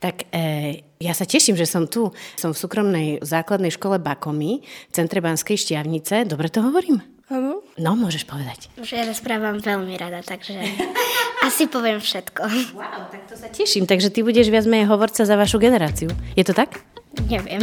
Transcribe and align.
Tak 0.00 0.32
e, 0.32 0.80
ja 0.96 1.12
sa 1.12 1.28
teším, 1.28 1.60
že 1.60 1.68
som 1.68 1.84
tu. 1.84 2.08
Som 2.40 2.56
v 2.56 2.60
súkromnej 2.60 3.08
základnej 3.20 3.68
škole 3.68 4.00
Bakomy 4.00 4.64
v 4.64 4.92
centre 4.96 5.20
Banskej 5.20 5.60
Štiavnice. 5.60 6.24
Dobre 6.24 6.48
to 6.48 6.64
hovorím? 6.64 7.04
Áno. 7.30 7.62
No, 7.78 7.94
môžeš 7.94 8.26
povedať. 8.26 8.72
Už 8.80 8.96
ja 8.96 9.06
rozprávam 9.06 9.62
veľmi 9.62 9.94
rada, 9.94 10.18
takže 10.24 10.56
asi 11.48 11.70
poviem 11.70 12.02
všetko. 12.02 12.42
Wow, 12.74 13.12
tak 13.12 13.28
to 13.30 13.38
sa 13.38 13.46
teším. 13.52 13.86
Takže 13.86 14.10
ty 14.10 14.26
budeš 14.26 14.50
viac 14.50 14.66
menej 14.66 14.90
hovorca 14.90 15.22
za 15.22 15.36
vašu 15.38 15.62
generáciu. 15.62 16.10
Je 16.34 16.42
to 16.42 16.56
tak? 16.56 16.82
Neviem. 17.30 17.62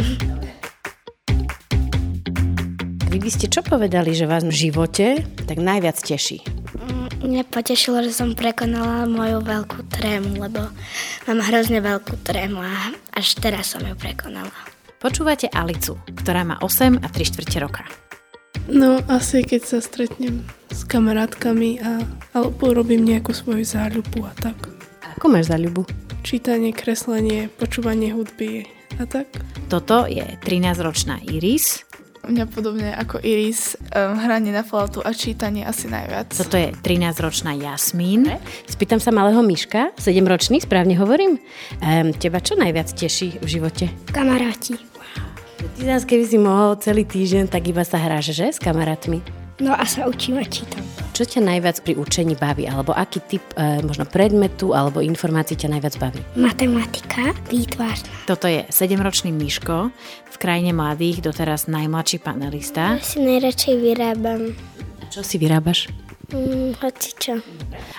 Vy 3.12 3.18
by 3.20 3.30
ste 3.34 3.50
čo 3.50 3.60
povedali, 3.66 4.14
že 4.16 4.30
vás 4.30 4.46
v 4.46 4.54
živote 4.54 5.26
tak 5.44 5.58
najviac 5.58 6.00
teší? 6.00 6.57
Mňa 7.18 7.50
potešilo, 7.50 7.98
že 8.06 8.14
som 8.14 8.38
prekonala 8.38 9.02
moju 9.10 9.42
veľkú 9.42 9.90
trému, 9.90 10.38
lebo 10.38 10.70
mám 11.26 11.40
hrozne 11.42 11.82
veľkú 11.82 12.14
trému 12.22 12.62
a 12.62 12.94
až 13.10 13.34
teraz 13.42 13.74
som 13.74 13.82
ju 13.82 13.98
prekonala. 13.98 14.54
Počúvate 15.02 15.50
Alicu, 15.50 15.98
ktorá 16.14 16.46
má 16.46 16.62
8 16.62 17.02
a 17.02 17.06
3 17.10 17.30
štvrte 17.34 17.58
roka. 17.58 17.82
No, 18.70 19.02
asi 19.10 19.42
keď 19.42 19.62
sa 19.66 19.78
stretnem 19.82 20.46
s 20.70 20.86
kamarátkami 20.86 21.82
a, 21.82 22.06
alebo 22.38 22.70
robím 22.70 23.02
nejakú 23.02 23.34
svoju 23.34 23.66
záľubu 23.66 24.22
a 24.22 24.32
tak. 24.38 24.58
Ako 25.18 25.26
máš 25.26 25.50
záľubu? 25.50 25.90
Čítanie, 26.22 26.70
kreslenie, 26.70 27.50
počúvanie 27.50 28.14
hudby 28.14 28.70
a 29.02 29.10
tak. 29.10 29.26
Toto 29.66 30.06
je 30.06 30.22
13-ročná 30.46 31.18
Iris, 31.26 31.87
Mňa 32.28 32.44
podobne 32.52 32.92
ako 32.92 33.24
Iris, 33.24 33.72
um, 33.88 34.20
hranie 34.20 34.52
na 34.52 34.60
flautu 34.60 35.00
a 35.00 35.16
čítanie 35.16 35.64
asi 35.64 35.88
najviac. 35.88 36.28
toto 36.36 36.60
je 36.60 36.76
13-ročná 36.76 37.56
Jasmín. 37.56 38.28
Spýtam 38.68 39.00
sa 39.00 39.08
malého 39.08 39.40
Myška, 39.40 39.96
7-ročný, 39.96 40.60
správne 40.60 40.92
hovorím. 41.00 41.40
Ehm, 41.80 42.12
teba 42.12 42.44
čo 42.44 42.52
najviac 42.60 42.92
teší 42.92 43.40
v 43.40 43.48
živote? 43.48 43.88
Kamaráti. 44.12 44.76
Ty 45.80 45.80
zás, 45.88 46.04
keby 46.04 46.24
si 46.28 46.36
mohol 46.36 46.76
celý 46.84 47.08
týždeň, 47.08 47.48
tak 47.48 47.64
iba 47.64 47.80
sa 47.80 47.96
hráš, 47.96 48.36
že? 48.36 48.52
S 48.52 48.60
kamarátmi. 48.60 49.37
No 49.58 49.74
a 49.74 49.82
sa 49.82 50.06
učím 50.06 50.38
a 50.38 50.46
čítam. 50.46 50.86
Čo 51.18 51.26
ťa 51.26 51.42
najviac 51.42 51.82
pri 51.82 51.98
učení 51.98 52.38
baví? 52.38 52.70
Alebo 52.70 52.94
aký 52.94 53.18
typ 53.26 53.42
e, 53.58 53.82
možno 53.82 54.06
predmetu 54.06 54.70
alebo 54.70 55.02
informácií 55.02 55.58
ťa 55.58 55.74
najviac 55.74 55.98
baví? 55.98 56.22
Matematika, 56.38 57.34
výtvarná. 57.50 58.06
Toto 58.30 58.46
je 58.46 58.62
7-ročný 58.70 59.34
Miško, 59.34 59.90
v 60.30 60.36
krajine 60.38 60.70
mladých, 60.70 61.26
doteraz 61.26 61.66
najmladší 61.66 62.22
panelista. 62.22 62.96
Ja 62.96 63.02
si 63.02 63.18
najradšej 63.18 63.74
vyrábam 63.82 64.54
A 65.02 65.04
čo 65.10 65.26
si 65.26 65.42
vyrábaš? 65.42 65.90
mm, 66.30 66.78
hocičo. 66.78 67.42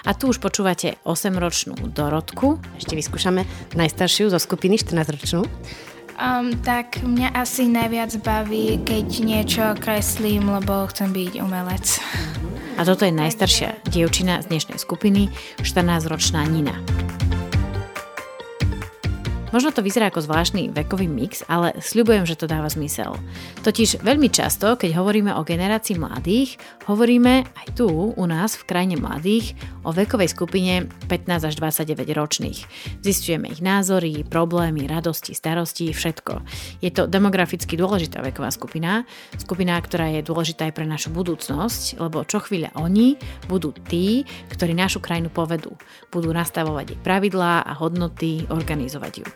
A 0.08 0.16
tu 0.16 0.32
už 0.32 0.40
počúvate 0.40 0.96
8-ročnú 1.04 1.76
Dorotku. 1.92 2.56
Ešte 2.80 2.96
vyskúšame 2.96 3.44
najstaršiu 3.76 4.32
zo 4.32 4.40
skupiny 4.40 4.80
14-ročnú. 4.80 5.44
Um, 6.20 6.52
tak 6.68 7.00
mňa 7.00 7.32
asi 7.32 7.72
najviac 7.72 8.12
baví, 8.20 8.84
keď 8.84 9.08
niečo 9.24 9.64
kreslím, 9.80 10.52
lebo 10.52 10.84
chcem 10.92 11.16
byť 11.16 11.40
umelec. 11.40 12.04
A 12.76 12.84
toto 12.84 13.08
je 13.08 13.16
najstaršia 13.16 13.80
dievčina 13.88 14.44
z 14.44 14.52
dnešnej 14.52 14.84
skupiny, 14.84 15.32
14-ročná 15.64 16.44
Nina. 16.44 16.76
Možno 19.50 19.72
to 19.72 19.80
vyzerá 19.80 20.12
ako 20.12 20.28
zvláštny 20.28 20.76
vekový 20.76 21.08
mix, 21.08 21.42
ale 21.48 21.74
sľubujem, 21.80 22.28
že 22.28 22.38
to 22.38 22.52
dáva 22.52 22.68
zmysel. 22.68 23.18
Totiž 23.66 24.04
veľmi 24.06 24.30
často, 24.30 24.78
keď 24.78 25.00
hovoríme 25.00 25.34
o 25.34 25.48
generácii 25.48 25.98
mladých, 25.98 26.62
hovoríme 26.86 27.48
aj 27.48 27.68
tu 27.80 27.88
u 28.12 28.26
nás 28.28 28.60
v 28.60 28.68
krajine 28.68 29.00
mladých 29.02 29.58
o 29.90 29.92
vekovej 29.92 30.30
skupine 30.30 30.86
15 31.10 31.50
až 31.50 31.54
29 31.58 32.14
ročných. 32.14 32.60
Zistujeme 33.02 33.50
ich 33.50 33.58
názory, 33.58 34.22
problémy, 34.22 34.86
radosti, 34.86 35.34
starosti, 35.34 35.90
všetko. 35.90 36.46
Je 36.86 36.94
to 36.94 37.10
demograficky 37.10 37.74
dôležitá 37.74 38.22
veková 38.22 38.54
skupina, 38.54 39.10
skupina, 39.42 39.82
ktorá 39.82 40.14
je 40.14 40.22
dôležitá 40.22 40.70
aj 40.70 40.78
pre 40.78 40.86
našu 40.86 41.10
budúcnosť, 41.10 41.98
lebo 41.98 42.22
čo 42.22 42.38
chvíľa 42.38 42.70
oni 42.78 43.18
budú 43.50 43.74
tí, 43.90 44.30
ktorí 44.54 44.78
našu 44.78 45.02
krajinu 45.02 45.34
povedú. 45.34 45.74
Budú 46.14 46.30
nastavovať 46.30 46.94
jej 46.94 47.00
pravidlá 47.02 47.66
a 47.66 47.74
hodnoty, 47.74 48.46
organizovať 48.54 49.14
ju. 49.26 49.28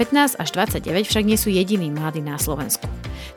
15 0.00 0.40
až 0.40 0.48
29 0.56 1.04
však 1.04 1.24
nie 1.24 1.36
sú 1.36 1.52
jediní 1.52 1.92
mladí 1.92 2.24
na 2.24 2.40
Slovensku. 2.40 2.88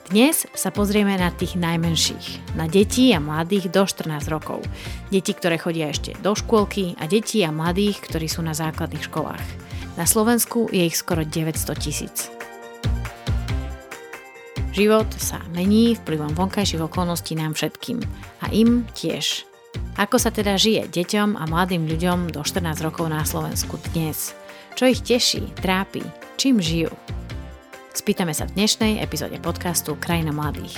Dnes 0.07 0.47
sa 0.55 0.69
pozrieme 0.71 1.17
na 1.19 1.33
tých 1.33 1.59
najmenších, 1.59 2.55
na 2.55 2.69
detí 2.69 3.11
a 3.11 3.19
mladých 3.19 3.73
do 3.73 3.83
14 3.83 4.29
rokov. 4.31 4.63
Deti, 5.11 5.33
ktoré 5.35 5.57
chodia 5.59 5.91
ešte 5.91 6.15
do 6.23 6.31
škôlky 6.31 6.95
a 7.01 7.09
detí 7.09 7.43
a 7.43 7.51
mladých, 7.51 8.05
ktorí 8.05 8.29
sú 8.29 8.45
na 8.45 8.55
základných 8.55 9.03
školách. 9.11 9.43
Na 9.99 10.05
Slovensku 10.07 10.71
je 10.71 10.85
ich 10.87 10.95
skoro 10.95 11.27
900 11.27 11.75
tisíc. 11.81 12.29
Život 14.75 15.07
sa 15.15 15.39
mení 15.55 15.95
vplyvom 15.95 16.35
vonkajších 16.35 16.83
okolností 16.83 17.39
nám 17.39 17.55
všetkým 17.55 18.03
a 18.43 18.51
im 18.51 18.83
tiež. 18.91 19.47
Ako 19.95 20.19
sa 20.19 20.31
teda 20.31 20.59
žije 20.59 20.91
deťom 20.91 21.39
a 21.39 21.43
mladým 21.47 21.87
ľuďom 21.87 22.35
do 22.35 22.43
14 22.43 22.83
rokov 22.83 23.07
na 23.07 23.23
Slovensku 23.23 23.79
dnes? 23.95 24.35
Čo 24.75 24.91
ich 24.91 24.99
teší, 24.99 25.55
trápi, 25.55 26.03
čím 26.35 26.59
žijú? 26.59 26.91
Spýtame 27.95 28.35
sa 28.35 28.43
v 28.43 28.59
dnešnej 28.59 28.99
epizóde 28.99 29.39
podcastu 29.39 29.95
Krajina 29.95 30.35
mladých. 30.35 30.75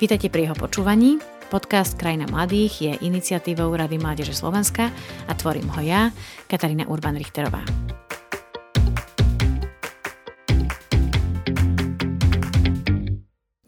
Vítajte 0.00 0.32
pri 0.32 0.48
jeho 0.48 0.56
počúvaní. 0.56 1.20
Podcast 1.52 2.00
Krajina 2.00 2.24
mladých 2.26 2.72
je 2.80 2.92
iniciatívou 3.04 3.68
Rady 3.76 4.00
Mládeže 4.00 4.32
Slovenska 4.32 4.88
a 5.28 5.32
tvorím 5.36 5.68
ho 5.76 5.80
ja, 5.84 6.10
Katarína 6.48 6.88
Urban-Richterová. 6.88 7.60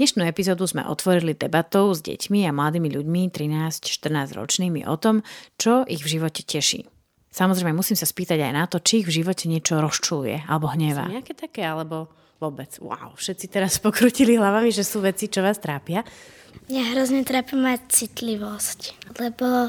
Dnešnú 0.01 0.25
epizódu 0.25 0.65
sme 0.65 0.85
otvorili 0.89 1.37
debatou 1.37 1.93
s 1.93 2.01
deťmi 2.01 2.49
a 2.49 2.57
mladými 2.57 2.89
ľuďmi 2.89 3.23
13-14 3.33 4.33
ročnými 4.33 4.81
o 4.89 4.97
tom, 4.97 5.21
čo 5.61 5.85
ich 5.85 6.01
v 6.01 6.21
živote 6.21 6.41
teší. 6.41 6.96
Samozrejme, 7.37 7.77
musím 7.77 8.01
sa 8.01 8.09
spýtať 8.09 8.41
aj 8.41 8.53
na 8.57 8.65
to, 8.65 8.81
či 8.81 9.05
ich 9.05 9.09
v 9.13 9.21
živote 9.21 9.45
niečo 9.45 9.77
rozčuluje 9.77 10.49
alebo 10.49 10.73
hnevá. 10.73 11.05
Sú 11.05 11.21
nejaké 11.21 11.37
také, 11.37 11.69
alebo 11.69 12.09
vôbec? 12.41 12.81
Wow, 12.81 13.13
všetci 13.21 13.53
teraz 13.53 13.77
pokrutili 13.85 14.41
hlavami, 14.41 14.73
že 14.73 14.81
sú 14.81 15.05
veci, 15.05 15.29
čo 15.29 15.45
vás 15.45 15.61
trápia. 15.61 16.01
Mňa 16.73 16.97
hrozne 16.97 17.21
trápi 17.23 17.53
mať 17.53 17.93
citlivosť, 17.93 18.81
lebo 19.21 19.69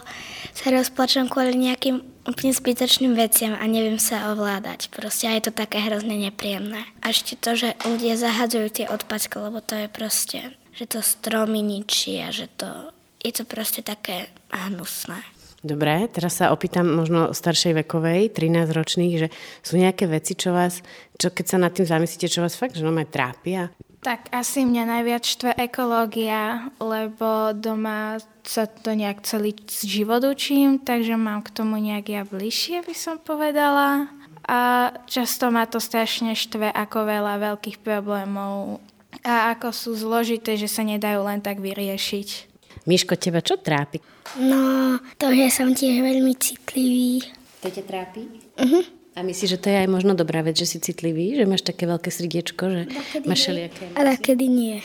sa 0.56 0.68
rozplačem 0.72 1.28
kvôli 1.28 1.60
nejakým 1.60 2.00
úplne 2.24 2.56
zbytočným 2.56 3.12
veciam 3.12 3.54
a 3.54 3.64
neviem 3.68 4.00
sa 4.00 4.32
ovládať. 4.32 4.88
Proste 4.90 5.28
aj 5.28 5.36
je 5.36 5.44
to 5.52 5.54
také 5.54 5.84
hrozne 5.84 6.16
nepríjemné. 6.16 6.88
A 7.04 7.12
ešte 7.12 7.36
to, 7.36 7.60
že 7.60 7.76
ľudia 7.84 8.16
zahadzujú 8.16 8.68
tie 8.72 8.86
odpadky, 8.88 9.36
lebo 9.36 9.60
to 9.60 9.76
je 9.76 9.88
proste, 9.92 10.40
že 10.74 10.86
to 10.88 11.04
stromy 11.04 11.60
ničí 11.60 12.18
a 12.24 12.32
že 12.32 12.48
to, 12.56 12.96
je 13.20 13.36
to 13.36 13.44
proste 13.44 13.84
také 13.84 14.32
hnusné. 14.50 15.22
Dobre, 15.66 16.06
teraz 16.14 16.38
sa 16.38 16.54
opýtam 16.54 16.86
možno 16.86 17.34
staršej 17.34 17.82
vekovej, 17.82 18.30
13 18.30 18.78
ročných, 18.78 19.14
že 19.26 19.28
sú 19.66 19.82
nejaké 19.82 20.06
veci, 20.06 20.38
čo 20.38 20.54
vás, 20.54 20.86
čo 21.18 21.34
keď 21.34 21.46
sa 21.50 21.58
nad 21.58 21.74
tým 21.74 21.90
zamyslíte, 21.90 22.30
čo 22.30 22.46
vás 22.46 22.54
fakt, 22.54 22.78
že 22.78 22.86
no 22.86 22.94
trápia? 23.10 23.74
Tak 24.06 24.30
asi 24.30 24.62
mňa 24.62 24.84
najviac 24.86 25.26
štve 25.26 25.52
ekológia, 25.58 26.70
lebo 26.78 27.58
doma 27.58 28.22
sa 28.46 28.70
to 28.70 28.94
nejak 28.94 29.26
celý 29.26 29.58
život 29.68 30.22
učím, 30.24 30.78
takže 30.78 31.18
mám 31.18 31.42
k 31.42 31.50
tomu 31.50 31.82
nejak 31.82 32.06
ja 32.06 32.24
bližšie, 32.24 32.86
by 32.86 32.96
som 32.96 33.18
povedala. 33.18 34.14
A 34.48 34.94
často 35.10 35.50
ma 35.50 35.66
to 35.68 35.82
strašne 35.82 36.38
štve, 36.38 36.72
ako 36.72 37.04
veľa 37.04 37.36
veľkých 37.42 37.84
problémov 37.84 38.80
a 39.26 39.52
ako 39.52 39.74
sú 39.76 39.92
zložité, 39.98 40.56
že 40.56 40.72
sa 40.72 40.86
nedajú 40.86 41.26
len 41.26 41.42
tak 41.44 41.60
vyriešiť. 41.60 42.57
Miško, 42.88 43.20
teba 43.20 43.44
čo 43.44 43.60
trápi? 43.60 44.00
No, 44.40 44.96
to, 45.20 45.36
že 45.36 45.52
som 45.52 45.76
tiež 45.76 46.00
veľmi 46.00 46.34
citlivý. 46.40 47.20
To 47.60 47.68
ťa 47.68 47.84
trápi? 47.84 48.24
Uh-huh. 48.56 48.84
A 49.18 49.26
myslíš, 49.28 49.58
že 49.58 49.62
to 49.62 49.68
je 49.68 49.82
aj 49.84 49.90
možno 49.92 50.16
dobrá 50.16 50.40
vec, 50.40 50.56
že 50.56 50.64
si 50.64 50.78
citlivý, 50.80 51.36
že 51.36 51.44
máš 51.44 51.68
také 51.68 51.84
veľké 51.84 52.08
srdiečko, 52.08 52.64
že 52.70 52.82
máš 53.28 53.50
všelijaké 53.50 53.92
Ale 53.98 54.16
kedy 54.16 54.46
nie. 54.48 54.78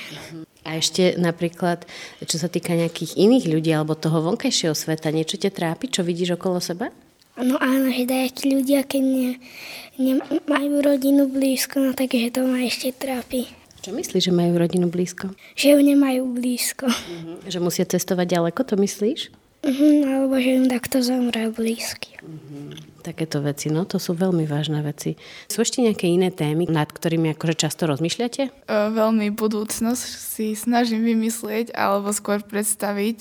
A 0.66 0.82
ešte 0.82 1.14
napríklad, 1.14 1.87
čo 2.26 2.43
sa 2.43 2.50
týka 2.50 2.75
nejakých 2.75 3.14
iných 3.14 3.46
ľudí 3.46 3.70
alebo 3.70 3.94
toho 3.94 4.19
vonkajšieho 4.25 4.75
sveta, 4.75 5.14
niečo 5.14 5.38
ťa 5.38 5.54
trápi, 5.54 5.87
čo 5.93 6.02
vidíš 6.02 6.40
okolo 6.40 6.58
seba? 6.58 6.90
No 7.38 7.54
áno, 7.62 7.93
že 7.93 8.08
dajakí 8.08 8.50
ľudia, 8.50 8.82
keď 8.82 9.02
ne, 9.04 9.31
nemajú 10.00 10.75
rodinu 10.81 11.31
blízko, 11.31 11.78
no 11.78 11.90
takže 11.94 12.34
to 12.34 12.40
ma 12.50 12.66
ešte 12.66 12.93
trápi. 12.93 13.62
Čo 13.82 13.90
myslíš, 13.90 14.31
že 14.31 14.32
majú 14.32 14.62
rodinu 14.62 14.87
blízko? 14.87 15.34
Že 15.58 15.75
ju 15.75 15.79
nemajú 15.82 16.23
blízko. 16.38 16.87
Uh-huh. 16.87 17.43
Že 17.50 17.58
musia 17.58 17.82
cestovať 17.82 18.38
ďaleko, 18.38 18.62
to 18.62 18.79
myslíš? 18.79 19.34
Uh-huh, 19.67 20.06
alebo 20.06 20.38
že 20.38 20.55
im 20.55 20.70
takto 20.70 21.02
zomrel 21.02 21.50
blízky. 21.50 22.14
Uh-huh. 22.23 22.79
Takéto 23.02 23.43
veci, 23.43 23.75
no 23.75 23.82
to 23.82 23.99
sú 23.99 24.14
veľmi 24.14 24.46
vážne 24.46 24.87
veci. 24.87 25.19
Sú 25.50 25.67
ešte 25.67 25.82
nejaké 25.82 26.06
iné 26.06 26.31
témy, 26.31 26.70
nad 26.70 26.87
ktorými 26.87 27.34
akože 27.34 27.58
často 27.58 27.90
rozmýšľate? 27.90 28.70
Uh, 28.70 28.94
veľmi 28.94 29.34
budúcnosť 29.34 30.06
si 30.06 30.55
snažím 30.55 31.02
vymyslieť 31.02 31.75
alebo 31.75 32.14
skôr 32.14 32.38
predstaviť, 32.38 33.19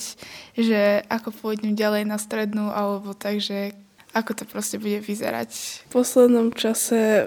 že 0.62 1.02
ako 1.10 1.34
pôjdem 1.42 1.74
ďalej 1.74 2.06
na 2.06 2.22
strednú 2.22 2.69
alebo 2.69 3.18
takže 3.18 3.74
ako 4.14 4.38
to 4.38 4.44
proste 4.46 4.78
bude 4.78 5.02
vyzerať. 5.02 5.50
V 5.90 6.06
poslednom 6.06 6.54
čase 6.54 7.25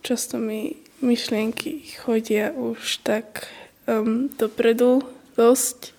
často 0.00 0.40
mi 0.40 0.80
myšlienky 1.00 1.84
chodia 2.00 2.52
už 2.52 3.00
tak 3.04 3.48
um, 3.88 4.28
dopredu 4.36 5.02
dosť 5.36 5.96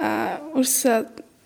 a 0.00 0.40
už 0.56 0.66
sa, 0.68 0.94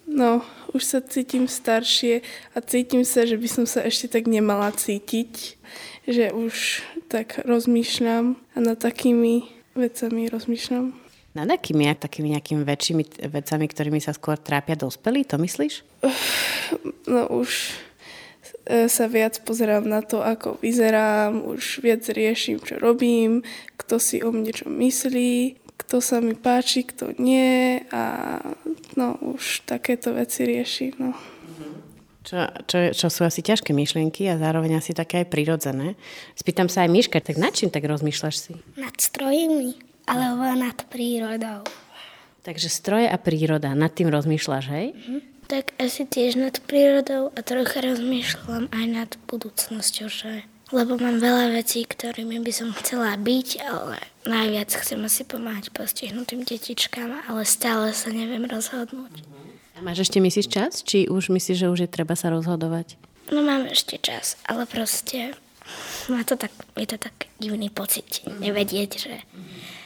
no, 0.06 0.42
už 0.74 0.82
sa 0.82 0.98
cítim 1.02 1.50
staršie 1.50 2.22
a 2.54 2.58
cítim 2.62 3.02
sa, 3.02 3.26
že 3.26 3.38
by 3.38 3.48
som 3.50 3.64
sa 3.66 3.82
ešte 3.82 4.10
tak 4.18 4.30
nemala 4.30 4.70
cítiť, 4.70 5.58
že 6.06 6.30
už 6.30 6.82
tak 7.10 7.42
rozmýšľam 7.42 8.38
a 8.54 8.58
nad 8.58 8.78
takými 8.78 9.46
vecami 9.74 10.30
rozmýšľam. 10.30 10.94
Nad 11.34 11.50
akými, 11.50 11.90
takými 11.98 12.30
nejakými 12.30 12.62
väčšími 12.62 13.26
vecami, 13.26 13.66
ktorými 13.66 13.98
sa 13.98 14.14
skôr 14.14 14.38
trápia 14.38 14.78
dospelí, 14.78 15.26
to 15.26 15.34
myslíš? 15.34 15.82
No 17.10 17.26
už 17.26 17.74
sa 18.64 19.04
viac 19.12 19.44
pozerám 19.44 19.84
na 19.84 20.00
to, 20.00 20.24
ako 20.24 20.56
vyzerám, 20.64 21.44
už 21.44 21.84
viac 21.84 22.04
riešim, 22.08 22.60
čo 22.64 22.80
robím, 22.80 23.44
kto 23.76 24.00
si 24.00 24.24
o 24.24 24.32
mne 24.32 24.56
čo 24.56 24.72
myslí, 24.72 25.60
kto 25.84 26.00
sa 26.00 26.24
mi 26.24 26.32
páči, 26.32 26.88
kto 26.88 27.12
nie 27.20 27.84
a 27.92 28.38
no 28.96 29.20
už 29.20 29.68
takéto 29.68 30.16
veci 30.16 30.48
riešim. 30.48 30.96
No. 30.96 31.12
Čo, 32.24 32.48
čo, 32.64 32.78
čo 32.96 33.06
sú 33.12 33.28
asi 33.28 33.44
ťažké 33.44 33.76
myšlienky 33.76 34.24
a 34.32 34.40
zároveň 34.40 34.80
asi 34.80 34.96
také 34.96 35.20
aj 35.20 35.28
prirodzené. 35.28 35.92
Spýtam 36.32 36.72
sa 36.72 36.88
aj 36.88 36.90
Miška, 36.90 37.20
tak 37.20 37.36
nad 37.36 37.52
čím 37.52 37.68
tak 37.68 37.84
rozmýšľaš 37.84 38.36
si? 38.40 38.52
Nad 38.80 38.96
strojmi, 38.96 39.76
alebo 40.08 40.48
nad 40.56 40.88
prírodou. 40.88 41.68
Takže 42.40 42.72
stroje 42.72 43.12
a 43.12 43.20
príroda, 43.20 43.76
nad 43.76 43.92
tým 43.92 44.08
rozmýšľaš, 44.08 44.64
hej? 44.72 44.86
Mhm. 44.96 45.33
Tak 45.44 45.76
asi 45.76 46.08
tiež 46.08 46.40
nad 46.40 46.56
prírodou 46.64 47.28
a 47.36 47.40
trocha 47.44 47.84
rozmýšľam 47.84 48.72
aj 48.72 48.84
nad 48.88 49.10
budúcnosťou, 49.28 50.08
že 50.08 50.48
lebo 50.72 50.96
mám 50.96 51.20
veľa 51.20 51.54
vecí, 51.54 51.84
ktorými 51.84 52.40
by 52.40 52.52
som 52.52 52.72
chcela 52.74 53.14
byť, 53.20 53.48
ale 53.62 54.00
najviac 54.26 54.72
chcem 54.72 54.98
asi 55.04 55.22
pomáhať 55.22 55.70
postihnutým 55.70 56.42
detičkám, 56.42 57.30
ale 57.30 57.46
stále 57.46 57.92
sa 57.92 58.08
neviem 58.10 58.48
rozhodnúť. 58.48 59.22
A 59.76 59.84
máš 59.84 60.08
ešte 60.08 60.18
myslíš 60.18 60.48
čas? 60.50 60.80
Či 60.82 61.06
už 61.06 61.30
myslíš, 61.30 61.62
že 61.62 61.70
už 61.70 61.86
je 61.86 61.90
treba 61.90 62.16
sa 62.18 62.32
rozhodovať? 62.32 62.96
No 63.30 63.44
mám 63.44 63.68
ešte 63.68 64.00
čas, 64.02 64.40
ale 64.48 64.64
proste 64.64 65.36
má 66.10 66.26
to 66.26 66.34
tak, 66.34 66.50
je 66.74 66.88
to 66.90 66.98
tak 66.98 67.28
divný 67.38 67.68
pocit, 67.68 68.24
nevedieť, 68.26 68.90
že 68.98 69.14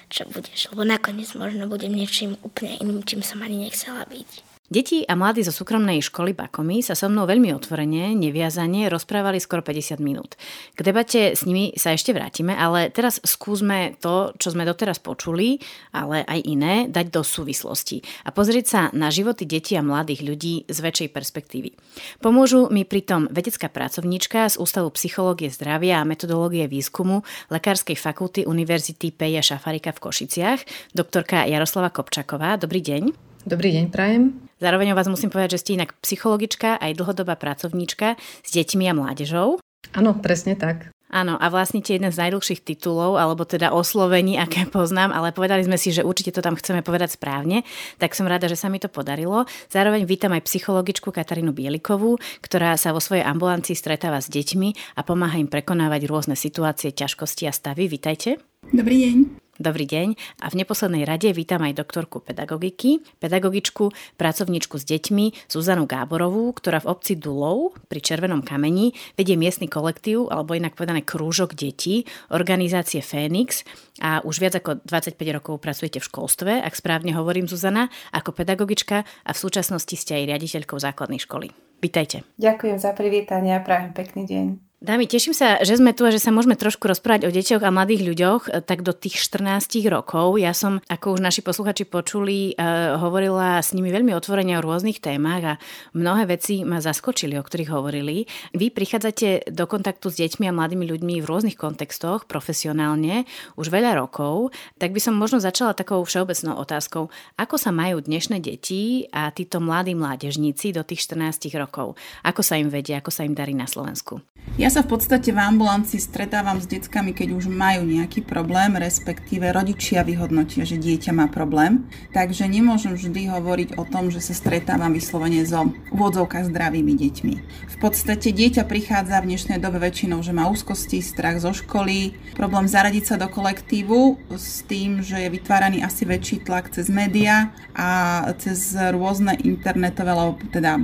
čo 0.08 0.24
budeš, 0.24 0.72
lebo 0.72 0.88
nakoniec 0.88 1.28
možno 1.36 1.68
budem 1.68 1.92
niečím 1.92 2.40
úplne 2.40 2.80
iným, 2.80 3.04
čím 3.04 3.20
som 3.20 3.44
ani 3.44 3.68
nechcela 3.68 4.08
byť. 4.08 4.47
Deti 4.68 5.00
a 5.08 5.16
mladí 5.16 5.40
zo 5.40 5.48
súkromnej 5.48 6.04
školy 6.04 6.36
Bakomy 6.36 6.84
sa 6.84 6.92
so 6.92 7.08
mnou 7.08 7.24
veľmi 7.24 7.56
otvorene, 7.56 8.12
neviazane 8.12 8.92
rozprávali 8.92 9.40
skoro 9.40 9.64
50 9.64 9.96
minút. 9.96 10.36
K 10.76 10.84
debate 10.84 11.32
s 11.32 11.48
nimi 11.48 11.72
sa 11.72 11.96
ešte 11.96 12.12
vrátime, 12.12 12.52
ale 12.52 12.92
teraz 12.92 13.16
skúsme 13.24 13.96
to, 13.96 14.36
čo 14.36 14.52
sme 14.52 14.68
doteraz 14.68 15.00
počuli, 15.00 15.56
ale 15.96 16.20
aj 16.20 16.44
iné, 16.44 16.84
dať 16.84 17.08
do 17.08 17.24
súvislosti 17.24 18.04
a 18.28 18.28
pozrieť 18.28 18.66
sa 18.68 18.80
na 18.92 19.08
životy 19.08 19.48
detí 19.48 19.72
a 19.72 19.80
mladých 19.80 20.20
ľudí 20.20 20.68
z 20.68 20.78
väčšej 20.84 21.16
perspektívy. 21.16 21.72
Pomôžu 22.20 22.68
mi 22.68 22.84
pritom 22.84 23.24
vedecká 23.32 23.72
pracovníčka 23.72 24.52
z 24.52 24.60
Ústavu 24.60 24.92
psychológie 24.92 25.48
zdravia 25.48 26.04
a 26.04 26.08
metodológie 26.08 26.68
výskumu 26.68 27.24
Lekárskej 27.48 27.96
fakulty 27.96 28.44
Univerzity 28.44 29.16
Peja 29.16 29.40
Šafarika 29.40 29.96
v 29.96 30.02
Košiciach, 30.04 30.92
doktorka 30.92 31.48
Jaroslava 31.48 31.88
Kopčaková. 31.88 32.60
Dobrý 32.60 32.84
deň. 32.84 33.16
Dobrý 33.48 33.72
deň, 33.72 33.88
prajem. 33.88 34.47
Zároveň 34.58 34.92
o 34.92 34.98
vás 34.98 35.06
musím 35.06 35.30
povedať, 35.30 35.58
že 35.58 35.62
ste 35.62 35.76
inak 35.78 35.94
psychologička 36.02 36.78
aj 36.82 36.98
dlhodobá 36.98 37.38
pracovníčka 37.38 38.18
s 38.18 38.50
deťmi 38.50 38.84
a 38.90 38.94
mládežou. 38.94 39.62
Áno, 39.94 40.18
presne 40.18 40.58
tak. 40.58 40.90
Áno, 41.08 41.40
a 41.40 41.48
vlastníte 41.48 41.96
jeden 41.96 42.12
z 42.12 42.20
najdlhších 42.20 42.60
titulov, 42.60 43.16
alebo 43.16 43.48
teda 43.48 43.72
oslovení, 43.72 44.36
aké 44.36 44.68
poznám, 44.68 45.16
ale 45.16 45.32
povedali 45.32 45.64
sme 45.64 45.80
si, 45.80 45.88
že 45.88 46.04
určite 46.04 46.36
to 46.36 46.44
tam 46.44 46.52
chceme 46.52 46.84
povedať 46.84 47.16
správne, 47.16 47.64
tak 47.96 48.12
som 48.12 48.28
rada, 48.28 48.44
že 48.44 48.60
sa 48.60 48.68
mi 48.68 48.76
to 48.76 48.92
podarilo. 48.92 49.48
Zároveň 49.72 50.04
vítam 50.04 50.36
aj 50.36 50.44
psychologičku 50.44 51.08
Katarínu 51.08 51.56
Bielikovú, 51.56 52.20
ktorá 52.44 52.76
sa 52.76 52.92
vo 52.92 53.00
svojej 53.00 53.24
ambulancii 53.24 53.72
stretáva 53.72 54.20
s 54.20 54.28
deťmi 54.28 55.00
a 55.00 55.06
pomáha 55.06 55.40
im 55.40 55.48
prekonávať 55.48 56.04
rôzne 56.04 56.36
situácie, 56.36 56.92
ťažkosti 56.92 57.48
a 57.48 57.56
stavy. 57.56 57.88
Vítajte. 57.88 58.36
Dobrý 58.68 59.08
deň. 59.08 59.47
Dobrý 59.58 59.90
deň 59.90 60.14
a 60.38 60.54
v 60.54 60.62
neposlednej 60.62 61.02
rade 61.02 61.34
vítam 61.34 61.58
aj 61.66 61.74
doktorku 61.82 62.22
pedagogiky, 62.22 63.02
pedagogičku, 63.18 63.90
pracovničku 64.14 64.78
s 64.78 64.86
deťmi 64.86 65.50
Zuzanu 65.50 65.82
Gáborovú, 65.82 66.54
ktorá 66.54 66.78
v 66.78 66.94
obci 66.94 67.18
Dulov 67.18 67.74
pri 67.90 67.98
Červenom 67.98 68.46
kameni 68.46 68.94
vedie 69.18 69.34
miestny 69.34 69.66
kolektív, 69.66 70.30
alebo 70.30 70.54
inak 70.54 70.78
povedané 70.78 71.02
krúžok 71.02 71.58
detí, 71.58 72.06
organizácie 72.30 73.02
Fénix 73.02 73.66
a 73.98 74.22
už 74.22 74.38
viac 74.38 74.62
ako 74.62 74.78
25 74.86 75.18
rokov 75.34 75.58
pracujete 75.58 75.98
v 75.98 76.06
školstve, 76.06 76.52
ak 76.62 76.78
správne 76.78 77.18
hovorím 77.18 77.50
Zuzana, 77.50 77.90
ako 78.14 78.38
pedagogička 78.38 79.02
a 79.02 79.30
v 79.34 79.42
súčasnosti 79.42 79.98
ste 79.98 80.22
aj 80.22 80.38
riaditeľkou 80.38 80.78
základnej 80.78 81.18
školy. 81.18 81.50
Vítajte. 81.82 82.22
Ďakujem 82.38 82.78
za 82.78 82.94
privítanie 82.94 83.58
a 83.58 83.60
prajem 83.66 83.90
pekný 83.90 84.22
deň. 84.22 84.67
Dámy, 84.78 85.10
teším 85.10 85.34
sa, 85.34 85.58
že 85.66 85.74
sme 85.74 85.90
tu 85.90 86.06
a 86.06 86.14
že 86.14 86.22
sa 86.22 86.30
môžeme 86.30 86.54
trošku 86.54 86.86
rozprávať 86.86 87.26
o 87.26 87.34
deťoch 87.34 87.66
a 87.66 87.74
mladých 87.74 88.14
ľuďoch 88.14 88.42
e, 88.46 88.62
tak 88.62 88.86
do 88.86 88.94
tých 88.94 89.18
14 89.26 89.74
rokov. 89.90 90.38
Ja 90.38 90.54
som, 90.54 90.78
ako 90.86 91.18
už 91.18 91.20
naši 91.20 91.42
posluchači 91.42 91.82
počuli, 91.82 92.54
uh, 92.54 92.94
hovorila 93.02 93.58
s 93.58 93.74
nimi 93.74 93.90
veľmi 93.90 94.14
otvorene 94.14 94.54
o 94.54 94.62
rôznych 94.62 95.02
témach 95.02 95.42
a 95.42 95.54
mnohé 95.98 96.30
veci 96.30 96.62
ma 96.62 96.78
zaskočili, 96.78 97.34
o 97.34 97.42
ktorých 97.42 97.74
hovorili. 97.74 98.30
Vy 98.54 98.70
prichádzate 98.70 99.50
do 99.50 99.66
kontaktu 99.66 100.14
s 100.14 100.22
deťmi 100.22 100.46
a 100.46 100.54
mladými 100.54 100.86
ľuďmi 100.86 101.14
v 101.18 101.26
rôznych 101.26 101.58
kontextoch, 101.58 102.30
profesionálne, 102.30 103.26
už 103.58 103.74
veľa 103.74 103.98
rokov, 103.98 104.54
tak 104.78 104.94
by 104.94 105.02
som 105.02 105.18
možno 105.18 105.42
začala 105.42 105.74
takou 105.74 106.06
všeobecnou 106.06 106.54
otázkou. 106.54 107.10
Ako 107.34 107.58
sa 107.58 107.74
majú 107.74 107.98
dnešné 107.98 108.38
deti 108.38 109.10
a 109.10 109.34
títo 109.34 109.58
mladí 109.58 109.98
mládežníci 109.98 110.70
do 110.70 110.86
tých 110.86 111.02
14 111.02 111.50
rokov? 111.58 111.98
Ako 112.22 112.46
sa 112.46 112.54
im 112.62 112.70
vedie, 112.70 112.94
ako 112.94 113.10
sa 113.10 113.26
im 113.26 113.34
darí 113.34 113.58
na 113.58 113.66
Slovensku? 113.66 114.22
Ja 114.56 114.67
sa 114.68 114.84
v 114.84 114.96
podstate 114.96 115.32
v 115.32 115.40
ambulancii 115.40 116.00
stretávam 116.00 116.60
s 116.60 116.68
deckami, 116.68 117.16
keď 117.16 117.36
už 117.36 117.48
majú 117.48 117.86
nejaký 117.88 118.24
problém, 118.24 118.76
respektíve 118.76 119.48
rodičia 119.48 120.04
vyhodnotia, 120.04 120.68
že 120.68 120.76
dieťa 120.76 121.12
má 121.16 121.26
problém. 121.28 121.88
Takže 122.12 122.44
nemôžem 122.44 122.96
vždy 122.96 123.32
hovoriť 123.32 123.80
o 123.80 123.84
tom, 123.88 124.12
že 124.12 124.20
sa 124.20 124.34
stretávam 124.34 124.92
vyslovene 124.92 125.40
so 125.46 125.70
úvodzovkách 125.94 126.50
zdravými 126.50 126.98
deťmi. 126.98 127.34
V 127.48 127.76
podstate 127.78 128.34
dieťa 128.34 128.66
prichádza 128.66 129.22
v 129.22 129.30
dnešnej 129.30 129.62
dobe 129.62 129.78
väčšinou, 129.78 130.18
že 130.20 130.34
má 130.34 130.50
úzkosti, 130.50 130.98
strach 130.98 131.38
zo 131.38 131.54
školy, 131.54 132.18
problém 132.34 132.66
zaradiť 132.66 133.04
sa 133.14 133.16
do 133.16 133.30
kolektívu 133.30 134.18
s 134.34 134.66
tým, 134.66 135.00
že 135.06 135.22
je 135.22 135.30
vytváraný 135.30 135.86
asi 135.86 136.02
väčší 136.02 136.42
tlak 136.42 136.74
cez 136.74 136.90
média 136.90 137.54
a 137.78 138.26
cez 138.42 138.74
rôzne 138.74 139.38
internetové, 139.46 140.10
alebo 140.10 140.42
teda 140.50 140.74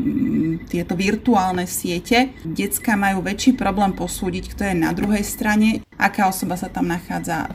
tieto 0.70 0.94
virtuálne 0.94 1.66
siete. 1.66 2.30
Decka 2.46 2.94
majú 2.94 3.26
väčší 3.26 3.58
problém 3.58 3.73
posúdiť, 3.74 4.54
kto 4.54 4.62
je 4.70 4.74
na 4.78 4.94
druhej 4.94 5.26
strane, 5.26 5.82
aká 5.98 6.30
osoba 6.30 6.54
sa 6.54 6.70
tam 6.70 6.86
nachádza, 6.86 7.38
e, 7.44 7.48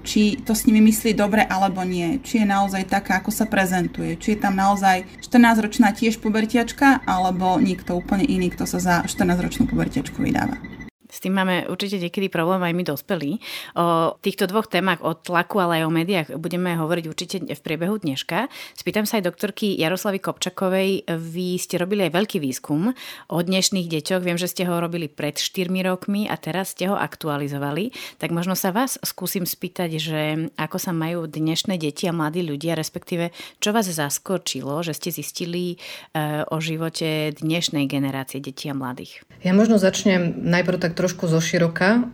či 0.00 0.40
to 0.40 0.56
s 0.56 0.64
nimi 0.64 0.80
myslí 0.88 1.12
dobre 1.12 1.44
alebo 1.44 1.84
nie, 1.84 2.24
či 2.24 2.40
je 2.40 2.46
naozaj 2.48 2.88
taká, 2.88 3.20
ako 3.20 3.28
sa 3.28 3.44
prezentuje, 3.44 4.16
či 4.16 4.34
je 4.34 4.38
tam 4.40 4.56
naozaj 4.56 5.04
14-ročná 5.20 5.92
tiež 5.92 6.16
pubertiačka, 6.24 7.04
alebo 7.04 7.60
niekto 7.60 7.92
úplne 7.92 8.24
iný, 8.24 8.48
kto 8.48 8.64
sa 8.64 8.78
za 8.80 8.94
14-ročnú 9.04 9.68
pubertiačku 9.68 10.24
vydáva. 10.24 10.77
S 11.08 11.24
tým 11.24 11.34
máme 11.34 11.64
určite 11.72 11.96
niekedy 11.96 12.28
problém 12.28 12.60
aj 12.60 12.74
my 12.76 12.84
dospelí. 12.84 13.32
O 13.74 14.14
týchto 14.20 14.44
dvoch 14.44 14.68
témach, 14.68 15.00
o 15.00 15.16
tlaku, 15.16 15.64
ale 15.64 15.80
aj 15.80 15.84
o 15.88 15.92
médiách, 15.92 16.28
budeme 16.36 16.76
hovoriť 16.76 17.04
určite 17.08 17.36
v 17.48 17.60
priebehu 17.64 17.96
dneška. 17.96 18.52
Spýtam 18.76 19.08
sa 19.08 19.16
aj 19.16 19.32
doktorky 19.32 19.72
Jaroslavy 19.80 20.20
Kopčakovej. 20.20 21.08
Vy 21.08 21.56
ste 21.56 21.80
robili 21.80 22.04
aj 22.08 22.12
veľký 22.12 22.38
výskum 22.44 22.92
o 23.32 23.38
dnešných 23.40 23.88
deťoch. 23.88 24.20
Viem, 24.20 24.36
že 24.36 24.52
ste 24.52 24.68
ho 24.68 24.76
robili 24.76 25.08
pred 25.08 25.40
4 25.40 25.72
rokmi 25.88 26.28
a 26.28 26.36
teraz 26.36 26.76
ste 26.76 26.92
ho 26.92 26.96
aktualizovali. 26.96 28.18
Tak 28.20 28.28
možno 28.28 28.52
sa 28.52 28.68
vás 28.68 29.00
skúsim 29.00 29.48
spýtať, 29.48 29.90
že 29.96 30.20
ako 30.60 30.76
sa 30.76 30.92
majú 30.92 31.24
dnešné 31.24 31.80
deti 31.80 32.04
a 32.04 32.12
mladí 32.12 32.44
ľudia, 32.44 32.76
respektíve 32.76 33.32
čo 33.62 33.72
vás 33.72 33.88
zaskočilo, 33.88 34.84
že 34.84 34.92
ste 34.92 35.08
zistili 35.14 35.80
e, 36.12 36.44
o 36.44 36.58
živote 36.60 37.32
dnešnej 37.38 37.88
generácie 37.88 38.42
detí 38.42 38.68
a 38.68 38.74
mladých? 38.76 39.22
Ja 39.46 39.54
možno 39.54 39.78
začnem 39.78 40.42
najprv 40.42 40.82
tak 40.82 40.97
trošku 40.98 41.30
zoširoka. 41.30 42.10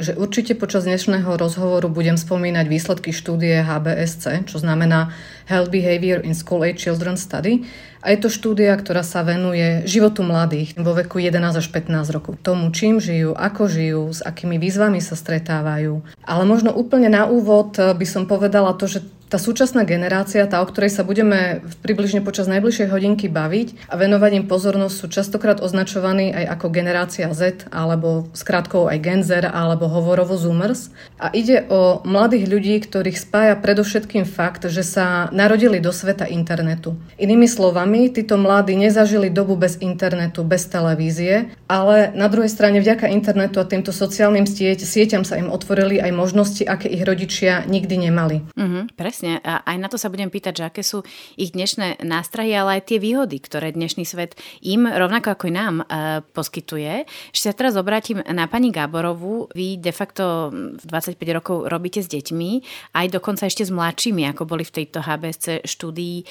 Že 0.00 0.16
určite 0.16 0.56
počas 0.56 0.88
dnešného 0.88 1.36
rozhovoru 1.36 1.92
budem 1.92 2.16
spomínať 2.16 2.66
výsledky 2.72 3.12
štúdie 3.12 3.60
HBSC, 3.60 4.48
čo 4.48 4.56
znamená 4.56 5.12
Health 5.44 5.68
Behavior 5.68 6.24
in 6.24 6.32
School 6.32 6.64
Age 6.64 6.80
Children 6.80 7.20
Study. 7.20 7.68
A 8.00 8.16
je 8.16 8.18
to 8.18 8.32
štúdia, 8.32 8.72
ktorá 8.80 9.04
sa 9.04 9.20
venuje 9.20 9.84
životu 9.84 10.24
mladých 10.24 10.72
vo 10.80 10.96
veku 10.96 11.20
11 11.20 11.60
až 11.60 11.68
15 11.68 12.16
rokov. 12.16 12.40
Tomu, 12.40 12.72
čím 12.72 12.96
žijú, 12.96 13.36
ako 13.36 13.68
žijú, 13.68 14.08
s 14.08 14.24
akými 14.24 14.56
výzvami 14.56 15.04
sa 15.04 15.20
stretávajú. 15.20 16.00
Ale 16.24 16.42
možno 16.48 16.72
úplne 16.72 17.12
na 17.12 17.28
úvod 17.28 17.76
by 17.76 18.06
som 18.08 18.24
povedala 18.24 18.72
to, 18.80 18.88
že 18.88 19.04
tá 19.30 19.38
súčasná 19.38 19.86
generácia, 19.86 20.42
tá, 20.50 20.58
o 20.58 20.66
ktorej 20.66 20.90
sa 20.90 21.06
budeme 21.06 21.62
približne 21.86 22.18
počas 22.20 22.50
najbližšej 22.50 22.90
hodinky 22.90 23.30
baviť 23.30 23.86
a 23.86 23.94
venovať 23.94 24.42
im 24.42 24.46
pozornosť, 24.50 24.94
sú 24.98 25.06
častokrát 25.06 25.62
označovaní 25.62 26.34
aj 26.34 26.58
ako 26.58 26.66
generácia 26.74 27.30
Z, 27.30 27.70
alebo 27.70 28.26
skrátkou 28.34 28.90
aj 28.90 28.98
Genzer, 28.98 29.46
alebo 29.46 29.86
hovorovo 29.86 30.34
Zoomers. 30.34 30.90
A 31.22 31.30
ide 31.30 31.62
o 31.70 32.02
mladých 32.02 32.50
ľudí, 32.50 32.74
ktorých 32.82 33.14
spája 33.14 33.54
predovšetkým 33.54 34.26
fakt, 34.26 34.66
že 34.66 34.82
sa 34.82 35.30
narodili 35.30 35.78
do 35.78 35.94
sveta 35.94 36.26
internetu. 36.26 36.98
Inými 37.14 37.46
slovami, 37.46 38.10
títo 38.10 38.34
mladí 38.34 38.74
nezažili 38.74 39.30
dobu 39.30 39.54
bez 39.54 39.78
internetu, 39.78 40.42
bez 40.42 40.66
televízie, 40.66 41.54
ale 41.70 42.10
na 42.18 42.26
druhej 42.26 42.50
strane 42.50 42.82
vďaka 42.82 43.06
internetu 43.06 43.62
a 43.62 43.68
týmto 43.68 43.94
sociálnym 43.94 44.42
sieť, 44.42 44.82
sieťam 44.82 45.22
sa 45.22 45.38
im 45.38 45.54
otvorili 45.54 46.02
aj 46.02 46.10
možnosti, 46.10 46.66
aké 46.66 46.90
ich 46.90 47.06
rodičia 47.06 47.62
nikdy 47.70 48.10
nemali. 48.10 48.42
Mm-hmm, 48.58 48.82
presne. 48.98 49.19
A 49.44 49.60
aj 49.64 49.76
na 49.76 49.88
to 49.88 50.00
sa 50.00 50.08
budem 50.08 50.32
pýtať, 50.32 50.52
že 50.56 50.64
aké 50.64 50.82
sú 50.84 51.04
ich 51.36 51.52
dnešné 51.52 52.00
nástrahy, 52.04 52.54
ale 52.56 52.80
aj 52.80 52.94
tie 52.94 52.98
výhody, 53.02 53.42
ktoré 53.42 53.74
dnešný 53.74 54.08
svet 54.08 54.38
im, 54.64 54.88
rovnako 54.88 55.36
ako 55.36 55.44
i 55.48 55.52
nám, 55.52 55.74
e, 55.84 56.24
poskytuje. 56.24 57.04
Ešte 57.34 57.46
sa 57.50 57.54
teraz 57.56 57.74
obrátim 57.76 58.24
na 58.24 58.48
pani 58.48 58.72
Gáborovú. 58.72 59.52
Vy 59.52 59.80
de 59.80 59.92
facto 59.92 60.50
25 60.82 61.20
rokov 61.36 61.68
robíte 61.68 62.00
s 62.00 62.08
deťmi, 62.08 62.50
aj 62.96 63.06
dokonca 63.12 63.44
ešte 63.46 63.66
s 63.66 63.74
mladšími, 63.74 64.24
ako 64.32 64.48
boli 64.48 64.64
v 64.64 64.74
tejto 64.82 65.04
HBSC 65.04 65.66
štúdii. 65.68 66.16
E, 66.22 66.24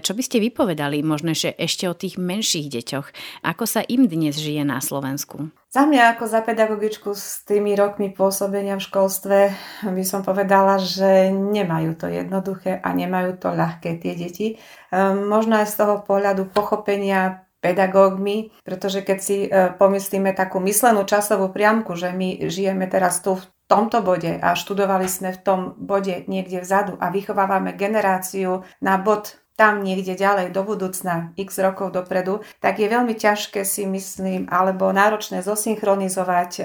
čo 0.00 0.16
by 0.16 0.22
ste 0.24 0.40
vypovedali 0.40 1.04
možno 1.04 1.36
ešte 1.36 1.84
o 1.86 1.94
tých 1.94 2.16
menších 2.16 2.72
deťoch? 2.72 3.06
Ako 3.44 3.64
sa 3.68 3.84
im 3.84 4.08
dnes 4.08 4.40
žije 4.40 4.64
na 4.64 4.80
Slovensku? 4.80 5.59
Za 5.70 5.86
mňa 5.86 6.18
ako 6.18 6.26
za 6.26 6.42
pedagogičku 6.42 7.14
s 7.14 7.46
tými 7.46 7.78
rokmi 7.78 8.10
pôsobenia 8.10 8.74
v 8.74 8.86
školstve 8.90 9.38
by 9.86 10.02
som 10.02 10.26
povedala, 10.26 10.82
že 10.82 11.30
nemajú 11.30 11.94
to 11.94 12.10
jednoduché 12.10 12.82
a 12.82 12.90
nemajú 12.90 13.38
to 13.38 13.54
ľahké 13.54 14.02
tie 14.02 14.18
deti. 14.18 14.58
Ehm, 14.90 15.30
možno 15.30 15.62
aj 15.62 15.70
z 15.70 15.78
toho 15.78 16.02
pohľadu 16.02 16.50
pochopenia 16.50 17.46
pedagógmi, 17.62 18.50
pretože 18.66 19.04
keď 19.06 19.18
si 19.22 19.46
e, 19.46 19.70
pomyslíme 19.70 20.34
takú 20.34 20.58
myslenú 20.58 21.06
časovú 21.06 21.54
priamku, 21.54 21.94
že 21.94 22.10
my 22.10 22.50
žijeme 22.50 22.90
teraz 22.90 23.22
tu 23.22 23.38
v 23.38 23.44
tomto 23.70 24.02
bode 24.02 24.42
a 24.42 24.58
študovali 24.58 25.06
sme 25.06 25.30
v 25.30 25.38
tom 25.38 25.60
bode 25.78 26.26
niekde 26.26 26.66
vzadu 26.66 26.98
a 26.98 27.14
vychovávame 27.14 27.78
generáciu 27.78 28.66
na 28.82 28.98
bod 28.98 29.38
tam 29.60 29.84
niekde 29.84 30.16
ďalej 30.16 30.56
do 30.56 30.64
budúcna, 30.64 31.36
x 31.36 31.60
rokov 31.60 31.92
dopredu, 31.92 32.40
tak 32.64 32.80
je 32.80 32.88
veľmi 32.88 33.12
ťažké 33.12 33.60
si 33.68 33.84
myslím, 33.84 34.48
alebo 34.48 34.88
náročné 34.88 35.44
zosynchronizovať 35.44 36.64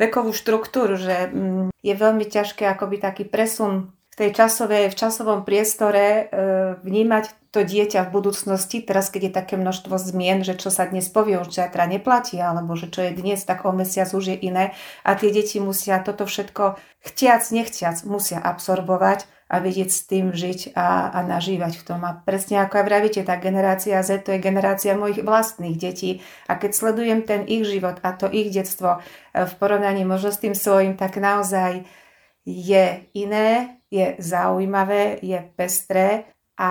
vekovú 0.00 0.32
štruktúru, 0.32 0.96
že 0.96 1.28
um, 1.28 1.68
je 1.84 1.92
veľmi 1.92 2.24
ťažké 2.24 2.64
akoby 2.72 3.04
taký 3.04 3.28
presun 3.28 3.92
v 3.92 4.14
tej 4.16 4.32
časovej, 4.32 4.88
v 4.88 4.96
časovom 4.96 5.44
priestore 5.44 6.24
uh, 6.24 6.80
vnímať 6.80 7.52
to 7.52 7.60
dieťa 7.60 8.08
v 8.08 8.12
budúcnosti, 8.16 8.80
teraz 8.80 9.12
keď 9.12 9.28
je 9.28 9.32
také 9.36 9.54
množstvo 9.60 9.96
zmien, 10.00 10.40
že 10.40 10.56
čo 10.56 10.72
sa 10.72 10.88
dnes 10.88 11.08
povie, 11.12 11.36
už 11.36 11.52
zajtra 11.52 11.84
neplatí, 11.84 12.40
alebo 12.40 12.80
že 12.80 12.88
čo 12.88 13.04
je 13.04 13.12
dnes, 13.12 13.40
tak 13.44 13.68
o 13.68 13.76
mesiac 13.76 14.08
už 14.08 14.32
je 14.32 14.36
iné. 14.40 14.72
A 15.04 15.16
tie 15.20 15.28
deti 15.28 15.60
musia 15.60 16.00
toto 16.00 16.24
všetko 16.24 16.80
chtiac, 17.04 17.44
nechtiac, 17.52 18.00
musia 18.08 18.40
absorbovať 18.40 19.35
a 19.46 19.62
vedieť 19.62 19.88
s 19.94 20.00
tým 20.10 20.34
žiť 20.34 20.74
a, 20.74 21.14
a 21.14 21.18
nažívať 21.22 21.78
v 21.78 21.84
tom. 21.86 22.02
A 22.02 22.18
presne 22.18 22.66
ako 22.66 22.82
aj 22.82 22.86
vravíte, 22.90 23.20
tá 23.22 23.38
generácia 23.38 24.02
Z 24.02 24.26
to 24.26 24.34
je 24.34 24.42
generácia 24.42 24.98
mojich 24.98 25.22
vlastných 25.22 25.78
detí. 25.78 26.18
A 26.50 26.58
keď 26.58 26.74
sledujem 26.74 27.22
ten 27.22 27.46
ich 27.46 27.62
život 27.62 28.02
a 28.02 28.10
to 28.18 28.26
ich 28.26 28.50
detstvo 28.50 28.98
e, 28.98 29.46
v 29.46 29.52
porovnaní 29.62 30.02
možno 30.02 30.34
s 30.34 30.42
tým 30.42 30.58
svojim, 30.58 30.98
tak 30.98 31.22
naozaj 31.22 31.86
je 32.42 33.06
iné, 33.14 33.78
je 33.86 34.18
zaujímavé, 34.18 35.22
je 35.22 35.38
pestré 35.54 36.26
a 36.58 36.70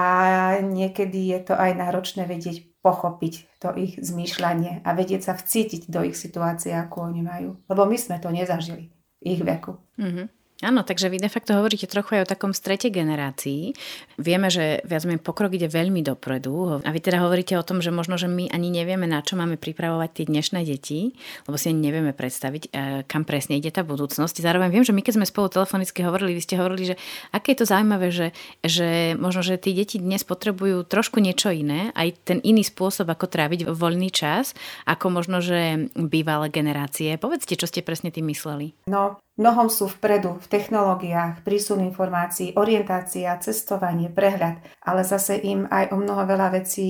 niekedy 0.60 1.32
je 1.32 1.40
to 1.48 1.54
aj 1.56 1.72
náročné 1.80 2.28
vedieť 2.28 2.76
pochopiť 2.84 3.64
to 3.64 3.72
ich 3.74 3.98
zmýšľanie 3.98 4.86
a 4.86 4.90
vedieť 4.94 5.32
sa 5.32 5.34
vcítiť 5.34 5.90
do 5.90 6.06
ich 6.06 6.14
situácie, 6.14 6.76
ako 6.76 7.10
oni 7.10 7.22
majú. 7.24 7.50
Lebo 7.66 7.88
my 7.88 7.98
sme 7.98 8.22
to 8.22 8.30
nezažili 8.30 8.94
v 9.24 9.24
ich 9.26 9.42
veku. 9.42 9.80
Mm-hmm. 9.98 10.35
Áno, 10.64 10.88
takže 10.88 11.12
vy 11.12 11.20
de 11.20 11.28
facto 11.28 11.52
hovoríte 11.52 11.84
trochu 11.84 12.16
aj 12.16 12.22
o 12.24 12.32
takom 12.32 12.56
strete 12.56 12.88
generácií. 12.88 13.76
Vieme, 14.16 14.48
že 14.48 14.80
viac 14.88 15.04
menej 15.04 15.20
pokrok 15.20 15.52
ide 15.52 15.68
veľmi 15.68 16.00
dopredu 16.00 16.80
a 16.80 16.90
vy 16.96 17.00
teda 17.04 17.20
hovoríte 17.28 17.60
o 17.60 17.68
tom, 17.68 17.84
že 17.84 17.92
možno, 17.92 18.16
že 18.16 18.32
my 18.32 18.48
ani 18.56 18.72
nevieme, 18.72 19.04
na 19.04 19.20
čo 19.20 19.36
máme 19.36 19.60
pripravovať 19.60 20.10
tie 20.16 20.26
dnešné 20.32 20.64
deti, 20.64 21.12
lebo 21.44 21.60
si 21.60 21.76
ani 21.76 21.92
nevieme 21.92 22.16
predstaviť, 22.16 22.64
e, 22.72 23.04
kam 23.04 23.28
presne 23.28 23.60
ide 23.60 23.68
tá 23.68 23.84
budúcnosť. 23.84 24.40
Zároveň 24.40 24.72
viem, 24.72 24.88
že 24.88 24.96
my 24.96 25.04
keď 25.04 25.20
sme 25.20 25.28
spolu 25.28 25.52
telefonicky 25.52 26.08
hovorili, 26.08 26.40
vy 26.40 26.48
ste 26.48 26.56
hovorili, 26.56 26.84
že 26.88 26.96
aké 27.36 27.52
je 27.52 27.60
to 27.60 27.68
zaujímavé, 27.68 28.08
že, 28.16 28.32
že 28.64 29.20
možno, 29.20 29.44
že 29.44 29.60
tí 29.60 29.76
deti 29.76 30.00
dnes 30.00 30.24
potrebujú 30.24 30.88
trošku 30.88 31.20
niečo 31.20 31.52
iné, 31.52 31.92
aj 32.00 32.16
ten 32.24 32.40
iný 32.48 32.64
spôsob, 32.64 33.12
ako 33.12 33.28
tráviť 33.28 33.68
voľný 33.76 34.08
čas, 34.08 34.56
ako 34.88 35.20
možno, 35.20 35.44
že 35.44 35.92
bývalé 36.00 36.48
generácie. 36.48 37.20
Povedzte, 37.20 37.60
čo 37.60 37.68
ste 37.68 37.84
presne 37.84 38.08
tým 38.08 38.32
mysleli. 38.32 38.72
No, 38.88 39.20
Mnohom 39.36 39.68
sú 39.68 39.92
vpredu 39.92 40.40
v 40.40 40.48
technológiách, 40.48 41.44
prísun 41.44 41.84
informácií, 41.84 42.56
orientácia, 42.56 43.36
cestovanie, 43.44 44.08
prehľad, 44.08 44.64
ale 44.80 45.04
zase 45.04 45.36
im 45.44 45.68
aj 45.68 45.92
o 45.92 46.00
mnoho 46.00 46.24
veľa 46.24 46.56
vecí 46.56 46.88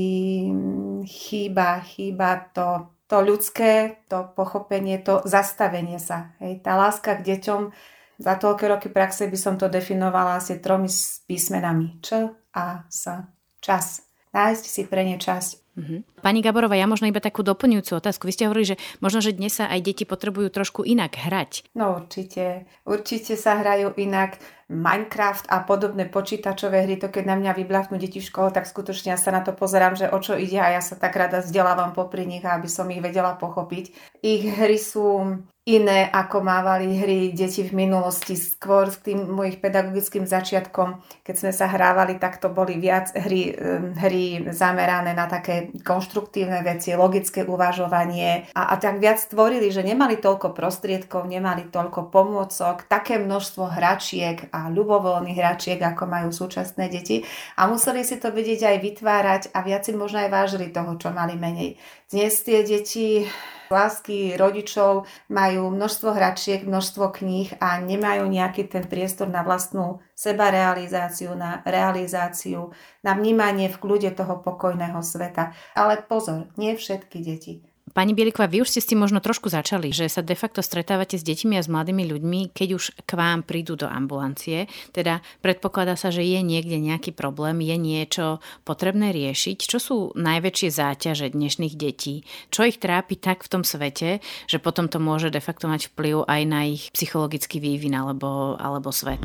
chýba, 1.10 1.82
chýba 1.82 2.54
to, 2.54 2.94
to 3.10 3.18
ľudské, 3.26 3.98
to 4.06 4.30
pochopenie, 4.38 5.02
to 5.02 5.26
zastavenie 5.26 5.98
sa. 5.98 6.38
Hej, 6.38 6.62
tá 6.62 6.78
láska 6.78 7.18
k 7.18 7.34
deťom, 7.34 7.74
za 8.22 8.34
toľké 8.38 8.70
roky 8.70 8.88
praxe 8.94 9.26
by 9.26 9.38
som 9.42 9.58
to 9.58 9.66
definovala 9.66 10.38
asi 10.38 10.62
tromi 10.62 10.88
písmenami. 11.26 12.00
Č, 12.00 12.30
a, 12.54 12.86
s, 12.88 13.10
čas. 13.58 14.06
Nájsť 14.32 14.66
si 14.70 14.82
pre 14.86 15.02
ne 15.02 15.18
čas 15.18 15.65
Mm-hmm. 15.76 16.24
Pani 16.24 16.40
Gaborová, 16.40 16.80
ja 16.80 16.88
možno 16.88 17.12
iba 17.12 17.20
takú 17.20 17.44
doplňujúcu 17.44 18.00
otázku. 18.00 18.26
Vy 18.26 18.34
ste 18.34 18.48
hovorili, 18.48 18.76
že 18.76 18.80
možno, 19.04 19.20
že 19.20 19.36
dnes 19.36 19.60
sa 19.60 19.68
aj 19.68 19.84
deti 19.84 20.04
potrebujú 20.08 20.48
trošku 20.48 20.88
inak 20.88 21.20
hrať. 21.20 21.68
No 21.76 22.00
určite. 22.00 22.64
Určite 22.88 23.36
sa 23.36 23.60
hrajú 23.60 23.92
inak. 24.00 24.40
Minecraft 24.66 25.46
a 25.46 25.62
podobné 25.62 26.10
počítačové 26.10 26.90
hry, 26.90 26.98
to 26.98 27.14
keď 27.14 27.30
na 27.30 27.38
mňa 27.38 27.54
vyblafnú 27.54 28.02
deti 28.02 28.18
v 28.18 28.26
škole, 28.26 28.50
tak 28.50 28.66
skutočne 28.66 29.14
ja 29.14 29.20
sa 29.22 29.30
na 29.30 29.46
to 29.46 29.54
pozerám, 29.54 29.94
že 29.94 30.10
o 30.10 30.18
čo 30.18 30.34
ide 30.34 30.58
a 30.58 30.74
ja 30.74 30.82
sa 30.82 30.98
tak 30.98 31.14
rada 31.14 31.46
vzdelávam 31.46 31.94
popri 31.94 32.26
nich, 32.26 32.42
aby 32.42 32.66
som 32.66 32.90
ich 32.90 32.98
vedela 32.98 33.38
pochopiť. 33.38 33.94
Ich 34.26 34.42
hry 34.42 34.82
sú 34.82 35.38
iné, 35.66 36.06
ako 36.14 36.46
mávali 36.46 36.94
hry 36.94 37.34
deti 37.34 37.66
v 37.66 37.74
minulosti. 37.74 38.38
Skôr 38.38 38.94
s 38.94 39.02
tým 39.02 39.26
mojich 39.26 39.58
pedagogickým 39.58 40.30
začiatkom, 40.30 41.02
keď 41.26 41.36
sme 41.36 41.52
sa 41.58 41.66
hrávali, 41.66 42.22
tak 42.22 42.38
to 42.38 42.54
boli 42.54 42.78
viac 42.78 43.10
hry, 43.18 43.50
hry 43.98 44.46
zamerané 44.54 45.18
na 45.18 45.26
také 45.26 45.74
konštruktívne 45.82 46.62
veci, 46.62 46.94
logické 46.94 47.42
uvažovanie 47.42 48.54
a, 48.54 48.70
a 48.70 48.76
tak 48.78 49.02
viac 49.02 49.18
stvorili, 49.18 49.74
že 49.74 49.82
nemali 49.82 50.22
toľko 50.22 50.54
prostriedkov, 50.54 51.26
nemali 51.26 51.66
toľko 51.74 52.14
pomôcok, 52.14 52.86
také 52.86 53.18
množstvo 53.18 53.66
hračiek 53.66 54.54
a 54.54 54.70
ľubovoľných 54.70 55.40
hračiek, 55.42 55.82
ako 55.82 56.06
majú 56.06 56.30
súčasné 56.30 56.94
deti 56.94 57.26
a 57.58 57.66
museli 57.66 58.06
si 58.06 58.22
to 58.22 58.30
vedieť 58.30 58.70
aj 58.70 58.78
vytvárať 58.86 59.42
a 59.50 59.66
viac 59.66 59.82
si 59.82 59.98
možno 59.98 60.22
aj 60.22 60.30
vážili 60.30 60.70
toho, 60.70 60.94
čo 61.02 61.10
mali 61.10 61.34
menej. 61.34 61.82
Dnes 62.06 62.38
tie 62.46 62.62
deti 62.62 63.26
lásky 63.70 64.34
rodičov, 64.40 65.06
majú 65.30 65.70
množstvo 65.70 66.10
hračiek, 66.16 66.64
množstvo 66.64 67.12
kníh 67.16 67.54
a 67.60 67.78
nemajú 67.82 68.26
nejaký 68.26 68.66
ten 68.72 68.88
priestor 68.88 69.28
na 69.28 69.46
vlastnú 69.46 70.02
sebarealizáciu, 70.18 71.38
na 71.38 71.62
realizáciu, 71.68 72.74
na 73.06 73.14
vnímanie 73.14 73.70
v 73.70 73.78
kľude 73.78 74.16
toho 74.16 74.42
pokojného 74.42 75.00
sveta. 75.04 75.54
Ale 75.78 76.02
pozor, 76.02 76.50
nie 76.56 76.74
všetky 76.74 77.20
deti 77.22 77.75
Pani 77.94 78.18
Bieliková, 78.18 78.50
vy 78.50 78.66
už 78.66 78.74
ste 78.74 78.82
s 78.82 78.90
tým 78.90 79.06
možno 79.06 79.22
trošku 79.22 79.46
začali, 79.46 79.94
že 79.94 80.10
sa 80.10 80.26
de 80.26 80.34
facto 80.34 80.66
stretávate 80.66 81.22
s 81.22 81.24
deťmi 81.24 81.54
a 81.54 81.62
s 81.62 81.70
mladými 81.70 82.10
ľuďmi, 82.10 82.50
keď 82.50 82.70
už 82.74 82.84
k 83.06 83.12
vám 83.14 83.46
prídu 83.46 83.78
do 83.78 83.86
ambulancie. 83.86 84.66
Teda 84.90 85.22
predpokladá 85.46 85.94
sa, 85.94 86.10
že 86.10 86.26
je 86.26 86.42
niekde 86.42 86.82
nejaký 86.82 87.14
problém, 87.14 87.62
je 87.62 87.78
niečo 87.78 88.26
potrebné 88.66 89.14
riešiť. 89.14 89.70
Čo 89.70 89.78
sú 89.78 89.98
najväčšie 90.18 90.70
záťaže 90.74 91.38
dnešných 91.38 91.78
detí? 91.78 92.26
Čo 92.50 92.66
ich 92.66 92.82
trápi 92.82 93.22
tak 93.22 93.46
v 93.46 93.52
tom 93.54 93.62
svete, 93.62 94.18
že 94.50 94.58
potom 94.58 94.90
to 94.90 94.98
môže 94.98 95.30
de 95.30 95.40
facto 95.40 95.70
mať 95.70 95.94
vplyv 95.94 96.26
aj 96.26 96.42
na 96.50 96.66
ich 96.66 96.90
psychologický 96.90 97.62
vývin 97.62 97.94
alebo, 97.94 98.58
alebo 98.58 98.90
svet? 98.90 99.22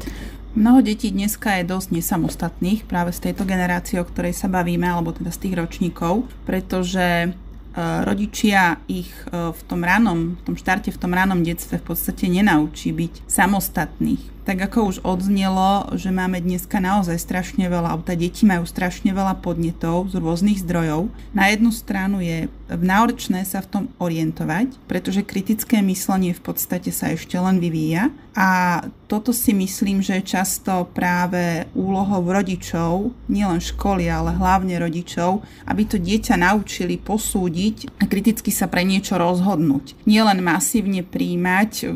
Mnoho 0.53 0.85
detí 0.85 1.09
dneska 1.09 1.59
je 1.59 1.65
dosť 1.65 1.97
nesamostatných 1.97 2.85
práve 2.85 3.17
z 3.17 3.33
tejto 3.33 3.49
generácie, 3.49 3.97
o 3.97 4.05
ktorej 4.05 4.37
sa 4.37 4.53
bavíme, 4.53 4.85
alebo 4.85 5.17
teda 5.17 5.33
z 5.33 5.49
tých 5.49 5.55
ročníkov, 5.57 6.29
pretože 6.45 7.33
rodičia 7.79 8.83
ich 8.91 9.11
e, 9.31 9.55
v 9.55 9.61
tom 9.71 9.87
ranom, 9.87 10.35
v 10.35 10.43
tom 10.43 10.57
štarte, 10.59 10.91
v 10.91 10.99
tom 10.99 11.15
ranom 11.15 11.47
detstve 11.47 11.79
v 11.79 11.95
podstate 11.95 12.27
nenaučí 12.27 12.91
byť 12.91 13.31
samostatných. 13.31 14.40
Tak 14.51 14.67
ako 14.67 14.91
už 14.91 14.97
odznelo, 15.07 15.95
že 15.95 16.11
máme 16.11 16.43
dneska 16.43 16.83
naozaj 16.83 17.23
strašne 17.23 17.71
veľa, 17.71 17.95
alebo 17.95 18.03
tá 18.03 18.19
deti 18.19 18.43
majú 18.43 18.67
strašne 18.67 19.15
veľa 19.15 19.39
podnetov 19.39 20.11
z 20.11 20.19
rôznych 20.19 20.67
zdrojov. 20.67 21.07
Na 21.31 21.55
jednu 21.55 21.71
stranu 21.71 22.19
je 22.19 22.51
náročné 22.67 23.47
sa 23.47 23.63
v 23.63 23.71
tom 23.71 23.85
orientovať, 24.03 24.75
pretože 24.91 25.23
kritické 25.23 25.79
myslenie 25.87 26.35
v 26.35 26.43
podstate 26.43 26.91
sa 26.91 27.15
ešte 27.15 27.39
len 27.39 27.63
vyvíja 27.63 28.11
a 28.35 28.83
toto 29.11 29.35
si 29.35 29.51
myslím, 29.51 29.99
že 30.07 30.23
je 30.23 30.39
často 30.39 30.87
práve 30.95 31.67
úlohou 31.75 32.23
rodičov, 32.23 33.11
nielen 33.27 33.59
školy, 33.59 34.07
ale 34.07 34.39
hlavne 34.39 34.79
rodičov, 34.79 35.43
aby 35.67 35.83
to 35.83 35.99
dieťa 35.99 36.39
naučili 36.39 36.95
posúdiť 36.95 37.91
a 37.99 38.07
kriticky 38.07 38.55
sa 38.55 38.71
pre 38.71 38.87
niečo 38.87 39.19
rozhodnúť. 39.19 39.99
Nielen 40.07 40.47
masívne 40.47 41.03
príjmať 41.03 41.91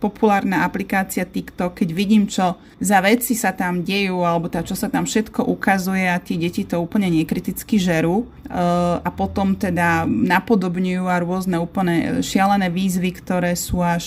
populárna 0.00 0.64
aplikácia 0.64 1.28
TikTok, 1.28 1.77
keď 1.78 1.88
vidím, 1.94 2.26
čo 2.26 2.58
za 2.82 2.98
veci 2.98 3.38
sa 3.38 3.54
tam 3.54 3.86
dejú, 3.86 4.26
alebo 4.26 4.50
tá, 4.50 4.66
čo 4.66 4.74
sa 4.74 4.90
tam 4.90 5.06
všetko 5.06 5.46
ukazuje 5.46 6.10
a 6.10 6.18
tie 6.18 6.34
deti 6.34 6.66
to 6.66 6.82
úplne 6.82 7.06
nekriticky 7.06 7.78
žerú 7.78 8.26
a 8.48 9.10
potom 9.12 9.52
teda 9.52 10.08
napodobňujú 10.08 11.04
a 11.04 11.20
rôzne 11.20 11.60
úplne 11.60 12.24
šialené 12.24 12.72
výzvy, 12.72 13.10
ktoré 13.20 13.52
sú 13.52 13.84
až 13.84 14.04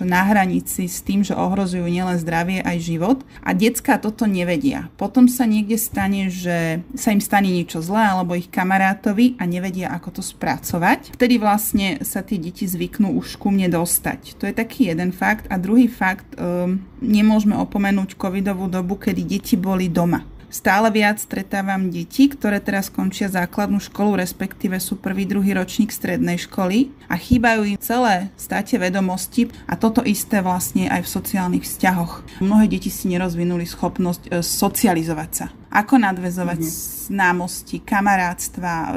na 0.00 0.24
hranici 0.24 0.88
s 0.88 1.04
tým, 1.04 1.20
že 1.20 1.36
ohrozujú 1.36 1.84
nielen 1.84 2.16
zdravie, 2.16 2.64
aj 2.64 2.78
život. 2.80 3.18
A 3.44 3.52
decka 3.52 4.00
toto 4.00 4.24
nevedia. 4.24 4.88
Potom 4.96 5.28
sa 5.28 5.44
niekde 5.44 5.76
stane, 5.76 6.32
že 6.32 6.80
sa 6.96 7.12
im 7.12 7.20
stane 7.20 7.52
niečo 7.52 7.84
zlé 7.84 8.08
alebo 8.08 8.32
ich 8.32 8.48
kamarátovi 8.48 9.36
a 9.36 9.44
nevedia, 9.44 9.92
ako 9.92 10.20
to 10.20 10.22
spracovať. 10.24 11.12
Vtedy 11.12 11.36
vlastne 11.36 12.00
sa 12.00 12.24
tie 12.24 12.40
deti 12.40 12.64
zvyknú 12.64 13.12
už 13.20 13.36
ku 13.36 13.52
mne 13.52 13.68
dostať. 13.68 14.40
To 14.40 14.48
je 14.48 14.54
taký 14.56 14.88
jeden 14.88 15.12
fakt. 15.12 15.44
A 15.52 15.60
druhý 15.60 15.86
fakt, 15.86 16.26
um, 16.40 16.80
nemôžeme 17.04 17.54
opomenúť 17.60 18.16
covidovú 18.16 18.72
dobu, 18.72 18.96
kedy 18.96 19.22
deti 19.26 19.54
boli 19.60 19.92
doma. 19.92 20.24
Stále 20.52 20.92
viac 20.92 21.16
stretávam 21.16 21.88
deti, 21.88 22.28
ktoré 22.28 22.60
teraz 22.60 22.92
končia 22.92 23.32
základnú 23.32 23.80
školu, 23.80 24.20
respektíve 24.20 24.76
sú 24.76 25.00
prvý, 25.00 25.24
druhý 25.24 25.56
ročník 25.56 25.88
strednej 25.88 26.36
školy 26.44 26.92
a 27.08 27.16
chýbajú 27.16 27.72
im 27.72 27.80
celé 27.80 28.28
státe 28.36 28.76
vedomosti 28.76 29.48
a 29.64 29.80
toto 29.80 30.04
isté 30.04 30.44
vlastne 30.44 30.92
aj 30.92 31.08
v 31.08 31.12
sociálnych 31.16 31.64
vzťahoch. 31.64 32.44
Mnohé 32.44 32.68
deti 32.68 32.92
si 32.92 33.08
nerozvinuli 33.08 33.64
schopnosť 33.64 34.28
e, 34.28 34.30
socializovať 34.44 35.30
sa 35.32 35.46
ako 35.72 35.96
nadvezovať 35.96 36.60
mm-hmm. 36.60 36.78
známosti, 37.08 37.76
kamarátstva. 37.80 38.72
E, 38.72 38.88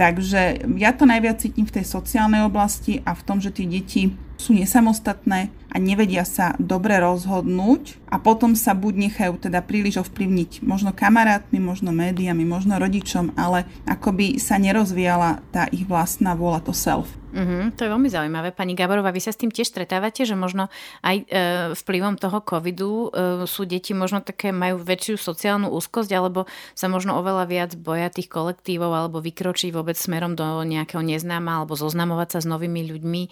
takže 0.00 0.64
ja 0.80 0.96
to 0.96 1.04
najviac 1.04 1.44
cítim 1.44 1.68
v 1.68 1.76
tej 1.76 1.86
sociálnej 1.86 2.42
oblasti 2.42 3.04
a 3.04 3.12
v 3.12 3.22
tom, 3.22 3.38
že 3.38 3.52
tie 3.52 3.68
deti 3.68 4.16
sú 4.42 4.58
nesamostatné 4.58 5.54
a 5.70 5.76
nevedia 5.78 6.26
sa 6.26 6.58
dobre 6.58 6.98
rozhodnúť 6.98 8.02
a 8.10 8.18
potom 8.18 8.58
sa 8.58 8.74
buď 8.74 9.08
nechajú 9.08 9.38
teda 9.38 9.62
príliš 9.62 10.02
ovplyvniť 10.02 10.66
možno 10.66 10.90
kamarátmi, 10.90 11.62
možno 11.62 11.94
médiami, 11.94 12.42
možno 12.42 12.82
rodičom, 12.82 13.38
ale 13.38 13.70
akoby 13.86 14.42
sa 14.42 14.58
nerozvíjala 14.58 15.46
tá 15.54 15.70
ich 15.70 15.86
vlastná 15.86 16.34
vôľa, 16.34 16.66
to 16.66 16.74
self. 16.74 17.21
Mm-hmm, 17.32 17.80
to 17.80 17.88
je 17.88 17.92
veľmi 17.96 18.12
zaujímavé. 18.12 18.52
Pani 18.52 18.76
Gaborová, 18.76 19.08
vy 19.08 19.24
sa 19.24 19.32
s 19.32 19.40
tým 19.40 19.48
tiež 19.48 19.72
stretávate, 19.72 20.28
že 20.28 20.36
možno 20.36 20.68
aj 21.00 21.16
e, 21.16 21.26
vplyvom 21.72 22.20
toho 22.20 22.44
covidu 22.44 23.08
e, 23.08 23.48
sú 23.48 23.64
deti 23.64 23.96
možno 23.96 24.20
také, 24.20 24.52
majú 24.52 24.76
väčšiu 24.84 25.16
sociálnu 25.16 25.72
úzkosť, 25.72 26.12
alebo 26.12 26.44
sa 26.76 26.92
možno 26.92 27.16
oveľa 27.16 27.48
viac 27.48 27.70
boja 27.80 28.12
tých 28.12 28.28
kolektívov, 28.28 28.92
alebo 28.92 29.24
vykročiť 29.24 29.72
vôbec 29.72 29.96
smerom 29.96 30.36
do 30.36 30.44
nejakého 30.44 31.00
neznáma, 31.00 31.64
alebo 31.64 31.72
zoznamovať 31.72 32.28
sa 32.36 32.38
s 32.44 32.46
novými 32.46 32.84
ľuďmi. 32.92 33.22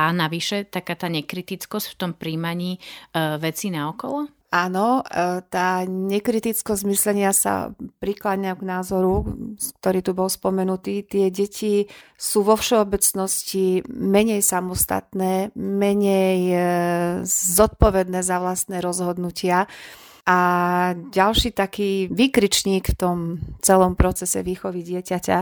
A 0.00 0.08
navyše 0.08 0.64
taká 0.64 0.96
tá 0.96 1.12
nekritickosť 1.12 1.86
v 1.92 1.98
tom 2.00 2.10
príjmaní 2.16 2.80
e, 3.12 3.36
vecí 3.36 3.68
na 3.68 3.92
okolo? 3.92 4.39
Áno, 4.50 5.06
e, 5.06 5.46
tá 5.46 5.86
nekritickosť 5.86 6.82
myslenia 6.90 7.30
sa 7.30 7.70
prikláňa 8.02 8.58
k 8.58 8.62
názoru, 8.66 9.22
ktorý 9.78 10.02
tu 10.02 10.10
bol 10.10 10.26
spomenutý. 10.26 11.06
Tie 11.06 11.30
deti 11.30 11.86
sú 12.18 12.42
vo 12.42 12.58
všeobecnosti 12.58 13.86
menej 13.86 14.42
samostatné, 14.42 15.54
menej 15.54 16.38
e, 16.50 16.58
zodpovedné 17.30 18.26
za 18.26 18.42
vlastné 18.42 18.82
rozhodnutia. 18.82 19.70
A 20.26 20.38
ďalší 20.98 21.54
taký 21.54 22.10
výkričník 22.10 22.90
v 22.90 22.98
tom 22.98 23.18
celom 23.62 23.94
procese 23.94 24.42
výchovy 24.42 24.82
dieťaťa 24.84 25.38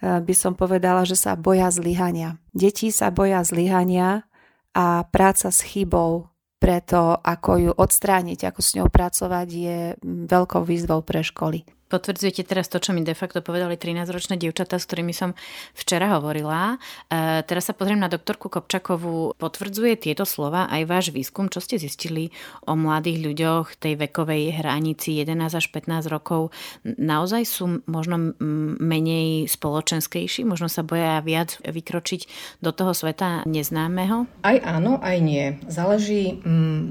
by 0.00 0.34
som 0.36 0.56
povedala, 0.56 1.04
že 1.04 1.18
sa 1.18 1.36
boja 1.36 1.68
zlyhania. 1.68 2.40
Deti 2.56 2.88
sa 2.88 3.12
boja 3.12 3.44
zlyhania 3.44 4.24
a 4.72 5.04
práca 5.04 5.52
s 5.52 5.60
chybou 5.60 6.29
preto 6.60 7.16
ako 7.16 7.50
ju 7.56 7.70
odstrániť, 7.72 8.52
ako 8.52 8.60
s 8.60 8.76
ňou 8.76 8.88
pracovať 8.92 9.48
je 9.48 9.78
veľkou 10.04 10.62
výzvou 10.62 11.00
pre 11.00 11.24
školy. 11.24 11.64
Potvrdzujete 11.90 12.46
teraz 12.46 12.70
to, 12.70 12.78
čo 12.78 12.94
mi 12.94 13.02
de 13.02 13.18
facto 13.18 13.42
povedali 13.42 13.74
13-ročné 13.74 14.38
dievčatá, 14.38 14.78
s 14.78 14.86
ktorými 14.86 15.10
som 15.10 15.34
včera 15.74 16.14
hovorila. 16.14 16.78
E, 17.10 17.42
teraz 17.42 17.66
sa 17.66 17.74
pozriem 17.74 17.98
na 17.98 18.06
doktorku 18.06 18.46
Kopčakovú. 18.46 19.34
Potvrdzuje 19.34 19.98
tieto 19.98 20.22
slova 20.22 20.70
aj 20.70 20.82
váš 20.86 21.06
výskum, 21.10 21.50
čo 21.50 21.58
ste 21.58 21.82
zistili 21.82 22.30
o 22.70 22.78
mladých 22.78 23.18
ľuďoch 23.26 23.82
tej 23.82 23.98
vekovej 23.98 24.62
hranici 24.62 25.18
11 25.18 25.58
až 25.58 25.66
15 25.74 26.06
rokov. 26.06 26.54
Naozaj 26.86 27.42
sú 27.42 27.82
možno 27.90 28.38
menej 28.78 29.50
spoločenskejší, 29.50 30.46
možno 30.46 30.70
sa 30.70 30.86
boja 30.86 31.18
viac 31.26 31.58
vykročiť 31.66 32.20
do 32.62 32.70
toho 32.70 32.94
sveta 32.94 33.42
neznámeho? 33.50 34.30
Aj 34.46 34.56
áno, 34.62 35.02
aj 35.02 35.16
nie. 35.18 35.58
Záleží 35.66 36.38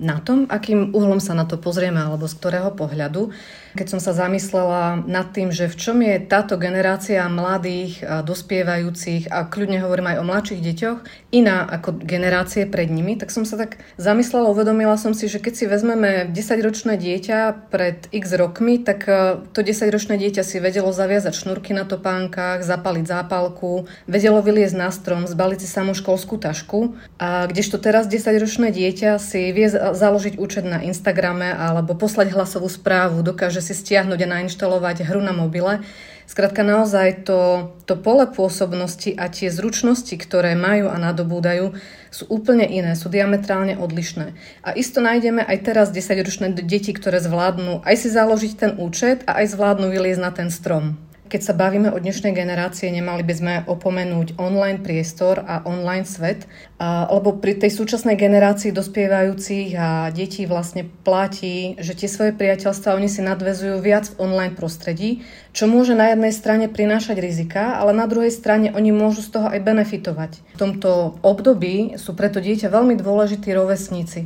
na 0.04 0.20
tom, 0.20 0.44
akým 0.52 0.92
uhlom 0.92 1.24
sa 1.24 1.38
na 1.38 1.48
to 1.48 1.56
pozrieme 1.56 2.02
alebo 2.02 2.28
z 2.28 2.36
ktorého 2.36 2.76
pohľadu. 2.76 3.32
Keď 3.78 3.88
som 3.88 4.00
sa 4.02 4.12
zamyslela 4.12 4.89
nad 4.96 5.30
tým, 5.36 5.54
že 5.54 5.70
v 5.70 5.76
čom 5.76 5.98
je 6.02 6.18
táto 6.22 6.58
generácia 6.58 7.26
mladých 7.30 8.02
dospievajúcich, 8.26 9.30
a 9.30 9.46
kľudne 9.46 9.84
hovorím 9.84 10.16
aj 10.16 10.18
o 10.22 10.28
mladších 10.28 10.62
deťoch, 10.62 11.00
iná 11.30 11.66
ako 11.66 12.02
generácie 12.02 12.66
pred 12.66 12.90
nimi, 12.90 13.14
tak 13.14 13.30
som 13.30 13.46
sa 13.46 13.60
tak 13.60 13.78
zamyslela, 14.02 14.50
uvedomila 14.50 14.98
som 14.98 15.14
si, 15.14 15.30
že 15.30 15.38
keď 15.38 15.54
si 15.54 15.66
vezmeme 15.70 16.30
10-ročné 16.34 16.98
dieťa 16.98 17.70
pred 17.70 18.10
x 18.10 18.26
rokmi, 18.34 18.82
tak 18.82 19.06
e, 19.06 19.44
to 19.54 19.62
10-ročné 19.62 20.18
dieťa 20.18 20.42
si 20.42 20.58
vedelo 20.58 20.90
zaviazať 20.90 21.34
šnúrky 21.36 21.78
na 21.78 21.86
topánkach, 21.86 22.66
zapaliť 22.66 23.06
zápalku, 23.06 23.86
vedelo 24.10 24.42
vyliezť 24.42 24.76
na 24.78 24.90
strom, 24.90 25.30
zbaliť 25.30 25.60
si 25.62 25.70
samú 25.70 25.94
školskú 25.94 26.42
tašku. 26.42 26.98
A 27.22 27.46
kdežto 27.46 27.78
teraz 27.78 28.10
10-ročné 28.10 28.74
dieťa 28.74 29.22
si 29.22 29.54
vie 29.54 29.70
založiť 29.70 30.42
účet 30.42 30.66
na 30.66 30.82
Instagrame 30.82 31.54
alebo 31.54 31.94
poslať 31.94 32.34
hlasovú 32.34 32.72
správu, 32.72 33.22
dokáže 33.22 33.62
si 33.62 33.78
stiahnuť 33.78 34.20
a 34.26 34.32
nainštalovať 34.40 34.79
hru 34.82 35.20
na 35.20 35.36
mobile. 35.36 35.84
Skrátka 36.30 36.62
naozaj 36.62 37.26
to, 37.26 37.74
to 37.90 37.98
pole 37.98 38.22
pôsobnosti 38.30 39.10
a 39.18 39.34
tie 39.34 39.50
zručnosti, 39.50 40.14
ktoré 40.14 40.54
majú 40.54 40.88
a 40.88 41.02
nadobúdajú, 41.02 41.74
sú 42.14 42.24
úplne 42.30 42.70
iné, 42.70 42.94
sú 42.94 43.10
diametrálne 43.10 43.82
odlišné. 43.82 44.38
A 44.62 44.70
isto 44.78 45.02
nájdeme 45.02 45.42
aj 45.42 45.58
teraz 45.66 45.88
10-ročné 45.90 46.54
deti, 46.54 46.94
ktoré 46.94 47.18
zvládnu 47.18 47.82
aj 47.82 47.96
si 47.98 48.14
založiť 48.14 48.54
ten 48.56 48.72
účet 48.78 49.26
a 49.26 49.42
aj 49.42 49.58
zvládnu 49.58 49.90
vyliezť 49.90 50.22
na 50.22 50.30
ten 50.30 50.54
strom. 50.54 51.09
Keď 51.30 51.46
sa 51.46 51.54
bavíme 51.54 51.94
o 51.94 52.02
dnešnej 52.02 52.34
generácie, 52.34 52.90
nemali 52.90 53.22
by 53.22 53.34
sme 53.38 53.54
opomenúť 53.70 54.42
online 54.42 54.82
priestor 54.82 55.46
a 55.46 55.62
online 55.62 56.02
svet, 56.02 56.50
lebo 56.82 57.38
pri 57.38 57.54
tej 57.54 57.70
súčasnej 57.70 58.18
generácii 58.18 58.74
dospievajúcich 58.74 59.78
a 59.78 60.10
detí 60.10 60.50
vlastne 60.50 60.90
platí, 61.06 61.78
že 61.78 61.94
tie 61.94 62.10
svoje 62.10 62.34
priateľstva 62.34 62.98
oni 62.98 63.06
si 63.06 63.22
nadvezujú 63.22 63.78
viac 63.78 64.10
v 64.10 64.26
online 64.26 64.58
prostredí, 64.58 65.22
čo 65.54 65.70
môže 65.70 65.94
na 65.94 66.18
jednej 66.18 66.34
strane 66.34 66.66
prinášať 66.66 67.22
rizika, 67.22 67.78
ale 67.78 67.94
na 67.94 68.10
druhej 68.10 68.34
strane 68.34 68.74
oni 68.74 68.90
môžu 68.90 69.22
z 69.22 69.30
toho 69.38 69.54
aj 69.54 69.62
benefitovať. 69.62 70.42
V 70.42 70.58
tomto 70.58 71.22
období 71.22 71.94
sú 72.02 72.18
preto 72.18 72.42
dieťa 72.42 72.74
veľmi 72.74 72.98
dôležití 72.98 73.54
rovesníci. 73.54 74.26